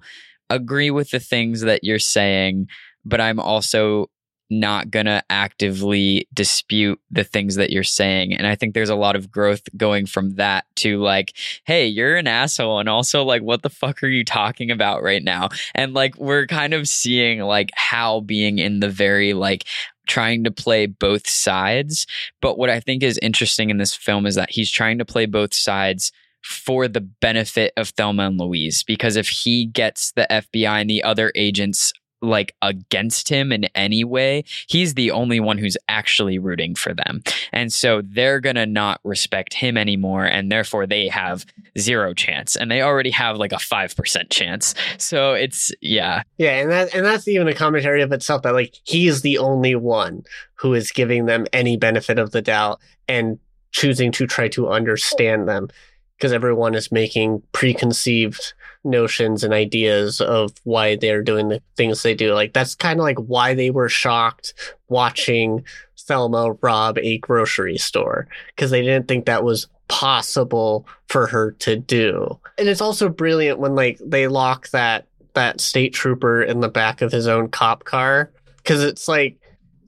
[0.50, 2.68] agree with the things that you're saying,
[3.06, 4.10] but I'm also
[4.50, 8.34] not going to actively dispute the things that you're saying.
[8.34, 12.16] And I think there's a lot of growth going from that to like, hey, you're
[12.16, 12.78] an asshole.
[12.78, 15.48] And also, like, what the fuck are you talking about right now?
[15.74, 19.64] And like, we're kind of seeing like how being in the very like,
[20.06, 22.06] trying to play both sides.
[22.40, 25.26] But what I think is interesting in this film is that he's trying to play
[25.26, 26.12] both sides
[26.44, 28.84] for the benefit of Thelma and Louise.
[28.84, 31.92] Because if he gets the FBI and the other agents
[32.22, 37.22] like against him in any way, he's the only one who's actually rooting for them.
[37.52, 40.24] And so they're going to not respect him anymore.
[40.24, 41.44] And therefore they have
[41.78, 42.56] zero chance.
[42.56, 44.74] And they already have like a 5% chance.
[44.98, 46.22] So it's, yeah.
[46.38, 46.60] Yeah.
[46.60, 49.74] And that, and that's even a commentary of itself that like he is the only
[49.74, 50.24] one
[50.54, 53.38] who is giving them any benefit of the doubt and
[53.72, 55.68] choosing to try to understand them
[56.16, 58.54] because everyone is making preconceived
[58.86, 62.32] notions and ideas of why they're doing the things they do.
[62.32, 64.54] Like that's kind of like why they were shocked
[64.88, 65.64] watching
[65.98, 71.76] Thelma rob a grocery store because they didn't think that was possible for her to
[71.76, 72.38] do.
[72.58, 77.02] And it's also brilliant when like they lock that that state trooper in the back
[77.02, 79.36] of his own cop car because it's like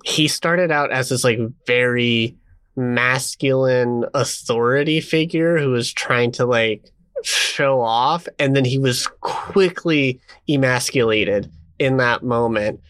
[0.05, 2.37] he started out as this like very
[2.77, 6.93] masculine authority figure who was trying to like
[7.23, 12.81] show off and then he was quickly emasculated in that moment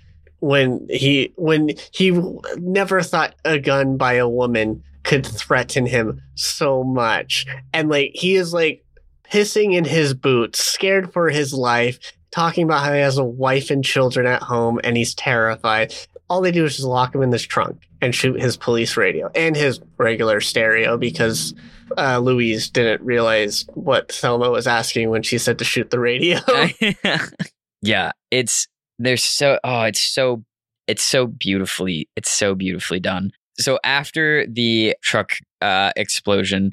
[0.41, 2.11] when he when he
[2.57, 7.47] never thought a gun by a woman could threaten him so much.
[7.73, 8.85] And like he is like
[9.31, 11.99] pissing in his boots scared for his life
[12.31, 15.95] talking about how he has a wife and children at home and he's terrified
[16.29, 19.31] all they do is just lock him in this trunk and shoot his police radio
[19.35, 21.55] and his regular stereo because
[21.97, 26.39] uh, Louise didn't realize what Thelma was asking when she said to shoot the radio.
[27.83, 28.69] yeah, it's
[28.99, 30.45] there's so oh, it's so
[30.87, 33.31] it's so beautifully it's so beautifully done.
[33.59, 36.73] So after the truck uh, explosion,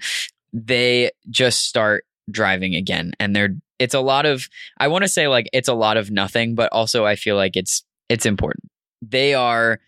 [0.54, 5.28] they just start driving again, and they're it's a lot of I want to say
[5.28, 8.70] like it's a lot of nothing, but also I feel like it's it's important.
[9.02, 9.80] They are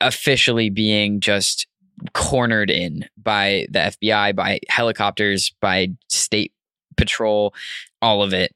[0.00, 1.66] officially being just
[2.14, 6.52] cornered in by the FBI, by helicopters, by state
[6.96, 7.54] patrol,
[8.00, 8.54] all of it.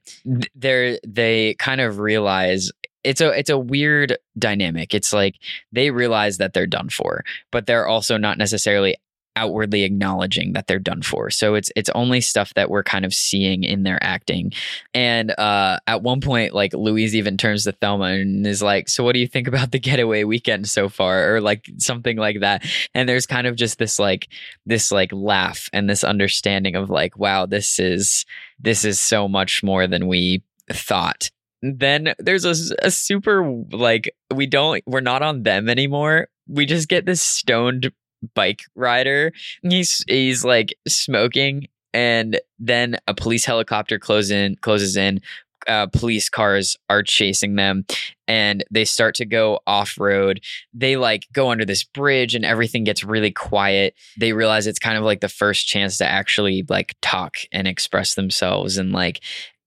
[0.54, 2.70] They they kind of realize
[3.04, 4.94] it's a it's a weird dynamic.
[4.94, 5.36] It's like
[5.72, 8.96] they realize that they're done for, but they're also not necessarily
[9.36, 11.30] outwardly acknowledging that they're done for.
[11.30, 14.52] So it's it's only stuff that we're kind of seeing in their acting.
[14.94, 19.04] And uh, at one point, like Louise even turns to Thelma and is like, "So
[19.04, 22.64] what do you think about the getaway weekend so far?" Or like something like that.
[22.94, 24.28] And there's kind of just this like
[24.64, 28.24] this like laugh and this understanding of like, "Wow, this is
[28.58, 30.42] this is so much more than we
[30.72, 31.30] thought."
[31.62, 36.88] Then there's a, a super like we don't we're not on them anymore we just
[36.88, 37.90] get this stoned
[38.34, 39.32] bike rider.
[39.62, 44.56] He's he's like smoking, and then a police helicopter closes in.
[44.56, 45.20] Closes in.
[45.66, 47.84] Uh, police cars are chasing them
[48.28, 50.40] and they start to go off road.
[50.72, 53.94] They like go under this bridge and everything gets really quiet.
[54.16, 58.14] They realize it's kind of like the first chance to actually like talk and express
[58.14, 59.20] themselves and like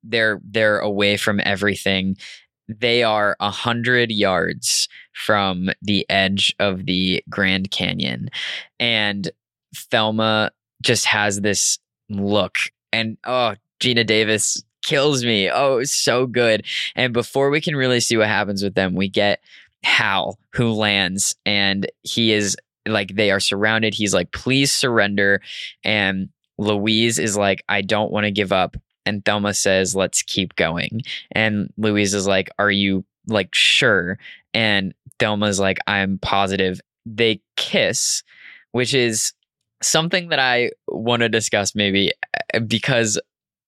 [0.03, 2.15] they're they're away from everything
[2.69, 8.29] they are a hundred yards from the edge of the Grand Canyon.
[8.79, 9.29] And
[9.75, 10.51] Thelma
[10.81, 11.79] just has this
[12.09, 12.57] look.
[12.93, 15.49] And oh, Geena Davis kills me.
[15.49, 16.65] Oh, so good.
[16.95, 19.41] And before we can really see what happens with them, we get
[19.83, 23.93] Hal who lands and he is like they are surrounded.
[23.93, 25.41] He's like, please surrender.
[25.83, 28.75] And Louise is like, I don't want to give up.
[29.09, 31.01] And Thelma says, let's keep going.
[31.31, 34.19] And Louise is like, are you like sure?
[34.53, 36.79] And Thelma's like, I'm positive.
[37.07, 38.21] They kiss,
[38.71, 39.33] which is
[39.81, 42.11] something that I want to discuss maybe
[42.53, 43.19] uh, because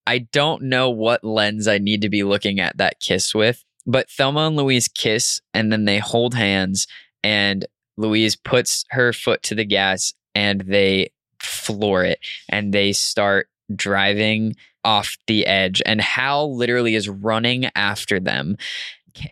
[0.06, 3.64] I don't know what lens I need to be looking at that kiss with.
[3.84, 6.86] But Thelma and Louise kiss and then they hold hands
[7.24, 7.66] and
[7.96, 11.10] Louise puts her foot to the gas and they
[11.40, 18.20] floor it and they start driving off the edge, and Hal literally is running after
[18.20, 18.56] them.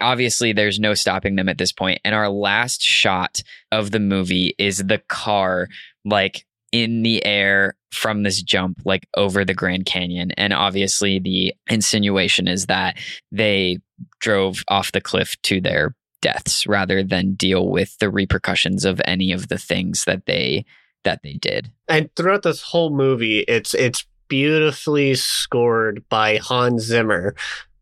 [0.00, 2.00] Obviously, there's no stopping them at this point.
[2.04, 5.68] And our last shot of the movie is the car,
[6.04, 10.32] like in the air from this jump, like over the Grand Canyon.
[10.32, 12.98] And obviously, the insinuation is that
[13.32, 13.78] they
[14.20, 19.32] drove off the cliff to their deaths rather than deal with the repercussions of any
[19.32, 20.64] of the things that they
[21.04, 21.72] that they did.
[21.88, 27.34] And throughout this whole movie, it's it's beautifully scored by Hans Zimmer,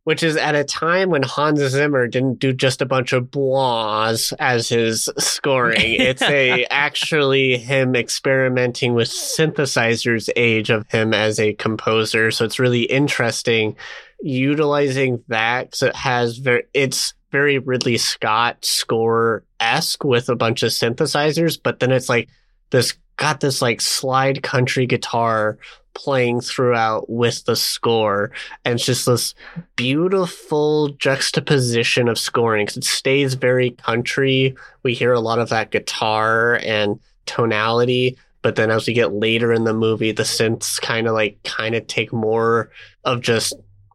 [0.03, 4.33] which is at a time when Hans Zimmer didn't do just a bunch of blahs
[4.41, 5.77] as his scoring.
[6.01, 12.33] It's a actually him experimenting with synthesizers age of him as a composer.
[12.33, 13.77] So it's really interesting
[14.21, 20.63] utilizing that because it has very it's very Ridley Scott score esque with a bunch
[20.63, 22.29] of synthesizers, but then it's like
[22.71, 25.59] this got this like slide country guitar
[25.93, 28.31] playing throughout with the score.
[28.65, 29.35] And it's just this
[29.77, 32.67] beautiful juxtaposition of scoring.
[32.69, 34.55] It stays very country.
[34.85, 38.17] We hear a lot of that guitar and tonality.
[38.43, 41.75] But then as we get later in the movie, the synths kind of like kind
[41.75, 42.71] of take more
[43.05, 43.55] of just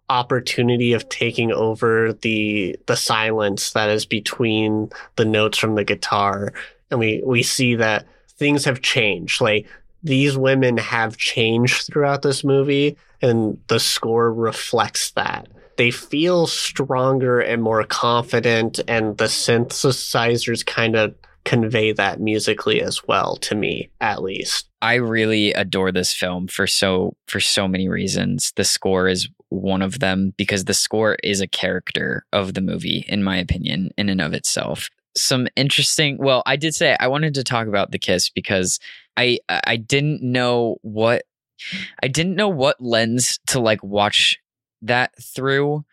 [0.09, 6.53] opportunity of taking over the the silence that is between the notes from the guitar.
[6.91, 8.05] And we, we see that
[8.37, 9.41] things have changed.
[9.41, 9.67] Like
[10.03, 15.47] these women have changed throughout this movie, and the score reflects that.
[15.75, 21.15] They feel stronger and more confident, and the synthesizers kind of
[21.45, 26.65] convey that musically as well to me at least i really adore this film for
[26.65, 31.41] so for so many reasons the score is one of them because the score is
[31.41, 36.43] a character of the movie in my opinion in and of itself some interesting well
[36.45, 38.79] i did say i wanted to talk about the kiss because
[39.17, 41.23] i i didn't know what
[42.01, 44.39] i didn't know what lens to like watch
[44.81, 45.83] that through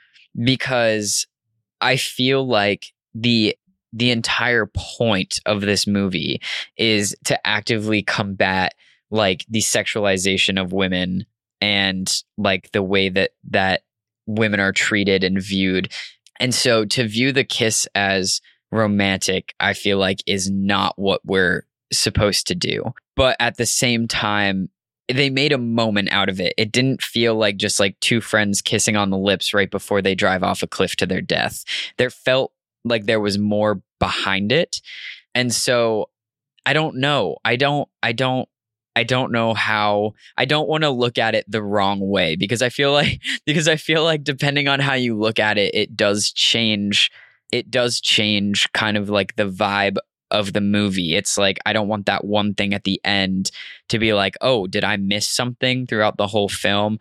[0.43, 1.27] because
[1.81, 3.57] i feel like the
[3.93, 6.41] the entire point of this movie
[6.77, 8.75] is to actively combat
[9.11, 11.27] like the sexualization of women
[11.61, 13.83] and like the way that that
[14.27, 15.93] women are treated and viewed.
[16.39, 18.41] And so to view the kiss as
[18.73, 22.93] romantic, I feel like is not what we're supposed to do.
[23.17, 24.71] But at the same time,
[25.09, 26.55] they made a moment out of it.
[26.57, 30.15] It didn't feel like just like two friends kissing on the lips right before they
[30.15, 31.65] drive off a cliff to their death.
[31.99, 32.53] There felt
[32.85, 34.81] like there was more behind it.
[35.35, 36.11] And so
[36.65, 37.37] I don't know.
[37.45, 38.49] I don't I don't
[38.97, 42.63] I don't know how I don't want to look at it the wrong way because
[42.63, 45.97] I feel like because I feel like depending on how you look at it it
[45.97, 47.11] does change
[47.53, 49.97] it does change kind of like the vibe
[50.31, 51.17] of the movie.
[51.17, 53.51] It's like I don't want that one thing at the end
[53.89, 56.99] to be like, "Oh, did I miss something throughout the whole film?"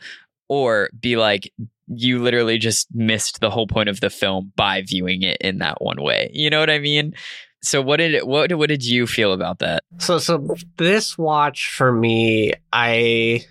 [0.50, 1.54] or be like
[1.88, 5.82] you literally just missed the whole point of the film by viewing it in that
[5.82, 6.30] one way.
[6.34, 7.14] You know what I mean?
[7.62, 9.84] So what did what what did you feel about that?
[9.98, 13.46] So so this watch for me, I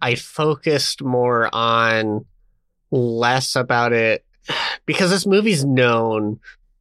[0.00, 2.26] I focused more on
[2.90, 4.24] less about it
[4.86, 6.40] because this movie's known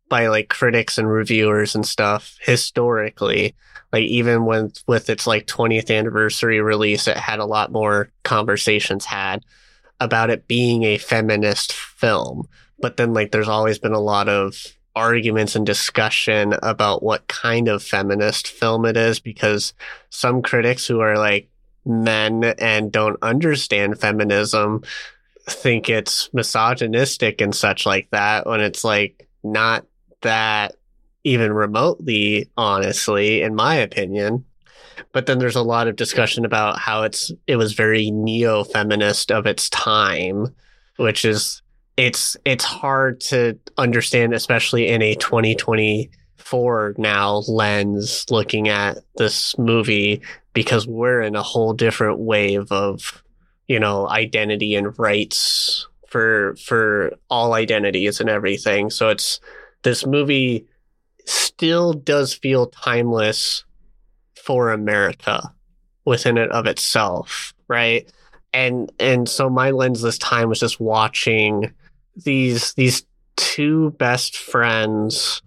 [0.09, 3.55] by like critics and reviewers and stuff historically.
[3.93, 9.05] Like even when with its like 20th anniversary release it had a lot more conversations
[9.05, 9.43] had
[9.99, 12.47] about it being a feminist film.
[12.79, 14.55] But then like there's always been a lot of
[14.95, 19.73] arguments and discussion about what kind of feminist film it is because
[20.09, 21.49] some critics who are like
[21.85, 24.83] men and don't understand feminism
[25.49, 29.85] think it's misogynistic and such like that when it's like not
[30.21, 30.75] that
[31.23, 34.45] even remotely honestly in my opinion.
[35.11, 39.45] But then there's a lot of discussion about how it's it was very neo-feminist of
[39.45, 40.53] its time
[40.99, 41.61] which is
[41.95, 50.21] it's it's hard to understand especially in a 2024 now lens looking at this movie
[50.53, 53.23] because we're in a whole different wave of
[53.69, 58.89] you know, identity and rights for for all identities and everything.
[58.89, 59.39] So it's
[59.83, 60.65] this movie
[61.25, 63.63] still does feel timeless
[64.43, 65.53] for America
[66.03, 68.11] within it of itself, right?
[68.51, 71.71] And and so my lens this time was just watching
[72.15, 73.05] these these
[73.35, 75.43] two best friends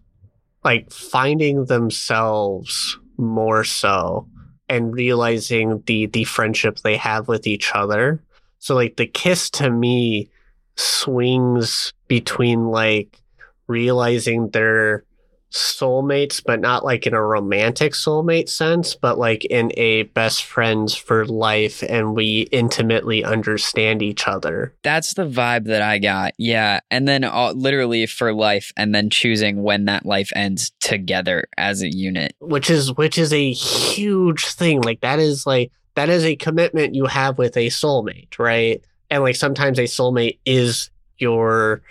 [0.65, 4.29] like finding themselves more so
[4.73, 8.23] and realizing the the friendship they have with each other.
[8.59, 10.31] So like the kiss to me
[10.77, 13.21] swings between like
[13.67, 15.05] realizing they're
[15.53, 20.95] soulmates, but not like in a romantic soulmate sense, but like in a best friends
[20.95, 24.75] for life and we intimately understand each other.
[24.83, 26.33] That's the vibe that I got.
[26.39, 26.81] Yeah.
[26.91, 31.83] And then uh, literally for life and then choosing when that life ends together as
[31.83, 32.35] a unit.
[32.41, 34.81] Which is which is a huge thing.
[34.81, 38.83] Like that is like that is a commitment you have with a soulmate, right?
[39.11, 41.83] And like sometimes a soulmate is your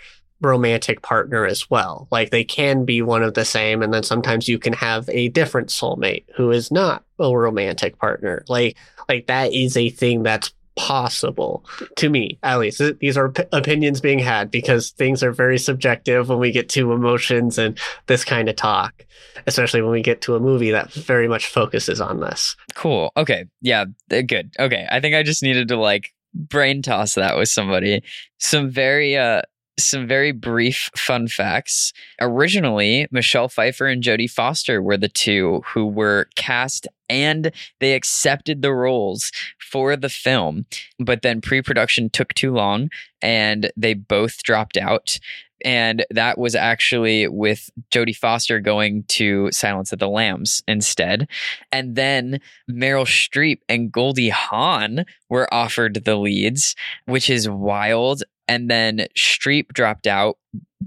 [0.42, 2.08] romantic partner as well.
[2.10, 5.28] Like they can be one of the same, and then sometimes you can have a
[5.28, 8.44] different soulmate who is not a romantic partner.
[8.48, 8.76] Like
[9.08, 11.64] like that is a thing that's possible
[11.96, 12.82] to me at least.
[12.98, 16.92] These are p- opinions being had because things are very subjective when we get to
[16.92, 19.04] emotions and this kind of talk
[19.46, 22.56] especially when we get to a movie that very much focuses on this.
[22.74, 23.10] Cool.
[23.16, 23.46] Okay.
[23.60, 24.52] Yeah good.
[24.58, 24.86] Okay.
[24.90, 28.02] I think i just needed to like brain toss that with somebody.
[28.38, 29.42] Some very uh
[29.78, 31.92] some very brief fun facts.
[32.20, 38.62] Originally, Michelle Pfeiffer and Jodie Foster were the two who were cast and they accepted
[38.62, 40.66] the roles for the film.
[40.98, 42.90] But then pre production took too long
[43.20, 45.18] and they both dropped out.
[45.64, 51.28] And that was actually with Jodie Foster going to Silence of the Lambs instead.
[51.70, 56.74] And then Meryl Streep and Goldie Hawn were offered the leads,
[57.06, 60.38] which is wild and then Streep dropped out.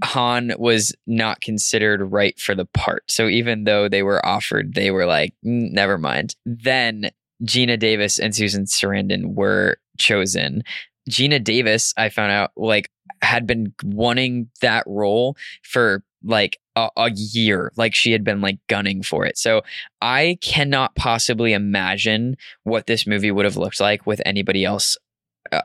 [0.04, 3.10] Hawn was not considered right for the part.
[3.10, 6.36] So even though they were offered, they were like, mm, never mind.
[6.44, 7.10] Then
[7.44, 10.62] Geena Davis and Susan Sarandon were chosen.
[11.10, 12.90] Geena Davis, I found out, like,
[13.22, 17.72] had been wanting that role for like a, a, year.
[17.76, 19.38] Like she had been like gunning for it.
[19.38, 19.62] So
[20.02, 24.96] I cannot possibly imagine what this movie would have looked like with anybody else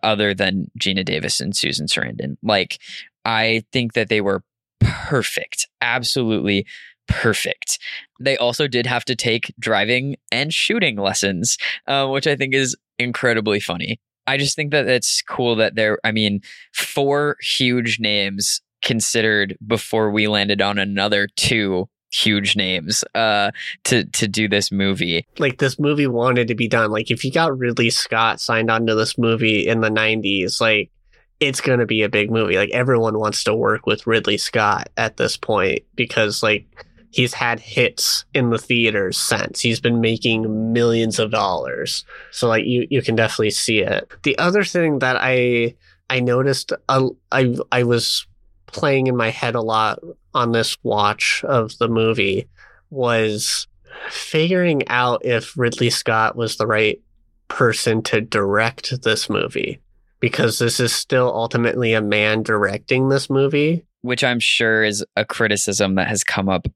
[0.03, 2.37] other than Geena Davis and Susan Sarandon.
[2.43, 2.79] Like,
[3.25, 4.43] I think that they were
[4.79, 6.65] perfect, absolutely
[7.07, 7.79] perfect.
[8.19, 12.75] They also did have to take driving and shooting lessons, uh, which I think is
[12.97, 13.99] incredibly funny.
[14.27, 16.41] I just think that it's cool that there, I mean,
[16.73, 23.51] four huge names considered before we landed on another two huge names uh
[23.83, 25.25] to to do this movie.
[25.39, 26.91] Like this movie wanted to be done.
[26.91, 30.91] Like if you got ridley scott signed on to this movie in the 90s like
[31.39, 32.55] it's to be a big movie.
[32.55, 37.59] Like everyone wants to work with ridley scott at this point because like he's had
[37.59, 39.59] hits in the theaters since.
[39.59, 42.05] He's been making millions of dollars.
[42.31, 44.09] So like you you can definitely see it.
[44.23, 45.75] The other thing that i
[46.09, 48.27] i noticed uh, i i was
[48.73, 49.99] playing in my head a lot
[50.33, 52.47] on this watch of the movie
[52.89, 53.67] was
[54.09, 56.99] figuring out if Ridley Scott was the right
[57.47, 59.81] person to direct this movie
[60.19, 63.85] because this is still ultimately a man directing this movie.
[64.03, 66.67] Which i'm sure is a criticism that has come up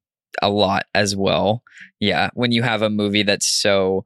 [0.41, 1.63] a lot as well.
[1.99, 4.03] Yeah when you have a movie that's so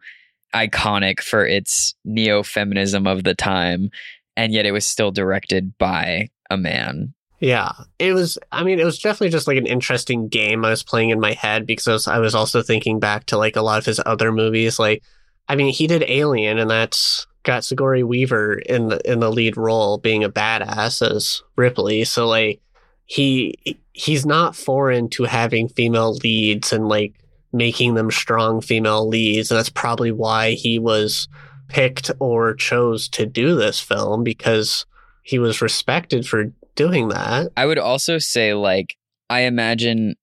[0.54, 3.90] iconic for its neo-feminism of the time
[4.36, 8.38] and yet it was still directed by a man yeah, it was.
[8.52, 11.34] I mean, it was definitely just like an interesting game I was playing in my
[11.34, 14.02] head because I was, I was also thinking back to like a lot of his
[14.06, 14.78] other movies.
[14.78, 15.04] Like,
[15.48, 19.56] I mean, he did Alien, and that's got Sigourney Weaver in the in the lead
[19.56, 22.04] role, being a badass as Ripley.
[22.04, 22.62] So like,
[23.06, 23.56] he
[23.94, 27.14] he's not foreign to having female leads and like
[27.54, 31.30] making them strong female leads, and that's probably why he was
[31.70, 34.86] picked or chose to do this film because
[35.24, 37.52] he was respected for doing that.
[37.58, 38.96] I would also say, like,
[39.30, 40.16] I imagine,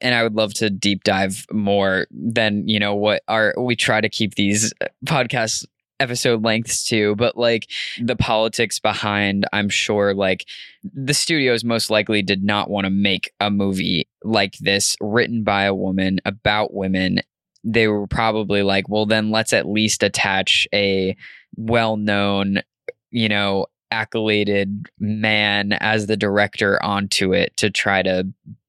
[0.00, 4.00] and I would love to deep dive more than, you know, what are we try
[4.00, 5.66] to keep these uh, podcast
[5.98, 7.68] episode lengths too, but like
[8.00, 10.46] the politics behind, I'm sure, like,
[10.84, 15.64] the studios most likely did not want to make a movie like this written by
[15.64, 17.20] a woman about women
[17.66, 21.16] they were probably like, well, then let's at least attach a
[21.56, 22.60] well known,
[23.10, 23.66] you know,
[24.02, 28.26] accoladed man as the director onto it to try to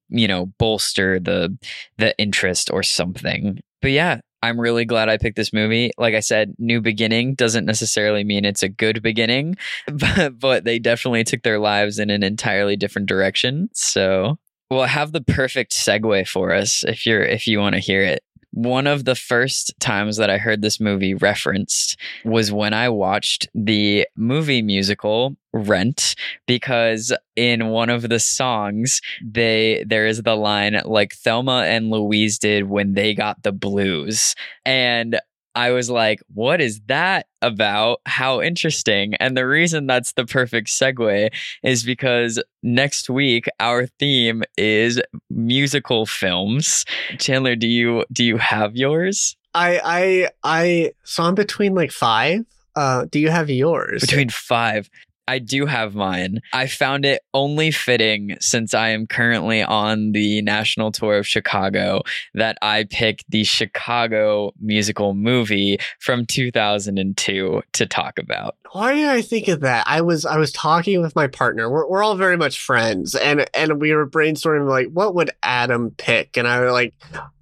[0.08, 1.56] you know bolster the
[1.98, 3.60] the interest or something.
[3.82, 5.90] But yeah i'm really glad i picked this movie.
[5.98, 9.56] Like i said new beginning doesn't necessarily mean it's a good beginning
[9.92, 13.68] but, but they definitely took their lives in an entirely different direction.
[13.72, 14.38] So
[14.70, 18.20] we'll have the perfect segue for us if you're if you want to hear it
[18.56, 23.48] one of the first times that I heard this movie referenced was when I watched
[23.54, 26.14] the movie musical Rent
[26.46, 32.38] because in one of the songs they there is the line like Thelma and Louise
[32.38, 34.34] did when they got the blues.
[34.64, 35.20] And
[35.56, 38.00] I was like, what is that about?
[38.04, 39.14] How interesting.
[39.14, 41.30] And the reason that's the perfect segue
[41.62, 45.00] is because next week our theme is
[45.30, 46.84] musical films.
[47.18, 49.34] Chandler, do you do you have yours?
[49.54, 52.44] I I I saw I'm between like five.
[52.74, 54.02] Uh do you have yours?
[54.02, 54.90] Between five.
[55.28, 56.40] I do have mine.
[56.52, 62.02] I found it only fitting since I am currently on the national tour of Chicago
[62.34, 68.56] that I pick the Chicago musical movie from 2002 to talk about.
[68.72, 69.84] Why did I think of that?
[69.86, 71.70] I was I was talking with my partner.
[71.70, 75.92] We're, we're all very much friends, and and we were brainstorming like, what would Adam
[75.96, 76.36] pick?
[76.36, 76.94] And I was like,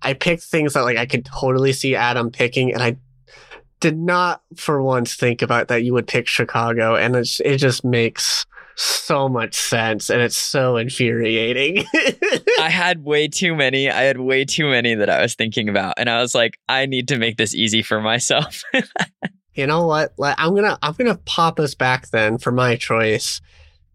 [0.02, 2.96] I picked things that like I could totally see Adam picking, and I
[3.80, 7.84] did not for once think about that you would pick Chicago, and it's, it just
[7.84, 8.46] makes
[8.76, 11.84] so much sense, and it's so infuriating.
[12.60, 13.90] I had way too many.
[13.90, 16.86] I had way too many that I was thinking about, and I was like, I
[16.86, 18.62] need to make this easy for myself.
[19.54, 20.12] you know what?
[20.20, 23.40] I'm gonna I'm gonna pop us back then for my choice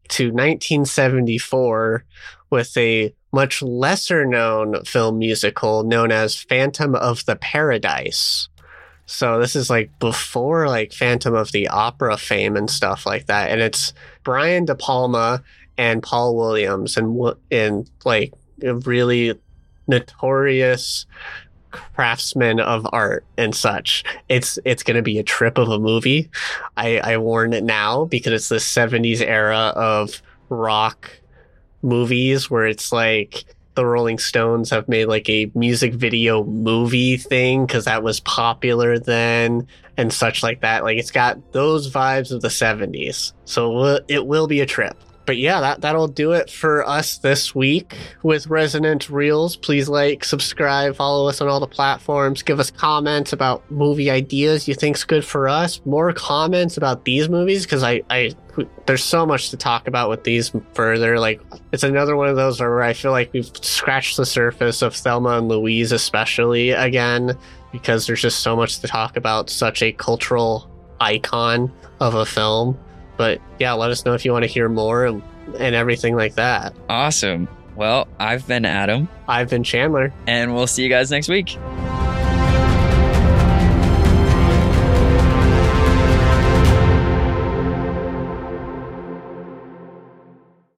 [0.09, 2.05] to 1974
[2.49, 8.48] with a much lesser known film musical known as Phantom of the Paradise.
[9.09, 13.49] So this is like before like Phantom of the Opera fame and stuff like that,
[13.49, 13.91] and it's
[14.23, 15.41] Brian De Palma
[15.79, 17.19] and Paul Williams and
[17.49, 19.33] and like really
[19.87, 21.07] notorious
[21.71, 24.03] craftsmen of art and such.
[24.29, 26.29] It's it's going to be a trip of a movie.
[26.77, 31.09] I I warn it now because it's the 70s era of rock
[31.81, 33.43] movies where it's like
[33.79, 38.99] the Rolling Stones have made like a music video movie thing because that was popular
[38.99, 40.83] then and such like that.
[40.83, 43.31] Like it's got those vibes of the 70s.
[43.45, 44.97] So it will be a trip
[45.29, 49.55] but yeah, that, that'll do it for us this week with Resonant Reels.
[49.55, 52.41] Please like, subscribe, follow us on all the platforms.
[52.41, 55.85] Give us comments about movie ideas you think's good for us.
[55.85, 58.31] More comments about these movies because I, I
[58.87, 61.19] there's so much to talk about with these further.
[61.19, 61.39] Like
[61.71, 65.37] it's another one of those where I feel like we've scratched the surface of Thelma
[65.37, 67.37] and Louise, especially again,
[67.71, 69.51] because there's just so much to talk about.
[69.51, 70.67] Such a cultural
[70.99, 72.79] icon of a film.
[73.19, 75.21] But yeah, let us know if you want to hear more and,
[75.57, 76.73] and everything like that.
[76.87, 77.49] Awesome.
[77.75, 79.09] Well, I've been Adam.
[79.27, 80.13] I've been Chandler.
[80.25, 81.57] And we'll see you guys next week.